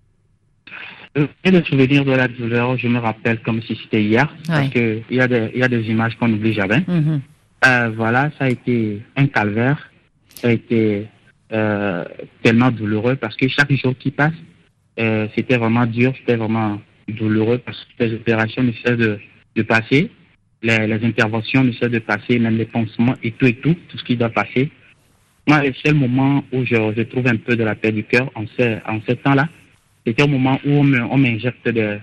Le 1.14 1.62
souvenir 1.64 2.04
de 2.04 2.12
la 2.12 2.28
douleur, 2.28 2.76
je 2.76 2.88
me 2.88 2.98
rappelle 2.98 3.40
comme 3.40 3.62
si 3.62 3.78
c'était 3.82 4.02
hier, 4.02 4.34
parce 4.46 4.68
qu'il 4.70 5.02
y, 5.10 5.20
a 5.20 5.28
des, 5.28 5.50
y 5.54 5.62
a 5.62 5.68
des 5.68 5.82
images 5.88 6.16
qu'on 6.16 6.28
n'oublie 6.28 6.52
jamais. 6.52 6.80
Mm-hmm. 6.80 7.20
Euh, 7.66 7.90
voilà, 7.96 8.30
ça 8.38 8.44
a 8.44 8.48
été 8.50 9.00
un 9.16 9.26
calvaire, 9.26 9.90
ça 10.28 10.48
a 10.48 10.50
été 10.50 11.06
euh, 11.52 12.04
tellement 12.42 12.70
douloureux 12.70 13.16
parce 13.16 13.36
que 13.36 13.48
chaque 13.48 13.72
jour 13.72 13.94
qui 13.98 14.10
passe, 14.10 14.34
euh, 14.98 15.28
c'était 15.34 15.56
vraiment 15.56 15.86
dur, 15.86 16.12
c'était 16.18 16.36
vraiment 16.36 16.80
douloureux 17.08 17.58
parce 17.58 17.86
que 17.98 18.04
les 18.04 18.14
opérations 18.14 18.62
ne 18.62 18.72
cessent 18.72 18.98
de, 18.98 19.18
de 19.56 19.62
passer, 19.62 20.10
les, 20.62 20.86
les, 20.86 21.04
interventions 21.04 21.64
ne 21.64 21.72
cessent 21.72 21.90
de 21.90 21.98
passer, 22.00 22.38
même 22.38 22.58
les 22.58 22.66
pansements 22.66 23.14
et 23.22 23.30
tout 23.32 23.46
et 23.46 23.54
tout, 23.54 23.76
tout 23.88 23.98
ce 23.98 24.04
qui 24.04 24.16
doit 24.16 24.30
passer. 24.30 24.70
Moi, 25.46 25.62
le 25.62 25.72
seul 25.74 25.94
moment 25.94 26.44
où 26.52 26.64
je, 26.64 26.74
je 26.96 27.02
trouve 27.02 27.26
un 27.28 27.36
peu 27.36 27.56
de 27.56 27.64
la 27.64 27.74
paix 27.74 27.92
du 27.92 28.04
cœur 28.04 28.30
en 28.34 28.44
ce, 28.58 28.78
en 28.88 29.00
ce 29.06 29.12
temps-là, 29.12 29.48
c'était 30.06 30.22
au 30.22 30.28
moment 30.28 30.58
où 30.66 30.70
on 30.70 31.16
m'injecte 31.16 31.66
des, 31.68 31.98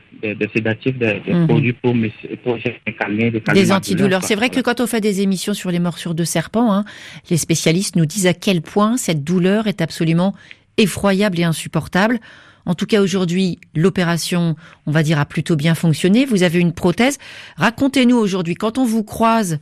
sédatifs, 0.55 0.97
des, 0.97 1.21
mhm. 1.27 1.47
produits 1.47 1.73
pour 1.73 1.93
me, 1.93 2.09
pour 2.43 2.57
calmer, 2.99 3.29
des, 3.29 3.41
des 3.53 3.71
antidouleurs. 3.71 4.23
C'est 4.23 4.35
vrai 4.35 4.49
que 4.49 4.59
quand 4.59 4.79
on 4.81 4.87
fait 4.87 5.01
des 5.01 5.21
émissions 5.21 5.53
sur 5.53 5.69
les 5.69 5.79
morsures 5.79 6.15
de 6.15 6.23
serpents, 6.23 6.73
hein, 6.73 6.83
les 7.29 7.37
spécialistes 7.37 7.95
nous 7.95 8.07
disent 8.07 8.27
à 8.27 8.33
quel 8.33 8.61
point 8.61 8.97
cette 8.97 9.23
douleur 9.23 9.67
est 9.67 9.81
absolument 9.81 10.33
effroyable 10.77 11.39
et 11.39 11.43
insupportable. 11.43 12.19
En 12.65 12.75
tout 12.75 12.85
cas, 12.85 13.01
aujourd'hui, 13.01 13.59
l'opération, 13.75 14.55
on 14.85 14.91
va 14.91 15.03
dire, 15.03 15.19
a 15.19 15.25
plutôt 15.25 15.55
bien 15.55 15.75
fonctionné. 15.75 16.25
Vous 16.25 16.43
avez 16.43 16.59
une 16.59 16.73
prothèse. 16.73 17.17
Racontez-nous 17.57 18.17
aujourd'hui, 18.17 18.55
quand 18.55 18.77
on 18.77 18.85
vous 18.85 19.03
croise, 19.03 19.59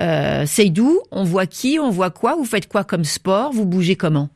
euh, 0.00 0.46
Seydou, 0.46 1.00
on 1.10 1.24
voit 1.24 1.46
qui, 1.46 1.78
on 1.80 1.90
voit 1.90 2.10
quoi, 2.10 2.34
vous 2.36 2.44
faites 2.44 2.68
quoi 2.68 2.84
comme 2.84 3.04
sport, 3.04 3.52
vous 3.52 3.66
bougez 3.66 3.96
comment? 3.96 4.30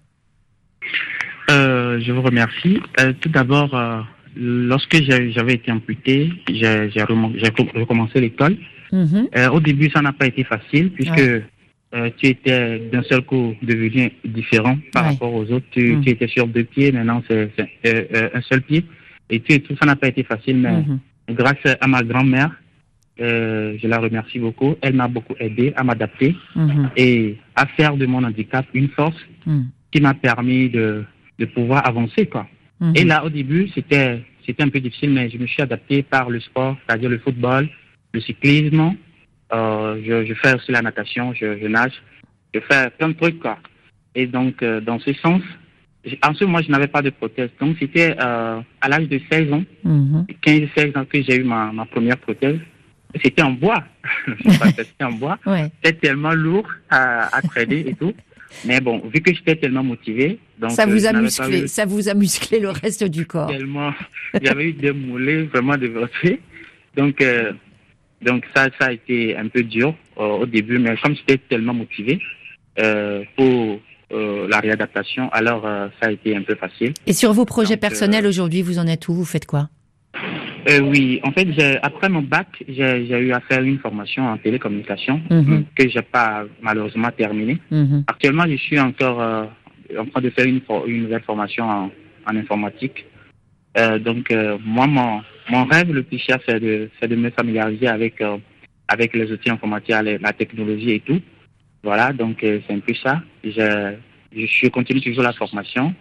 Euh, 1.50 2.00
je 2.00 2.12
vous 2.12 2.22
remercie. 2.22 2.80
Euh, 3.00 3.12
tout 3.20 3.28
d'abord, 3.28 3.74
euh, 3.74 4.00
lorsque 4.36 4.96
j'avais 5.02 5.54
été 5.54 5.70
amputé, 5.70 6.32
j'ai 6.48 7.02
recommencé 7.02 8.20
l'école. 8.20 8.56
Mhm. 8.92 9.28
au 9.52 9.58
début, 9.58 9.90
ça 9.90 10.02
n'a 10.02 10.12
pas 10.12 10.26
été 10.26 10.44
facile 10.44 10.92
puisque 10.92 11.42
tu 12.16 12.26
étais 12.26 12.78
d'un 12.92 13.02
seul 13.02 13.22
coup 13.22 13.54
devenu 13.60 14.12
différent 14.24 14.78
par 14.92 15.04
rapport 15.04 15.34
aux 15.34 15.50
autres. 15.50 15.66
Tu, 15.72 15.96
mhm. 15.96 16.02
étais 16.06 16.28
sur 16.28 16.46
deux 16.46 16.64
pieds, 16.64 16.92
maintenant 16.92 17.22
c'est 17.28 17.50
un 17.84 18.40
seul 18.42 18.62
pied. 18.62 18.84
Et 19.30 19.40
tout 19.40 19.74
ça 19.80 19.86
n'a 19.86 19.96
pas 19.96 20.08
été 20.08 20.22
facile, 20.22 20.58
mais 20.58 20.82
mhm. 20.82 20.98
grâce 21.30 21.76
à 21.80 21.86
ma 21.88 22.02
grand-mère, 22.02 22.52
je 23.18 23.86
la 23.88 23.98
remercie 23.98 24.38
beaucoup. 24.38 24.76
Elle 24.80 24.94
m'a 24.94 25.08
beaucoup 25.08 25.34
aidé 25.40 25.72
à 25.76 25.82
m'adapter 25.82 26.36
et 26.96 27.36
à 27.56 27.66
faire 27.66 27.96
de 27.96 28.06
mon 28.06 28.22
handicap 28.22 28.66
une 28.74 28.88
force 28.90 29.20
qui 29.90 30.00
m'a 30.00 30.14
permis 30.14 30.68
de, 30.68 31.04
de 31.38 31.46
pouvoir 31.46 31.86
avancer, 31.86 32.26
quoi. 32.26 32.46
Mhm. 32.80 32.92
Et 32.96 33.04
là, 33.04 33.24
au 33.24 33.30
début, 33.30 33.68
c'était, 33.74 34.22
c'était 34.44 34.62
un 34.62 34.68
peu 34.68 34.80
difficile, 34.80 35.10
mais 35.10 35.30
je 35.30 35.38
me 35.38 35.46
suis 35.46 35.62
adapté 35.62 36.02
par 36.02 36.30
le 36.30 36.40
sport, 36.40 36.76
c'est-à-dire 36.86 37.10
le 37.10 37.18
football, 37.18 37.68
le 38.12 38.20
cyclisme. 38.20 38.94
Euh, 39.52 40.00
je, 40.04 40.24
je, 40.26 40.34
fais 40.34 40.54
aussi 40.54 40.72
la 40.72 40.82
natation, 40.82 41.32
je, 41.34 41.58
je, 41.58 41.66
nage, 41.66 42.02
je 42.54 42.60
fais 42.60 42.90
plein 42.90 43.08
de 43.08 43.14
trucs, 43.14 43.38
quoi. 43.38 43.58
Et 44.14 44.26
donc, 44.26 44.62
euh, 44.62 44.80
dans 44.80 44.98
ce 44.98 45.12
sens, 45.14 45.42
en 46.22 46.34
ce 46.34 46.44
moment, 46.44 46.60
je 46.62 46.70
n'avais 46.70 46.88
pas 46.88 47.02
de 47.02 47.10
prothèse. 47.10 47.50
Donc, 47.60 47.76
c'était 47.78 48.16
euh, 48.20 48.60
à 48.80 48.88
l'âge 48.88 49.08
de 49.08 49.20
16 49.30 49.52
ans, 49.52 49.64
15-16 49.84 49.86
mhm. 49.86 51.00
ans 51.00 51.04
que 51.04 51.22
j'ai 51.22 51.36
eu 51.36 51.44
ma, 51.44 51.72
ma 51.72 51.84
première 51.86 52.18
prothèse. 52.18 52.58
C'était 53.22 53.42
en 53.42 53.52
bois. 53.52 53.84
c'était 54.76 55.04
en 55.04 55.12
bois. 55.12 55.38
Ouais. 55.46 55.70
C'était 55.82 56.08
tellement 56.08 56.32
lourd 56.32 56.68
à, 56.90 57.34
à 57.34 57.42
traîner 57.42 57.88
et 57.88 57.94
tout. 57.94 58.12
Mais 58.64 58.80
bon, 58.80 59.02
vu 59.12 59.20
que 59.20 59.32
j'étais 59.32 59.56
tellement 59.56 59.84
motivé, 59.84 60.38
donc 60.58 60.70
ça 60.70 60.86
vous 60.86 61.04
euh, 61.06 61.08
a 61.08 61.12
musclé, 61.12 61.66
ça 61.66 61.84
vous 61.84 62.08
a 62.08 62.14
musclé 62.14 62.60
le 62.60 62.70
reste 62.70 63.04
du 63.04 63.26
corps. 63.26 63.48
Tellement, 63.48 63.92
j'avais 64.42 64.68
eu 64.68 64.72
des 64.72 64.92
moulets 64.92 65.42
vraiment 65.42 65.76
développés, 65.76 66.40
donc 66.96 67.20
euh, 67.20 67.52
donc 68.22 68.44
ça 68.54 68.68
ça 68.78 68.86
a 68.86 68.92
été 68.92 69.36
un 69.36 69.48
peu 69.48 69.62
dur 69.62 69.94
euh, 70.18 70.22
au 70.22 70.46
début, 70.46 70.78
mais 70.78 70.96
comme 71.02 71.16
j'étais 71.16 71.38
tellement 71.38 71.74
motivé 71.74 72.20
pour 73.36 73.80
la 74.10 74.60
réadaptation, 74.60 75.28
alors 75.32 75.62
ça 76.00 76.08
a 76.08 76.10
été 76.12 76.36
un 76.36 76.42
peu 76.42 76.54
facile. 76.54 76.92
Et 77.06 77.12
sur 77.12 77.32
vos 77.32 77.44
projets 77.44 77.76
personnels 77.76 78.26
aujourd'hui, 78.26 78.62
vous 78.62 78.78
en 78.78 78.86
êtes 78.86 79.08
où? 79.08 79.14
Vous 79.14 79.24
faites 79.24 79.46
quoi? 79.46 79.70
Oui, 80.82 81.20
en 81.24 81.30
fait, 81.32 81.48
après 81.82 82.08
mon 82.08 82.22
bac, 82.22 82.48
j'ai 82.68 83.06
eu 83.08 83.32
à 83.32 83.40
faire 83.40 83.62
une 83.62 83.78
formation 83.78 84.26
en 84.26 84.38
télécommunication 84.38 85.20
mhm. 85.30 85.64
que 85.76 85.88
j'ai 85.88 86.02
pas 86.02 86.44
malheureusement 86.62 87.10
terminée. 87.16 87.58
Mhm. 87.70 88.04
Actuellement, 88.06 88.44
je 88.48 88.56
suis 88.56 88.78
encore 88.78 89.20
en 89.98 90.06
train 90.06 90.20
de 90.20 90.30
faire 90.30 90.46
une, 90.46 90.60
une 90.86 91.02
nouvelle 91.02 91.22
formation 91.22 91.64
en, 91.64 91.90
en 92.26 92.36
informatique. 92.36 93.06
Euh, 93.76 93.98
donc, 93.98 94.30
euh, 94.30 94.58
moi, 94.64 94.86
mon, 94.86 95.22
mon 95.50 95.64
rêve 95.64 95.92
le 95.92 96.02
plus 96.02 96.18
cher, 96.18 96.38
c'est 96.46 96.60
de, 96.60 96.88
de 97.02 97.16
me 97.16 97.30
familiariser 97.30 97.88
avec, 97.88 98.20
euh, 98.20 98.38
avec 98.88 99.14
les 99.14 99.30
outils 99.32 99.50
informatiques, 99.50 99.94
la 100.20 100.32
technologie 100.32 100.92
et 100.92 101.00
tout. 101.00 101.20
Voilà, 101.82 102.12
donc 102.12 102.38
c'est 102.40 102.72
un 102.72 102.78
peu 102.78 102.94
ça. 102.94 103.20
Je, 103.42 103.94
je 104.34 104.68
continue 104.68 105.02
toujours 105.02 105.22
la 105.22 105.32
formation. 105.32 105.94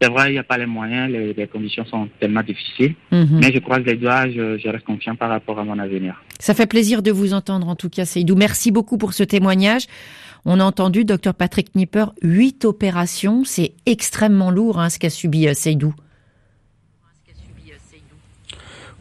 C'est 0.00 0.10
vrai, 0.10 0.30
il 0.30 0.32
n'y 0.32 0.38
a 0.38 0.42
pas 0.42 0.58
les 0.58 0.66
moyens, 0.66 1.10
les, 1.10 1.46
conditions 1.46 1.86
sont 1.86 2.08
tellement 2.18 2.42
difficiles. 2.42 2.94
Mhm. 3.12 3.38
Mais 3.40 3.52
je 3.52 3.60
croise 3.60 3.84
les 3.86 3.94
doigts, 3.94 4.28
je, 4.28 4.68
reste 4.68 4.84
confiant 4.84 5.14
par 5.14 5.30
rapport 5.30 5.58
à 5.60 5.64
mon 5.64 5.78
avenir. 5.78 6.20
Ça 6.40 6.54
fait 6.54 6.66
plaisir 6.66 7.02
de 7.02 7.12
vous 7.12 7.34
entendre 7.34 7.68
en 7.68 7.76
tout 7.76 7.88
cas, 7.88 8.04
Seydou. 8.04 8.34
Merci 8.34 8.72
beaucoup 8.72 8.98
pour 8.98 9.12
ce 9.12 9.22
témoignage. 9.22 9.86
On 10.44 10.58
a 10.58 10.64
entendu, 10.64 11.04
docteur 11.04 11.34
Patrick 11.34 11.74
Nipper, 11.76 12.06
huit 12.22 12.64
opérations. 12.64 13.44
C'est 13.44 13.74
extrêmement 13.86 14.50
lourd 14.50 14.80
hein, 14.80 14.90
ce 14.90 14.98
qu'a 14.98 15.10
subi 15.10 15.46
euh, 15.46 15.54
Seydou. 15.54 15.94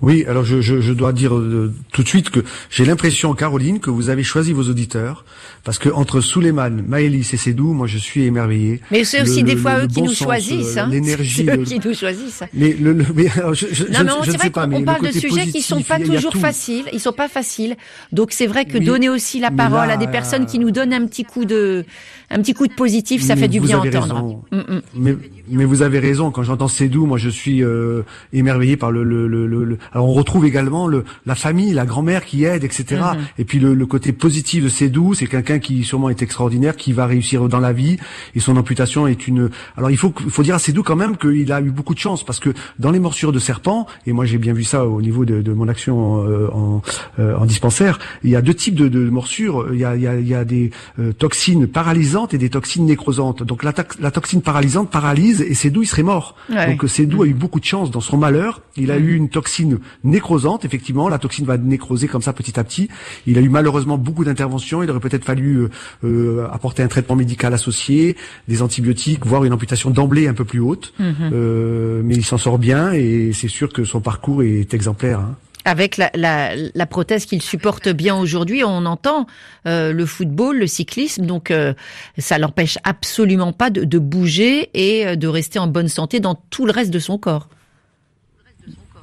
Oui, 0.02 0.26
alors 0.28 0.44
je, 0.44 0.62
je, 0.62 0.82
je 0.82 0.94
dois 0.94 1.14
dire 1.14 1.36
euh, 1.36 1.74
tout 1.92 2.02
de 2.04 2.08
suite 2.08 2.30
que 2.30 2.40
j'ai 2.70 2.86
l'impression, 2.86 3.34
Caroline, 3.34 3.80
que 3.80 3.90
vous 3.90 4.10
avez 4.10 4.24
choisi 4.24 4.52
vos 4.52 4.64
auditeurs, 4.64 5.26
parce 5.64 5.78
que 5.78 5.90
entre 5.90 6.22
Suleiman, 6.22 6.82
Maëlys 6.88 7.34
et 7.34 7.38
Sédou, 7.38 7.74
moi 7.74 7.88
je 7.88 7.98
suis 7.98 8.24
émerveillé. 8.24 8.82
Mais 8.90 9.04
c'est 9.04 9.22
aussi 9.22 9.44
des 9.44 9.56
fois 9.56 9.84
eux 9.84 9.88
qui 9.88 10.02
nous 10.02 10.14
choisissent, 10.14 10.78
hein. 10.78 10.88
L'énergie, 10.92 11.48
eux 11.50 11.64
qui 11.64 11.80
nous 11.80 11.94
choisissent. 11.94 12.44
Mais 12.54 12.74
le, 12.74 12.94
mais 13.16 13.28
je, 13.54 13.68
je, 13.72 13.84
non, 14.04 14.22
mais 14.26 14.32
vrai 14.32 14.50
qu'on 14.50 14.84
parle 14.84 15.08
de 15.08 15.12
sujets 15.12 15.48
qui 15.48 15.62
sont 15.62 15.82
pas 15.82 16.00
toujours 16.00 16.36
faciles, 16.36 16.86
ils 16.94 17.00
sont 17.00 17.14
pas 17.14 17.28
faciles. 17.28 17.76
Donc 18.12 18.32
c'est 18.32 18.48
vrai 18.48 18.66
que 18.66 18.78
donner 18.78 19.10
aussi 19.10 19.40
la 19.40 19.52
parole 19.52 19.92
à 19.92 19.98
des 19.98 20.08
personnes 20.08 20.46
qui 20.46 20.60
nous 20.60 20.72
donnent 20.72 20.94
un 20.94 21.06
petit 21.06 21.24
coup 21.24 21.46
de, 21.46 21.86
un 22.32 22.42
petit 22.42 22.54
coup 22.54 22.68
de 22.68 22.74
positif, 22.74 23.22
ça 23.22 23.36
fait 23.36 23.48
du 23.48 23.60
bien 23.60 23.80
entendre. 23.80 24.42
Mm, 24.52 24.58
mm. 24.58 24.82
Mais, 24.96 25.16
mais 25.50 25.66
vous 25.66 25.82
avez 25.82 26.00
raison. 26.00 26.32
Quand 26.32 26.44
j'entends 26.44 26.68
Sédou, 26.68 27.06
moi 27.06 27.18
je 27.18 27.30
suis 27.30 27.64
euh, 27.64 28.04
émerveillé 28.34 28.78
par 28.78 28.92
le, 28.92 29.04
le, 29.04 29.28
le, 29.28 29.46
le, 29.46 29.78
Alors 29.92 30.08
on 30.08 30.14
retrouve 30.14 30.46
également 30.46 30.88
le, 30.88 31.04
la 31.26 31.36
famille, 31.36 31.74
la 31.74 31.86
grand-mère 31.86 32.26
qui 32.26 32.46
aide, 32.46 32.64
etc. 32.64 32.84
Mm-hmm. 32.90 33.18
Et 33.40 33.44
puis 33.46 33.60
le, 33.60 33.74
le 33.74 33.86
côté 33.86 34.14
positif 34.14 34.64
de 34.64 34.70
Sédou, 34.70 35.14
c'est 35.14 35.28
quelqu'un 35.28 35.60
qui 35.60 35.84
sûrement 35.84 36.10
est 36.10 36.22
extraordinaire, 36.22 36.76
qui 36.76 36.94
va 36.94 37.06
réussir 37.06 37.48
dans 37.50 37.60
la 37.60 37.74
vie. 37.74 37.98
Et 38.36 38.40
son 38.40 38.58
amputation 38.58 39.08
est 39.08 39.28
une. 39.28 39.50
Alors 39.78 39.92
il 39.92 39.98
faut, 39.98 40.14
il 40.24 40.32
faut 40.32 40.44
dire 40.44 40.56
à 40.56 40.60
Sédou 40.60 40.84
quand 40.84 40.96
même 40.96 41.18
qu'il 41.18 41.52
a 41.52 41.62
eu 41.62 41.72
beaucoup 41.72 41.94
de 41.94 42.00
chance 42.00 42.24
parce 42.24 42.40
que 42.40 42.52
dans 42.80 42.92
les 42.92 43.00
morsures 43.00 43.32
de 43.32 43.40
serpent, 43.40 43.88
et 44.06 44.14
moi 44.14 44.26
j'ai 44.26 44.38
bien 44.38 44.54
vu 44.54 44.64
ça 44.64 44.86
au 44.86 45.02
niveau 45.02 45.26
de, 45.26 45.42
de 45.42 45.54
mon 45.54 45.68
action 45.68 46.00
en, 46.00 46.26
euh, 46.26 46.48
en, 46.54 46.82
euh, 47.20 47.36
en, 47.36 47.46
dispensaire, 47.46 48.00
il 48.24 48.30
y 48.30 48.36
a 48.36 48.42
deux 48.42 48.54
types 48.54 48.76
de, 48.76 48.88
de 48.88 49.10
morsures. 49.10 49.68
Il 49.74 49.80
y 49.80 49.86
a, 49.86 49.96
il 49.96 50.02
y 50.02 50.08
a, 50.08 50.20
il 50.20 50.28
y 50.28 50.36
a 50.36 50.46
des 50.46 50.72
toxines 51.18 51.68
paralysantes 51.68 52.21
et 52.32 52.38
des 52.38 52.50
toxines 52.50 52.86
nécrosantes. 52.86 53.44
Donc 53.44 53.64
la, 53.64 53.74
la 54.00 54.12
toxine 54.12 54.42
paralysante 54.42 54.90
paralyse 54.90 55.42
et 55.42 55.54
Sédou 55.54 55.84
il 55.84 55.88
serait 55.88 56.04
mort. 56.04 56.36
Donc 56.50 56.90
Sédou 56.90 57.24
a 57.24 57.28
eu 57.28 57.34
beaucoup 57.34 57.60
de 57.60 57.66
chance 57.66 57.92
dans 57.92 58.02
son 58.02 58.18
malheur. 58.18 58.62
Il 58.78 58.92
a 58.92 58.98
eu 58.98 59.16
une 59.16 59.30
toxine 59.30 59.80
nécrosante, 60.04 60.66
effectivement. 60.66 61.10
La 61.10 61.20
toxine 61.20 61.46
va 61.46 61.58
nécroser 61.58 62.08
comme 62.08 62.22
ça 62.22 62.34
petit 62.34 62.60
à 62.60 62.64
petit. 62.64 62.90
Il 63.28 63.38
a 63.38 63.42
eu 63.42 63.50
malheureusement 63.50 63.98
beaucoup 63.98 64.24
d'interventions. 64.24 64.84
Il 64.84 64.90
aurait 64.90 65.00
peut-être 65.00 65.26
fallu 65.26 65.58
euh, 65.58 65.70
euh, 66.04 66.48
apporter 66.52 66.84
un 66.84 66.88
traitement 66.88 67.16
médical 67.16 67.54
associé, 67.54 68.16
des 68.48 68.62
antibiotiques, 68.62 69.26
voire 69.26 69.44
une 69.44 69.54
amputation 69.54 69.90
d'emblée 69.90 70.28
un 70.28 70.34
peu 70.34 70.46
plus 70.46 70.60
haute. 70.60 70.94
Mhm. 71.00 71.16
euh, 71.34 72.02
mais 72.04 72.16
il 72.16 72.26
s'en 72.26 72.38
sort 72.38 72.60
bien 72.60 72.92
et 72.94 73.32
c'est 73.34 73.48
sûr 73.48 73.72
que 73.72 73.84
son 73.84 74.02
parcours 74.02 74.44
est 74.44 74.74
exemplaire. 74.74 75.20
Hein. 75.20 75.36
Avec 75.66 75.98
la, 75.98 76.10
la, 76.16 76.56
la 76.56 76.86
prothèse 76.86 77.26
qu'il 77.26 77.42
supporte 77.42 77.90
bien 77.90 78.16
aujourd'hui, 78.16 78.64
on 78.64 78.86
entend 78.86 79.28
euh, 79.68 79.94
le 79.94 80.06
football, 80.06 80.58
le 80.58 80.68
cyclisme, 80.68 81.26
donc 81.26 81.52
euh, 81.52 81.74
ça 82.18 82.38
l'empêche 82.38 82.78
absolument 82.84 83.54
pas 83.54 83.70
de, 83.70 83.84
de 83.84 84.00
bouger 84.00 84.70
et 84.74 85.06
euh, 85.06 85.16
de 85.16 85.28
rester 85.28 85.60
en 85.60 85.68
bonne 85.68 85.88
santé 85.88 86.20
dans 86.20 86.36
tout 86.50 86.66
le 86.66 86.72
reste 86.72 86.92
de 86.92 87.00
son 87.00 87.18
corps. 87.18 87.48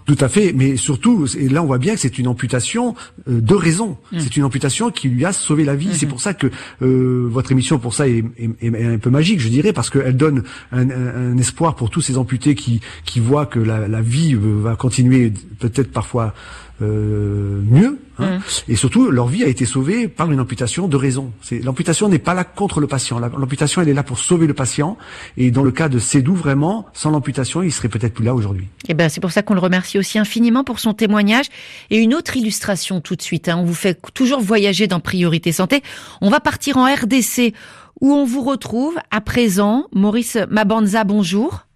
Tout 0.09 0.17
à 0.21 0.31
fait, 0.31 0.55
mais 0.55 0.79
surtout, 0.79 1.27
et 1.39 1.51
là 1.51 1.63
on 1.63 1.67
voit 1.67 1.77
bien 1.77 1.93
que 1.93 2.01
c'est 2.01 2.19
une 2.19 2.29
amputation 2.29 2.95
euh, 3.29 3.43
de 3.43 3.55
raison. 3.55 3.99
Mm. 4.11 4.21
C'est 4.21 4.37
une 4.39 4.45
amputation 4.45 4.91
qui 4.91 5.11
lui 5.11 5.27
a 5.27 5.35
sauvé 5.35 5.67
la 5.67 5.77
vie. 5.77 5.91
C'est 5.93 6.07
mm-hmm. 6.07 6.09
pour 6.09 6.23
ça 6.23 6.33
que 6.33 6.47
euh, 6.81 7.29
votre 7.31 7.53
émission, 7.53 7.79
pour 7.79 7.93
ça, 7.93 8.09
est, 8.09 8.25
un 8.63 8.97
peu 8.97 9.11
magique, 9.11 9.39
je 9.39 9.51
dirais, 9.51 9.75
parce 9.75 9.91
qu'elle 9.91 10.17
donne 10.17 10.45
un, 10.73 11.37
espoir 11.37 11.77
pour 11.77 11.91
tous 11.91 12.01
ces 12.01 12.17
amputés 12.17 12.55
qui, 12.55 12.81
qui 13.05 13.21
voient 13.21 13.45
que 13.45 13.59
la, 13.59 13.87
la 13.87 14.01
vie 14.01 14.35
va 14.35 14.77
continuer, 14.77 15.31
peut-être 15.59 15.93
parfois 15.93 16.33
euh, 16.81 17.61
mieux. 17.69 17.99
Hein. 18.19 18.39
Mm. 18.39 18.41
Et 18.69 18.77
surtout, 18.77 19.11
leur 19.11 19.27
vie 19.27 19.45
a 19.45 19.49
été 19.49 19.65
sauvée 19.65 20.09
par 20.09 20.31
une 20.31 20.41
amputation 20.41 20.89
de 20.89 20.97
raison. 20.97 21.33
L'amputation 21.63 22.09
n'est 22.09 22.19
pas 22.19 22.35
là 22.35 22.45
contre 22.45 22.81
le 22.81 22.87
patient. 22.87 23.19
L'amputation, 23.19 23.83
elle 23.83 23.89
est 23.89 23.95
là 23.95 24.03
pour 24.03 24.19
sauver 24.19 24.47
le 24.47 24.55
patient. 24.55 24.97
Et 25.37 25.51
dans 25.51 25.63
le 25.63 25.71
cas 25.71 25.89
de 25.89 25.99
Cédou, 25.99 26.35
vraiment, 26.35 26.87
sans 26.93 27.11
l'amputation, 27.11 27.63
il 27.63 27.73
serait 27.73 27.89
peut-être 27.89 28.15
plus 28.15 28.25
là 28.25 28.35
aujourd'hui. 28.35 28.65
Et 28.87 28.93
eh 28.93 28.95
ben, 28.95 29.09
c'est 29.09 29.21
pour 29.21 29.33
ça 29.33 29.43
qu'on 29.43 29.55
le 29.55 29.61
remercie 29.61 29.99
aussi 29.99 30.19
infiniment 30.19 30.65
pour 30.65 30.79
son 30.79 30.95
témoignage. 30.95 31.47
Et 31.91 31.99
une 31.99 32.15
autre 32.15 32.37
illustration 32.37 33.01
tout 33.01 33.17
de 33.17 33.23
suite. 33.23 33.49
Hein. 33.49 33.57
On 33.59 33.65
vous 33.65 33.75
fait 33.75 33.99
toujours 34.15 34.41
voyager 34.41 34.87
dans 34.87 35.01
Priorité 35.01 35.53
Santé. 35.53 35.83
On 36.21 36.31
va 36.31 36.41
partir 36.41 36.77
en 36.77 36.85
RDC 36.85 37.55
où 38.01 38.13
on 38.13 38.25
vous 38.25 38.43
retrouve 38.43 38.97
à 39.11 39.21
présent. 39.21 39.87
Maurice 39.93 40.39
Mabanza, 40.51 41.05
bonjour. 41.05 41.67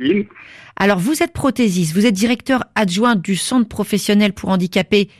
Oui. 0.00 0.28
Alors, 0.82 0.98
vous 0.98 1.22
êtes 1.22 1.34
prothésiste, 1.34 1.94
vous 1.94 2.06
êtes 2.06 2.14
directeur 2.14 2.64
adjoint 2.74 3.14
du 3.14 3.36
Centre 3.36 3.68
professionnel 3.68 4.32
pour 4.32 4.48
handicapés 4.48 5.10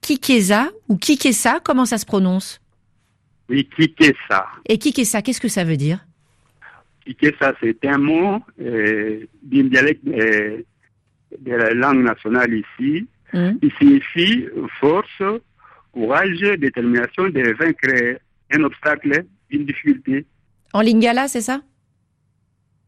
Kikesa 0.00 0.70
ou 0.88 0.96
Kikesa, 0.96 1.58
comment 1.64 1.86
ça 1.86 1.98
se 1.98 2.06
prononce? 2.06 2.60
Oui, 3.48 3.68
Kikesa. 3.76 4.46
Et 4.68 4.78
Kikesa, 4.78 5.20
qu'est-ce 5.22 5.40
que 5.40 5.48
ça 5.48 5.64
veut 5.64 5.76
dire? 5.76 6.06
Kikesa, 7.04 7.52
c'est 7.60 7.84
un 7.84 7.98
mot 7.98 8.38
euh, 8.60 9.26
d'un 9.42 9.64
dialecte 9.64 10.06
euh, 10.06 10.62
de 11.36 11.52
la 11.52 11.74
langue 11.74 12.04
nationale 12.04 12.54
ici. 12.54 13.08
Hum. 13.32 13.58
Il 13.60 13.72
signifie 13.72 14.46
force, 14.78 15.22
courage, 15.90 16.40
détermination 16.60 17.24
de 17.24 17.56
vaincre 17.58 18.20
un 18.52 18.62
obstacle, 18.62 19.24
une 19.50 19.66
difficulté. 19.66 20.26
En 20.72 20.80
lingala, 20.80 21.26
c'est 21.26 21.40
ça? 21.40 21.60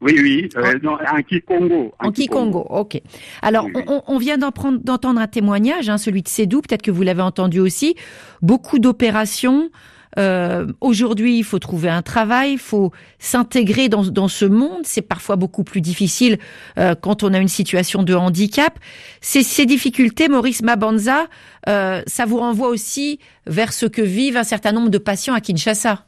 Oui, 0.00 0.14
oui, 0.18 0.48
euh, 0.56 0.78
en 1.12 1.22
Kikongo. 1.22 1.92
En, 1.98 2.10
Kikongo, 2.10 2.66
ok. 2.70 3.00
Alors, 3.42 3.66
On, 4.06 4.18
vient 4.18 4.38
d'entendre 4.38 5.20
un 5.20 5.26
témoignage, 5.26 5.88
hein, 5.90 5.98
celui 5.98 6.22
de 6.22 6.28
Sédou, 6.28 6.62
peut-être 6.62 6.82
que 6.82 6.90
vous 6.90 7.02
l'avez 7.02 7.22
entendu 7.22 7.60
aussi. 7.60 7.96
Beaucoup 8.40 8.78
d'opérations. 8.78 9.70
Euh, 10.18 10.66
Aujourd'hui, 10.80 11.38
il 11.38 11.44
faut 11.44 11.58
trouver 11.58 11.88
un 11.88 12.02
travail, 12.02 12.52
il 12.52 12.58
faut 12.58 12.92
s'intégrer 13.18 13.88
dans, 13.88 14.04
dans 14.04 14.28
ce 14.28 14.44
monde. 14.44 14.80
C'est 14.84 15.02
parfois 15.02 15.36
beaucoup 15.36 15.64
plus 15.64 15.80
difficile 15.80 16.38
euh, 16.78 16.94
quand 17.00 17.22
on 17.22 17.32
a 17.32 17.38
une 17.38 17.48
situation 17.48 18.02
de 18.02 18.14
handicap. 18.14 18.78
Ces, 19.20 19.42
ces 19.42 19.66
difficultés, 19.66 20.28
Maurice 20.28 20.62
Mabanza, 20.62 21.26
euh, 21.68 22.02
ça 22.06 22.24
vous 22.24 22.38
renvoie 22.38 22.68
aussi 22.68 23.20
vers 23.46 23.72
ce 23.72 23.86
que 23.86 24.02
vivent 24.02 24.36
un 24.36 24.44
certain 24.44 24.72
nombre 24.72 24.88
de 24.88 24.98
patients 24.98 25.34
à 25.34 25.40
Kinshasa. 25.40 26.06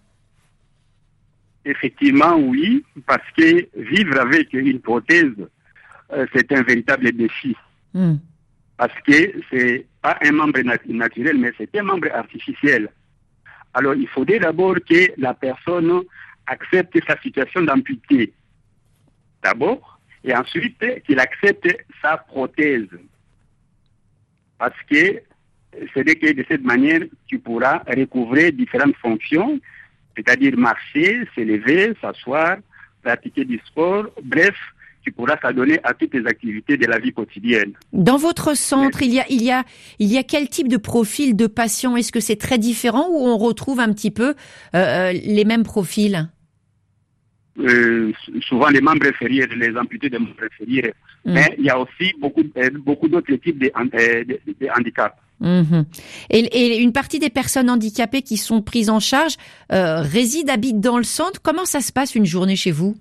Effectivement, 1.64 2.36
oui, 2.36 2.84
parce 3.06 3.28
que 3.36 3.68
vivre 3.76 4.20
avec 4.20 4.52
une 4.52 4.80
prothèse, 4.80 5.32
euh, 6.12 6.26
c'est 6.34 6.50
un 6.52 6.62
véritable 6.62 7.12
défi. 7.12 7.56
Hmm. 7.94 8.16
Parce 8.76 8.94
que 9.06 9.32
c'est 9.50 9.86
pas 10.00 10.18
un 10.22 10.32
membre 10.32 10.60
naturel, 10.88 11.38
mais 11.38 11.52
c'est 11.56 11.74
un 11.78 11.84
membre 11.84 12.08
artificiel. 12.12 12.88
Alors, 13.74 13.94
il 13.94 14.08
faudrait 14.08 14.40
d'abord 14.40 14.74
que 14.88 15.12
la 15.18 15.34
personne 15.34 16.02
accepte 16.46 16.98
sa 17.06 17.16
situation 17.20 17.62
d'amputé. 17.62 18.32
D'abord, 19.42 20.00
et 20.24 20.34
ensuite 20.34 20.82
qu'il 21.04 21.18
accepte 21.20 21.68
sa 22.00 22.16
prothèse. 22.16 22.88
Parce 24.58 24.80
que 24.90 25.22
c'est 25.94 26.04
que 26.04 26.32
de 26.32 26.44
cette 26.48 26.64
manière, 26.64 27.00
tu 27.26 27.38
pourras 27.38 27.78
recouvrir 27.86 28.52
différentes 28.52 28.96
fonctions 28.96 29.60
c'est-à-dire 30.16 30.56
marcher, 30.56 31.26
s'élever, 31.34 31.94
s'asseoir, 32.00 32.56
pratiquer 33.02 33.44
du 33.44 33.60
sport, 33.66 34.06
bref, 34.22 34.54
tu 35.02 35.10
pourras 35.10 35.36
s'adonner 35.42 35.80
à 35.82 35.94
toutes 35.94 36.14
les 36.14 36.26
activités 36.26 36.76
de 36.76 36.86
la 36.86 36.98
vie 36.98 37.12
quotidienne. 37.12 37.72
Dans 37.92 38.16
votre 38.16 38.56
centre, 38.56 39.02
il 39.02 39.12
y 39.12 39.20
a, 39.20 39.24
il 39.28 39.42
y 39.42 39.50
a, 39.50 39.64
il 39.98 40.08
y 40.12 40.16
a 40.16 40.22
quel 40.22 40.48
type 40.48 40.68
de 40.68 40.76
profil 40.76 41.36
de 41.36 41.46
patient? 41.46 41.96
Est-ce 41.96 42.12
que 42.12 42.20
c'est 42.20 42.36
très 42.36 42.58
différent 42.58 43.08
ou 43.10 43.26
on 43.26 43.36
retrouve 43.36 43.80
un 43.80 43.92
petit 43.92 44.10
peu 44.10 44.28
euh, 44.28 44.32
euh, 44.74 45.12
les 45.12 45.44
mêmes 45.44 45.64
profils? 45.64 46.28
Euh, 47.58 48.12
Souvent 48.48 48.68
les 48.68 48.80
membres 48.80 49.06
inférieurs, 49.06 49.48
les 49.56 49.76
amputés 49.76 50.08
des 50.08 50.18
membres 50.18 50.44
inférieurs. 50.44 50.92
Mm. 51.24 51.32
Mais 51.32 51.54
il 51.58 51.64
y 51.64 51.70
a 51.70 51.78
aussi 51.78 52.14
beaucoup, 52.20 52.44
beaucoup 52.84 53.08
d'autres 53.08 53.34
types 53.34 53.58
de, 53.58 53.72
de 53.74 54.68
handicaps. 54.78 55.16
Mhm. 55.42 55.84
Et, 56.30 56.78
une 56.78 56.92
partie 56.92 57.18
des 57.18 57.30
personnes 57.30 57.68
handicapées 57.68 58.22
qui 58.22 58.36
sont 58.36 58.62
prises 58.62 58.88
en 58.88 59.00
charge 59.00 59.36
euh, 59.72 60.00
résident, 60.00 60.52
habitent 60.52 60.80
dans 60.80 60.98
le 60.98 61.04
centre. 61.04 61.42
Comment 61.42 61.64
ça 61.64 61.80
se 61.80 61.92
passe 61.92 62.14
une 62.14 62.26
journée 62.26 62.56
chez 62.56 62.70
vous? 62.70 62.96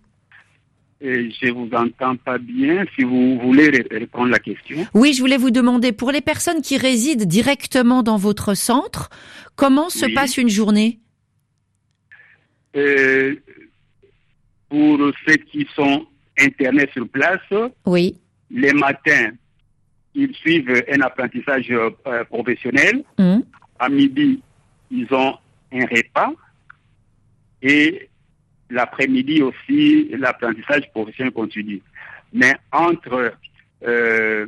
Je 1.02 1.52
vous 1.52 1.70
entends 1.74 2.16
pas 2.18 2.38
bien. 2.38 2.86
Si 2.96 3.04
vous 3.04 3.40
voulez 3.40 3.70
répondre 3.90 4.28
à 4.28 4.32
la 4.32 4.40
question. 4.40 4.86
Oui, 4.94 5.14
je 5.14 5.22
voulais 5.22 5.38
vous 5.38 5.50
demander 5.50 5.92
pour 5.92 6.12
les 6.12 6.22
personnes 6.22 6.62
qui 6.62 6.78
résident 6.78 7.26
directement 7.26 8.04
dans 8.04 8.18
votre 8.18 8.54
centre, 8.54 9.10
comment 9.56 9.90
se 9.90 10.06
passe 10.14 10.38
une 10.38 10.50
journée? 10.50 11.00
Euh, 12.76 13.36
Pour 14.70 15.00
ceux 15.28 15.38
qui 15.38 15.68
sont 15.76 16.06
internés 16.40 16.88
sur 16.94 17.08
place. 17.10 17.42
Oui. 17.86 18.18
Les 18.52 18.74
matins, 18.74 19.32
ils 20.16 20.34
suivent 20.36 20.84
un 20.92 21.02
apprentissage 21.02 21.72
euh, 21.72 22.24
professionnel. 22.26 23.04
Mmh. 23.18 23.40
À 23.80 23.90
midi, 23.90 24.42
ils 24.90 25.08
ont 25.14 25.36
un 25.74 25.86
repas. 25.86 26.32
Et 27.62 28.10
l'après-midi 28.70 29.42
aussi, 29.42 30.10
l'apprentissage 30.18 30.90
professionnel 30.92 31.34
continue. 31.34 31.82
Mais 32.34 32.56
entre 32.72 33.34
euh, 33.88 34.48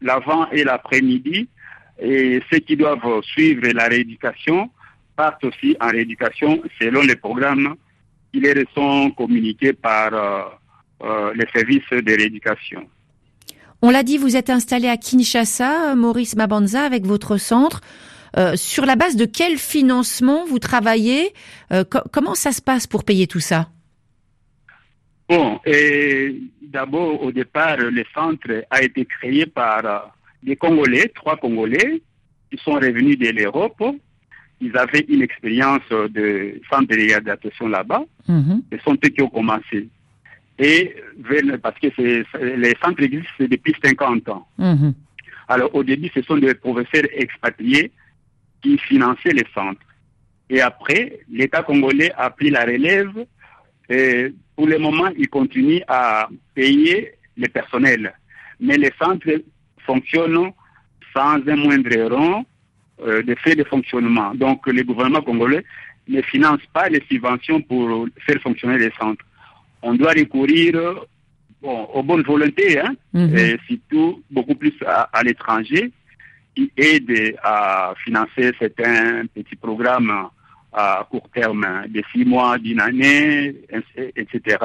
l'avant 0.00 0.50
et 0.50 0.64
l'après-midi, 0.64 1.48
et 1.98 2.42
ceux 2.50 2.58
qui 2.58 2.76
doivent 2.76 3.22
suivre 3.22 3.66
la 3.68 3.86
rééducation 3.88 4.70
partent 5.14 5.44
aussi 5.44 5.76
en 5.80 5.88
rééducation 5.88 6.62
selon 6.78 7.02
les 7.02 7.16
programmes 7.16 7.74
qui 8.32 8.40
leur 8.40 8.56
sont 8.74 9.10
communiqués 9.12 9.72
par 9.72 10.12
euh, 11.02 11.32
les 11.34 11.46
services 11.54 11.88
de 11.90 12.16
rééducation. 12.16 12.86
On 13.82 13.90
l'a 13.90 14.02
dit, 14.02 14.18
vous 14.18 14.36
êtes 14.36 14.50
installé 14.50 14.88
à 14.88 14.96
Kinshasa, 14.96 15.94
Maurice 15.94 16.36
Mabanza, 16.36 16.82
avec 16.82 17.04
votre 17.04 17.36
centre. 17.36 17.80
Euh, 18.36 18.54
sur 18.56 18.84
la 18.84 18.96
base 18.96 19.16
de 19.16 19.24
quel 19.24 19.56
financement 19.56 20.44
vous 20.44 20.58
travaillez 20.58 21.32
euh, 21.72 21.84
Comment 22.12 22.34
ça 22.34 22.52
se 22.52 22.60
passe 22.60 22.86
pour 22.86 23.04
payer 23.04 23.26
tout 23.26 23.40
ça? 23.40 23.70
Bon, 25.28 25.58
d'abord, 26.62 27.22
au 27.22 27.32
départ, 27.32 27.78
le 27.78 28.04
centre 28.14 28.64
a 28.70 28.82
été 28.82 29.04
créé 29.06 29.46
par 29.46 29.84
euh, 29.84 29.98
des 30.42 30.56
Congolais, 30.56 31.10
trois 31.14 31.36
Congolais, 31.36 32.02
qui 32.50 32.62
sont 32.62 32.74
revenus 32.74 33.18
de 33.18 33.28
l'Europe. 33.30 33.82
Ils 34.60 34.76
avaient 34.76 35.04
une 35.08 35.22
expérience 35.22 35.88
de 35.90 36.60
centre 36.70 36.88
de 36.88 36.94
réadaptation 36.94 37.68
là-bas. 37.68 38.04
Mm 38.28 38.58
Ce 38.72 38.78
sont 38.84 38.94
eux 38.94 39.08
qui 39.08 39.22
ont 39.22 39.28
commencé 39.28 39.88
et 40.58 40.96
parce 41.62 41.78
que 41.78 41.88
les 42.38 42.74
centres 42.82 43.02
existent 43.02 43.32
depuis 43.40 43.74
50 43.82 44.28
ans. 44.28 44.46
Mhm. 44.58 44.94
Alors 45.48 45.74
au 45.74 45.84
début, 45.84 46.10
ce 46.14 46.22
sont 46.22 46.38
des 46.38 46.54
professeurs 46.54 47.04
expatriés 47.12 47.92
qui 48.62 48.78
finançaient 48.78 49.32
les 49.32 49.46
centres. 49.54 49.80
Et 50.48 50.60
après, 50.60 51.20
l'État 51.30 51.62
congolais 51.62 52.12
a 52.16 52.30
pris 52.30 52.50
la 52.50 52.64
relève 52.64 53.26
et 53.88 54.32
pour 54.54 54.66
le 54.66 54.78
moment, 54.78 55.08
il 55.16 55.28
continue 55.28 55.82
à 55.86 56.28
payer 56.54 57.12
les 57.36 57.48
personnels. 57.48 58.14
Mais 58.58 58.76
les 58.78 58.92
centres 58.98 59.28
fonctionnent 59.84 60.52
sans 61.14 61.46
un 61.46 61.56
moindre 61.56 62.14
rond 62.14 62.44
euh, 63.02 63.22
de 63.22 63.34
frais 63.34 63.54
de 63.54 63.64
fonctionnement. 63.64 64.34
Donc 64.34 64.66
le 64.66 64.82
gouvernement 64.82 65.20
congolais 65.20 65.64
ne 66.08 66.22
finance 66.22 66.60
pas 66.72 66.88
les 66.88 67.02
subventions 67.10 67.60
pour 67.60 68.06
faire 68.26 68.40
fonctionner 68.40 68.78
les 68.78 68.92
centres 68.98 69.24
on 69.82 69.94
doit 69.94 70.12
recourir 70.12 71.06
aux 71.62 72.02
bonnes 72.02 72.22
volontés, 72.22 72.80
hein, 72.80 72.94
mhm. 73.12 73.36
et 73.36 73.56
surtout 73.66 74.22
beaucoup 74.30 74.54
plus 74.54 74.74
à, 74.86 75.22
l'étranger, 75.24 75.90
qui 76.54 76.70
aident 76.76 77.34
à 77.42 77.94
financer 78.04 78.52
certains 78.58 79.26
petits 79.34 79.56
programmes 79.56 80.28
à 80.72 81.06
court 81.10 81.28
terme, 81.34 81.84
de 81.88 82.02
six 82.12 82.24
mois, 82.24 82.58
d'une 82.58 82.80
année, 82.80 83.54
etc. 84.16 84.58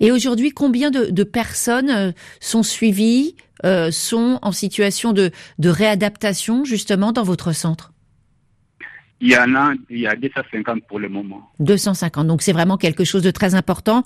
Et 0.00 0.12
aujourd'hui, 0.12 0.50
combien 0.50 0.90
de, 0.90 1.24
personnes 1.24 1.90
euh, 1.90 2.12
sont 2.40 2.62
suivies, 2.62 3.36
euh, 3.64 3.90
sont 3.90 4.38
en 4.42 4.52
situation 4.52 5.12
de, 5.12 5.30
de 5.58 5.68
réadaptation 5.70 6.64
justement 6.64 7.12
dans 7.12 7.22
votre 7.22 7.52
centre? 7.52 7.92
Il 9.20 9.30
y 9.30 9.36
en 9.36 9.54
a, 9.54 9.72
il 9.88 10.00
y 10.00 10.06
a 10.06 10.14
250 10.14 10.82
pour 10.86 10.98
le 10.98 11.08
moment. 11.08 11.50
250, 11.60 12.26
donc 12.26 12.42
c'est 12.42 12.52
vraiment 12.52 12.76
quelque 12.76 13.04
chose 13.04 13.22
de 13.22 13.30
très 13.30 13.54
important. 13.54 14.04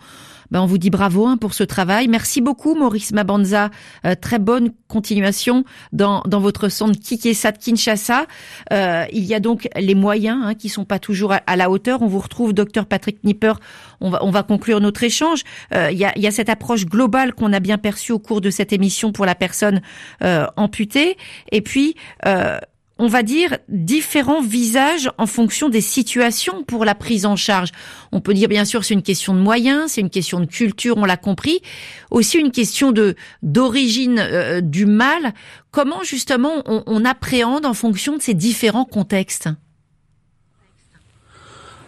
Ben, 0.51 0.61
on 0.61 0.67
vous 0.67 0.79
dit 0.79 0.91
bravo 0.91 1.27
hein, 1.27 1.37
pour 1.37 1.55
ce 1.55 1.63
travail. 1.63 2.09
Merci 2.09 2.41
beaucoup 2.41 2.75
Maurice 2.75 3.13
Mabanza. 3.13 3.71
Euh, 4.05 4.15
très 4.21 4.39
bonne 4.39 4.73
continuation 4.89 5.65
dans, 5.93 6.23
dans 6.27 6.41
votre 6.41 6.69
centre 6.69 6.99
Kikesa 6.99 7.53
de 7.53 7.59
Kinshasa. 7.59 8.27
Euh, 8.73 9.05
il 9.13 9.25
y 9.25 9.35
a 9.35 9.41
donc 9.41 9.69
les 9.77 9.95
moyens 9.95 10.41
hein, 10.45 10.55
qui 10.55 10.69
sont 10.69 10.85
pas 10.85 10.99
toujours 10.99 11.33
à, 11.33 11.57
la 11.57 11.71
hauteur. 11.71 12.03
On 12.03 12.07
vous 12.07 12.19
retrouve, 12.19 12.53
docteur 12.53 12.87
Patrick 12.87 13.23
Nipper. 13.23 13.55
On 14.01 14.11
va, 14.11 14.25
on 14.25 14.31
va 14.31 14.43
conclure 14.43 14.81
notre 14.81 15.03
échange. 15.05 15.43
Euh, 15.75 15.91
il, 15.93 15.99
y 15.99 16.05
a, 16.05 16.13
il 16.17 16.23
y 16.23 16.27
a 16.27 16.33
cette 16.33 16.49
approche 16.49 16.87
globale 16.87 17.35
qu'on 17.35 17.53
a 17.53 17.61
bien 17.61 17.79
perçue 17.79 18.13
au 18.13 18.19
cours 18.19 18.41
de 18.41 18.51
cette 18.51 18.73
émission 18.73 19.13
pour 19.13 19.27
la 19.27 19.35
personne 19.37 19.81
euh, 20.23 20.47
amputée. 20.57 21.17
Et 21.53 21.61
puis, 21.61 21.95
euh, 22.27 22.59
on 23.01 23.09
va 23.09 23.23
dire, 23.23 23.57
différents 23.69 24.43
visages 24.43 25.11
en 25.17 25.25
fonction 25.27 25.71
des 25.71 25.81
situations 25.81 26.65
pour 26.65 26.85
la 26.85 26.95
prise 26.95 27.25
en 27.25 27.35
charge. 27.35 27.71
On 28.13 28.21
peut 28.21 28.35
dire 28.35 28.49
bien 28.49 28.67
sûr 28.67 28.85
c'est 28.85 28.93
une 28.93 29.03
question 29.03 29.33
de 29.33 29.41
moyens, 29.41 29.93
c'est 29.93 30.03
une 30.03 30.11
question 30.11 30.39
de 30.39 30.45
culture, 30.45 30.99
on 30.99 31.07
l'a 31.07 31.17
compris, 31.17 31.63
aussi 32.11 32.37
une 32.39 32.51
question 32.51 32.93
de 32.93 33.17
d'origine 33.43 34.19
euh, 34.19 34.61
du 34.61 34.85
mal. 34.85 35.33
Comment 35.71 36.03
justement 36.03 36.63
on, 36.67 37.05
appréhende 37.05 37.65
en 37.65 37.73
fonction 37.73 38.19
de 38.19 38.23
ces 38.23 38.35
différents 38.35 38.85
contextes? 38.85 39.49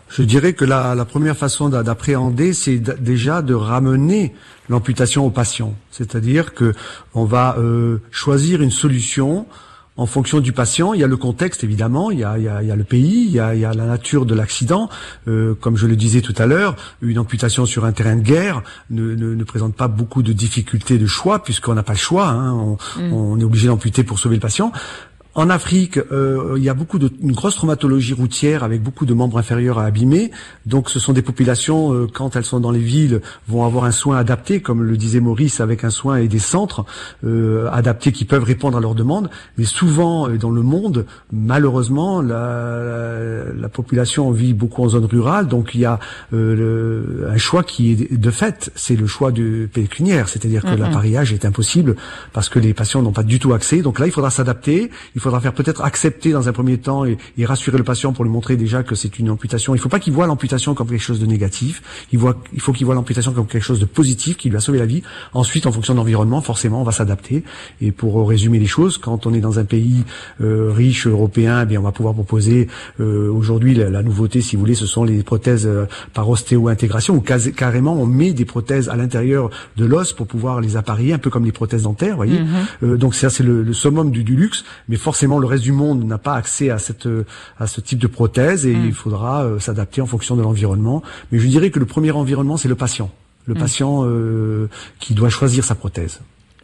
Je 0.09 0.23
dirais 0.23 0.55
que 0.55 0.65
la, 0.65 0.95
la 0.95 1.05
première 1.05 1.37
façon 1.37 1.69
d'appréhender, 1.69 2.55
c'est 2.55 2.79
déjà 2.79 3.43
de 3.43 3.55
ramener 3.55 4.35
l'amputation 4.71 5.27
au 5.27 5.31
patient. 5.31 5.75
C'est-à-dire 5.91 6.55
que 6.55 6.73
on 7.13 7.25
va 7.25 7.57
euh, 7.59 7.99
choisir 8.11 8.63
une 8.63 8.71
solution 8.71 9.47
en 9.97 10.07
fonction 10.07 10.41
du 10.41 10.53
patient, 10.53 10.95
il 10.95 11.01
y 11.01 11.05
a 11.05 11.07
le 11.07 11.17
contexte 11.17 11.65
évidemment, 11.65 12.11
il 12.11 12.21
y 12.21 12.25
a, 12.25 12.39
il 12.39 12.45
y 12.45 12.49
a, 12.49 12.63
il 12.63 12.69
y 12.69 12.71
a 12.71 12.77
le 12.77 12.85
pays, 12.85 13.25
il 13.27 13.31
y 13.31 13.41
a, 13.41 13.55
il 13.55 13.61
y 13.61 13.65
a, 13.65 13.75
la 13.75 13.85
nature 13.85 14.25
de 14.25 14.35
l'accident. 14.35 14.89
Euh, 15.29 15.55
comme 15.55 15.77
je 15.77 15.87
le 15.87 15.97
disais 15.97 16.23
tout 16.23 16.35
à 16.39 16.47
l'heure, 16.47 16.77
une 17.03 17.19
amputation 17.19 17.67
sur 17.67 17.85
un 17.85 17.93
terrain 17.93 18.17
de 18.17 18.23
guerre 18.23 18.63
ne, 18.91 19.15
ne, 19.15 19.35
ne 19.35 19.45
présente 19.45 19.75
pas 19.75 19.89
beaucoup 19.89 20.23
de 20.23 20.33
difficultés 20.33 20.99
de 20.99 21.07
choix 21.07 21.43
puisqu'on 21.43 21.75
n'a 21.75 21.83
pas 21.83 21.93
le 21.93 21.99
choix. 21.99 22.29
Hein, 22.29 22.53
on, 22.53 22.79
mm. 23.01 23.13
on, 23.13 23.39
est 23.39 23.45
obligé 23.45 23.69
d'amputer 23.69 24.03
pour 24.03 24.19
sauver 24.19 24.37
le 24.37 24.41
patient. 24.41 24.73
En 25.35 25.49
Afrique, 25.49 25.99
euh, 26.11 26.55
il 26.59 26.63
y 26.63 26.69
a 26.69 26.75
beaucoup 26.75 26.99
de 26.99 27.11
une 27.23 27.33
grosse 27.33 27.57
traumatologie 27.57 28.13
routière 28.13 28.65
avec 28.65 28.83
beaucoup 28.83 29.07
de 29.07 29.15
membres 29.15 29.39
inférieurs 29.39 29.79
à 29.79 29.85
abîmer. 29.85 30.31
Donc, 30.67 30.91
ce 30.91 30.99
sont 30.99 31.15
des 31.15 31.23
populations 31.23 31.95
euh, 31.95 32.07
quand 32.07 32.37
elles 32.37 32.45
sont 32.45 32.61
dans 32.61 32.71
les 32.71 32.81
villes 32.81 33.23
vont 33.49 33.65
avoir 33.65 33.85
un 33.85 33.93
soin 33.93 34.19
adapté, 34.19 34.61
comme 34.61 34.83
le 34.83 34.97
disait 34.97 35.21
Maurice, 35.21 35.61
avec 35.61 35.85
un 35.85 35.91
soin 35.91 36.17
et 36.17 36.29
des 36.29 36.39
centres 36.39 36.85
euh, 37.25 37.71
adaptés 37.73 38.13
qui 38.13 38.27
peuvent 38.27 38.45
répondre 38.45 38.77
à 38.77 38.81
leurs 38.81 38.95
demandes. 38.95 39.31
Mais 39.57 39.65
souvent, 39.65 40.29
dans 40.29 40.51
le 40.51 40.63
monde, 40.63 41.07
malheureusement, 41.33 42.21
la, 42.21 43.45
la, 43.57 43.69
population 43.71 44.31
vit 44.33 44.53
beaucoup 44.53 44.83
en 44.83 44.89
zone 44.91 45.07
rurale. 45.07 45.49
Donc, 45.49 45.75
il 45.75 45.81
y 45.81 45.87
a 45.87 45.99
le, 46.31 47.27
un 47.31 47.39
choix 47.39 47.63
qui 47.63 47.93
est 47.93 48.15
de 48.19 48.31
fait, 48.31 48.71
c'est 48.75 48.97
le 48.97 49.07
choix 49.07 49.33
du 49.33 49.71
pécuniaire, 49.73 50.29
c'est-à-dire 50.29 50.63
que 50.63 50.75
l'appareillage 50.75 51.33
est 51.33 51.47
impossible 51.47 51.97
parce 52.35 52.51
que 52.51 52.59
les 52.59 52.75
patients 52.75 53.01
n'ont 53.01 53.13
pas 53.13 53.23
du 53.23 53.39
tout 53.39 53.55
accès. 53.55 53.81
Donc 53.81 53.99
là, 53.99 54.07
il 54.07 54.13
faudra 54.13 54.31
s'adapter 54.31 54.91
il 55.15 55.22
faudra 55.23 55.41
faire 55.41 55.55
peut-être 55.55 55.83
accepter 55.83 56.33
dans 56.33 56.49
un 56.49 56.53
premier 56.53 56.79
temps 56.79 57.05
et, 57.05 57.17
rassurer 57.45 57.77
le 57.77 57.85
patient 57.85 58.13
pour 58.13 58.25
lui 58.25 58.31
montrer 58.31 58.57
déjà 58.57 58.83
que 58.83 58.95
c'est 58.95 59.19
une 59.19 59.29
amputation. 59.29 59.75
Il 59.75 59.79
ne 59.79 59.83
faut 59.83 59.89
pas 59.89 59.99
qu'il 59.99 60.13
voit 60.13 60.27
l'amputation 60.27 60.75
comme 60.75 60.89
quelque 60.89 61.03
chose 61.03 61.21
de 61.21 61.27
négatif. 61.27 61.83
Il, 62.13 62.19
voit, 62.19 62.37
il 62.53 62.61
faut 62.61 62.73
qu'il 62.73 62.87
voit 62.87 62.95
l'amputation 62.95 63.33
comme 63.33 63.47
quelque 63.47 63.65
chose 63.65 63.81
de 63.81 63.85
positif 63.85 64.37
qui 64.37 64.49
lui 64.49 64.57
a 64.57 64.61
sauvé 64.61 64.79
la 64.79 64.87
vie. 64.87 65.03
Ensuite, 65.35 65.67
en 65.67 65.73
fonction 65.73 65.95
de 65.95 65.99
l'environnement, 65.99 66.41
forcément, 66.41 66.81
on 66.81 66.85
va 66.85 66.93
s'adapter. 66.93 67.43
Et 67.81 67.91
pour 67.91 68.29
résumer 68.29 68.59
les 68.59 68.67
choses, 68.67 68.99
quand 68.99 69.27
on 69.27 69.35
est 69.35 69.41
dans 69.41 69.59
un 69.59 69.65
pays 69.65 70.05
euh, 70.41 70.71
riche 70.73 71.07
européen, 71.07 71.61
eh 71.63 71.67
bien, 71.67 71.81
on 71.81 71.85
va 71.85 71.93
pouvoir 71.93 72.15
proposer 72.15 72.69
euh, 73.01 73.31
aujourd'hui 73.31 73.75
la, 73.75 74.03
nouveauté, 74.03 74.41
si 74.41 74.57
vous 74.57 74.61
voulez, 74.61 74.75
ce 74.75 74.87
sont 74.87 75.05
les 75.05 75.23
prothèses 75.23 75.67
euh, 75.67 75.87
par 76.15 76.29
ostéo-intégration 76.29 77.15
où 77.15 77.21
carrément 77.21 77.95
on 77.95 78.07
met 78.07 78.33
des 78.33 78.45
prothèses 78.45 78.89
à 78.89 78.97
l'intérieur 78.97 79.51
de 79.77 79.85
l'os 79.85 80.13
pour 80.13 80.27
pouvoir 80.27 80.61
les 80.61 80.77
appareiller, 80.77 81.13
un 81.13 81.19
peu 81.19 81.31
comme 81.31 81.45
les 81.45 81.53
prothèses 81.53 81.83
dentaires, 81.83 82.17
voyez. 82.17 82.41
Mm-hmm. 82.83 82.97
donc 82.97 83.15
ça, 83.15 83.31
c'est 83.31 83.43
le, 83.43 83.73
summum 83.73 84.11
du, 84.11 84.25
du 84.25 84.37
luxe, 84.37 84.65
mais 84.89 84.97
forcément 84.97 85.12
le 85.41 85.47
reste 85.47 85.63
du 85.63 85.73
monde 85.73 86.05
n'a 86.05 86.19
pas 86.19 86.35
accès 86.35 86.71
à 86.71 86.79
cette 86.79 87.09
à 87.59 87.67
ce 87.67 87.81
type 87.81 87.99
de 87.99 88.07
prothèse 88.07 88.67
et 88.67 88.75
mm. 88.75 88.87
il 88.87 88.95
faudra 88.95 89.45
euh, 89.45 89.59
s'adapter 89.59 90.01
en 90.01 90.07
fonction 90.07 90.37
de 90.37 90.43
l'environnement. 90.43 91.03
Mais 91.31 91.39
je 91.39 91.47
dirais 91.47 91.71
que 91.71 91.79
le 91.79 91.87
premier 91.87 92.11
environnement 92.11 92.57
c'est 92.57 92.69
le 92.69 92.75
patient, 92.75 93.11
le 93.47 93.55
mm. 93.55 93.59
patient 93.59 94.05
euh, 94.05 94.69
qui 94.99 95.15
doit 95.15 95.31
choisir 95.31 95.65
sa 95.65 95.75
prothèse 95.75 96.21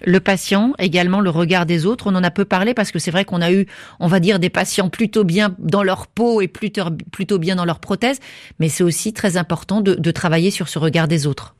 le 0.07 0.21
patient, 0.21 0.75
également 0.79 1.21
le 1.21 1.29
regard 1.29 1.67
des 1.67 1.85
autres. 1.85 2.07
On 2.07 2.15
en 2.15 2.23
a 2.23 2.31
peu 2.31 2.45
parlé 2.45 2.73
parce 2.73 2.93
que 2.93 3.01
c'est 3.01 3.11
vrai 3.11 3.25
qu'on 3.25 3.41
a 3.41 3.51
eu, 3.51 3.67
on 3.99 4.07
va 4.07 4.21
dire, 4.21 4.39
des 4.39 4.49
patients 4.49 4.89
plutôt 4.91 5.25
bien 5.25 5.57
dans 5.59 5.83
leur 5.83 6.07
peau 6.07 6.41
et 6.41 6.47
plutôt, 6.47 6.85
plutôt 7.11 7.39
bien 7.39 7.57
dans 7.57 7.65
leur 7.65 7.81
prothèse, 7.81 8.21
mais 8.61 8.69
c'est 8.69 8.85
aussi 8.85 9.13
très 9.13 9.37
important 9.37 9.81
de 9.81 10.11
travailler 10.13 10.53
sur 10.53 10.69
ce 10.69 10.79
regard 10.79 11.09
des 11.09 11.27
autres. 11.27 11.57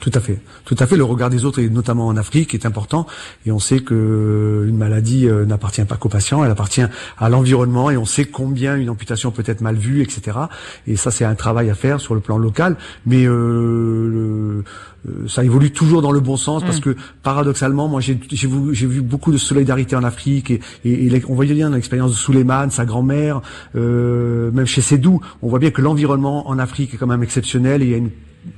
Tout 0.00 0.12
à 0.14 0.20
fait, 0.20 0.38
tout 0.64 0.76
à 0.78 0.86
fait. 0.86 0.96
Le 0.96 1.02
regard 1.02 1.28
des 1.28 1.44
autres, 1.44 1.58
et 1.58 1.68
notamment 1.68 2.06
en 2.06 2.16
Afrique, 2.16 2.54
est 2.54 2.66
important. 2.66 3.06
Et 3.46 3.50
on 3.50 3.58
sait 3.58 3.80
que 3.80 4.64
une 4.68 4.76
maladie 4.76 5.28
euh, 5.28 5.44
n'appartient 5.44 5.84
pas 5.84 5.96
qu'au 5.96 6.08
patient, 6.08 6.44
elle 6.44 6.50
appartient 6.50 6.84
à 7.18 7.28
l'environnement. 7.28 7.90
Et 7.90 7.96
on 7.96 8.04
sait 8.04 8.24
combien 8.24 8.76
une 8.76 8.90
amputation 8.90 9.32
peut 9.32 9.42
être 9.44 9.60
mal 9.60 9.74
vue, 9.74 10.02
etc. 10.02 10.38
Et 10.86 10.94
ça, 10.94 11.10
c'est 11.10 11.24
un 11.24 11.34
travail 11.34 11.68
à 11.68 11.74
faire 11.74 12.00
sur 12.00 12.14
le 12.14 12.20
plan 12.20 12.38
local. 12.38 12.76
Mais 13.06 13.26
euh, 13.26 14.62
euh, 15.08 15.28
ça 15.28 15.44
évolue 15.44 15.72
toujours 15.72 16.00
dans 16.00 16.12
le 16.12 16.20
bon 16.20 16.36
sens 16.36 16.62
parce 16.62 16.78
mm. 16.78 16.82
que 16.82 16.96
paradoxalement, 17.22 17.88
moi, 17.88 18.00
j'ai 18.00 18.14
vu, 18.14 18.72
vu, 18.72 19.00
beaucoup 19.02 19.32
de 19.32 19.36
solidarité 19.36 19.96
en 19.96 20.04
Afrique 20.04 20.50
et, 20.50 20.60
et, 20.84 21.22
on 21.28 21.34
voyait 21.34 21.54
bien 21.54 21.70
l'expérience 21.70 22.12
de 22.12 22.16
Suleiman, 22.16 22.70
sa 22.70 22.84
grand-mère, 22.84 23.40
euh, 23.76 24.50
même 24.52 24.66
chez 24.66 24.80
Sédou, 24.80 25.20
on 25.42 25.48
voit 25.48 25.58
bien 25.58 25.70
que 25.70 25.82
l'environnement 25.82 26.48
en 26.48 26.58
Afrique 26.58 26.94
est 26.94 26.96
quand 26.96 27.06
même 27.06 27.22
exceptionnel 27.22 27.82
et 27.82 27.86
il 27.86 27.90
y 27.90 27.94
a 27.94 27.98
une 27.98 28.10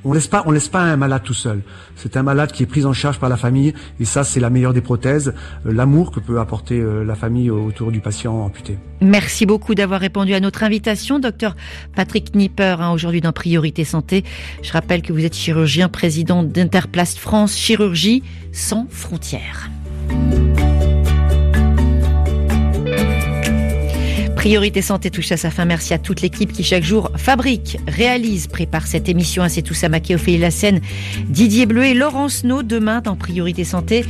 on 0.05 0.11
on 0.11 0.53
laisse 0.53 0.69
pas 0.69 0.81
un 0.81 0.97
malade 0.97 1.23
tout 1.25 1.35
seul. 1.35 1.63
C'est 1.97 2.17
un 2.17 2.23
malade 2.23 2.53
qui 2.53 2.63
est 2.63 2.67
pris 2.67 2.85
en 2.85 2.93
charge 2.93 3.19
par 3.19 3.29
la 3.29 3.37
famille, 3.37 3.75
et 3.99 4.05
ça, 4.05 4.25
c'est 4.25 4.41
la 4.41 4.51
meilleure 4.51 4.73
des 4.73 4.81
prothèses, 4.81 5.35
euh, 5.67 5.73
l'amour 5.73 6.11
que 6.11 6.21
peut 6.21 6.41
apporter 6.41 6.81
euh, 6.81 7.05
la 7.05 7.15
famille 7.15 7.51
autour 7.51 7.93
du 7.93 8.01
patient 8.01 8.45
amputé. 8.45 8.79
Merci 9.01 9.47
beaucoup 9.47 9.75
d'avoir 9.75 10.01
répondu 10.01 10.35
à 10.35 10.41
notre 10.41 10.63
invitation, 10.63 11.19
docteur 11.19 11.57
Patrick 11.95 12.35
Nipper, 12.35 12.77
hein, 12.81 12.93
aujourd'hui 12.93 13.21
dans 13.21 13.33
Priorité 13.33 13.85
Santé. 13.85 14.25
Je 14.63 14.73
rappelle 14.73 15.03
que 15.03 15.13
vous 15.13 15.25
êtes 15.25 15.35
chirurgien, 15.35 15.89
président 15.89 16.43
d'Interplast 16.43 17.19
France, 17.19 17.57
chirurgie 17.57 18.23
sans 18.53 18.87
frontières. 18.91 19.71
Priorité 24.41 24.81
Santé 24.81 25.11
touche 25.11 25.33
à 25.33 25.37
sa 25.37 25.51
fin. 25.51 25.67
Merci 25.67 25.93
à 25.93 25.99
toute 25.99 26.23
l'équipe 26.23 26.51
qui 26.51 26.65
chaque 26.65 26.83
jour 26.83 27.11
fabrique, 27.19 27.77
réalise, 27.87 28.47
prépare 28.47 28.87
cette 28.87 29.07
émission. 29.07 29.45
C'est 29.51 29.61
tout 29.61 29.75
ça, 29.75 29.91
Maquet, 29.91 30.15
Ophélie 30.15 30.39
Lassène, 30.39 30.81
Didier 31.29 31.67
Bleu 31.67 31.85
et 31.85 31.93
Laurence 31.93 32.43
No. 32.43 32.63
Demain, 32.63 33.03
dans 33.03 33.17
Priorité 33.17 33.65
Santé, 33.65 34.03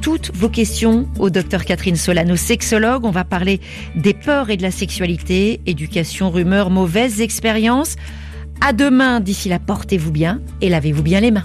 toutes 0.00 0.34
vos 0.34 0.48
questions 0.48 1.06
au 1.18 1.28
docteur 1.28 1.66
Catherine 1.66 1.96
Solano, 1.96 2.34
sexologue. 2.34 3.04
On 3.04 3.10
va 3.10 3.24
parler 3.24 3.60
des 3.94 4.14
peurs 4.14 4.48
et 4.48 4.56
de 4.56 4.62
la 4.62 4.70
sexualité, 4.70 5.60
éducation, 5.66 6.30
rumeurs, 6.30 6.70
mauvaises 6.70 7.20
expériences. 7.20 7.96
À 8.62 8.72
demain. 8.72 9.20
D'ici 9.20 9.50
là, 9.50 9.58
portez-vous 9.58 10.12
bien 10.12 10.40
et 10.62 10.70
lavez-vous 10.70 11.02
bien 11.02 11.20
les 11.20 11.30
mains. 11.30 11.44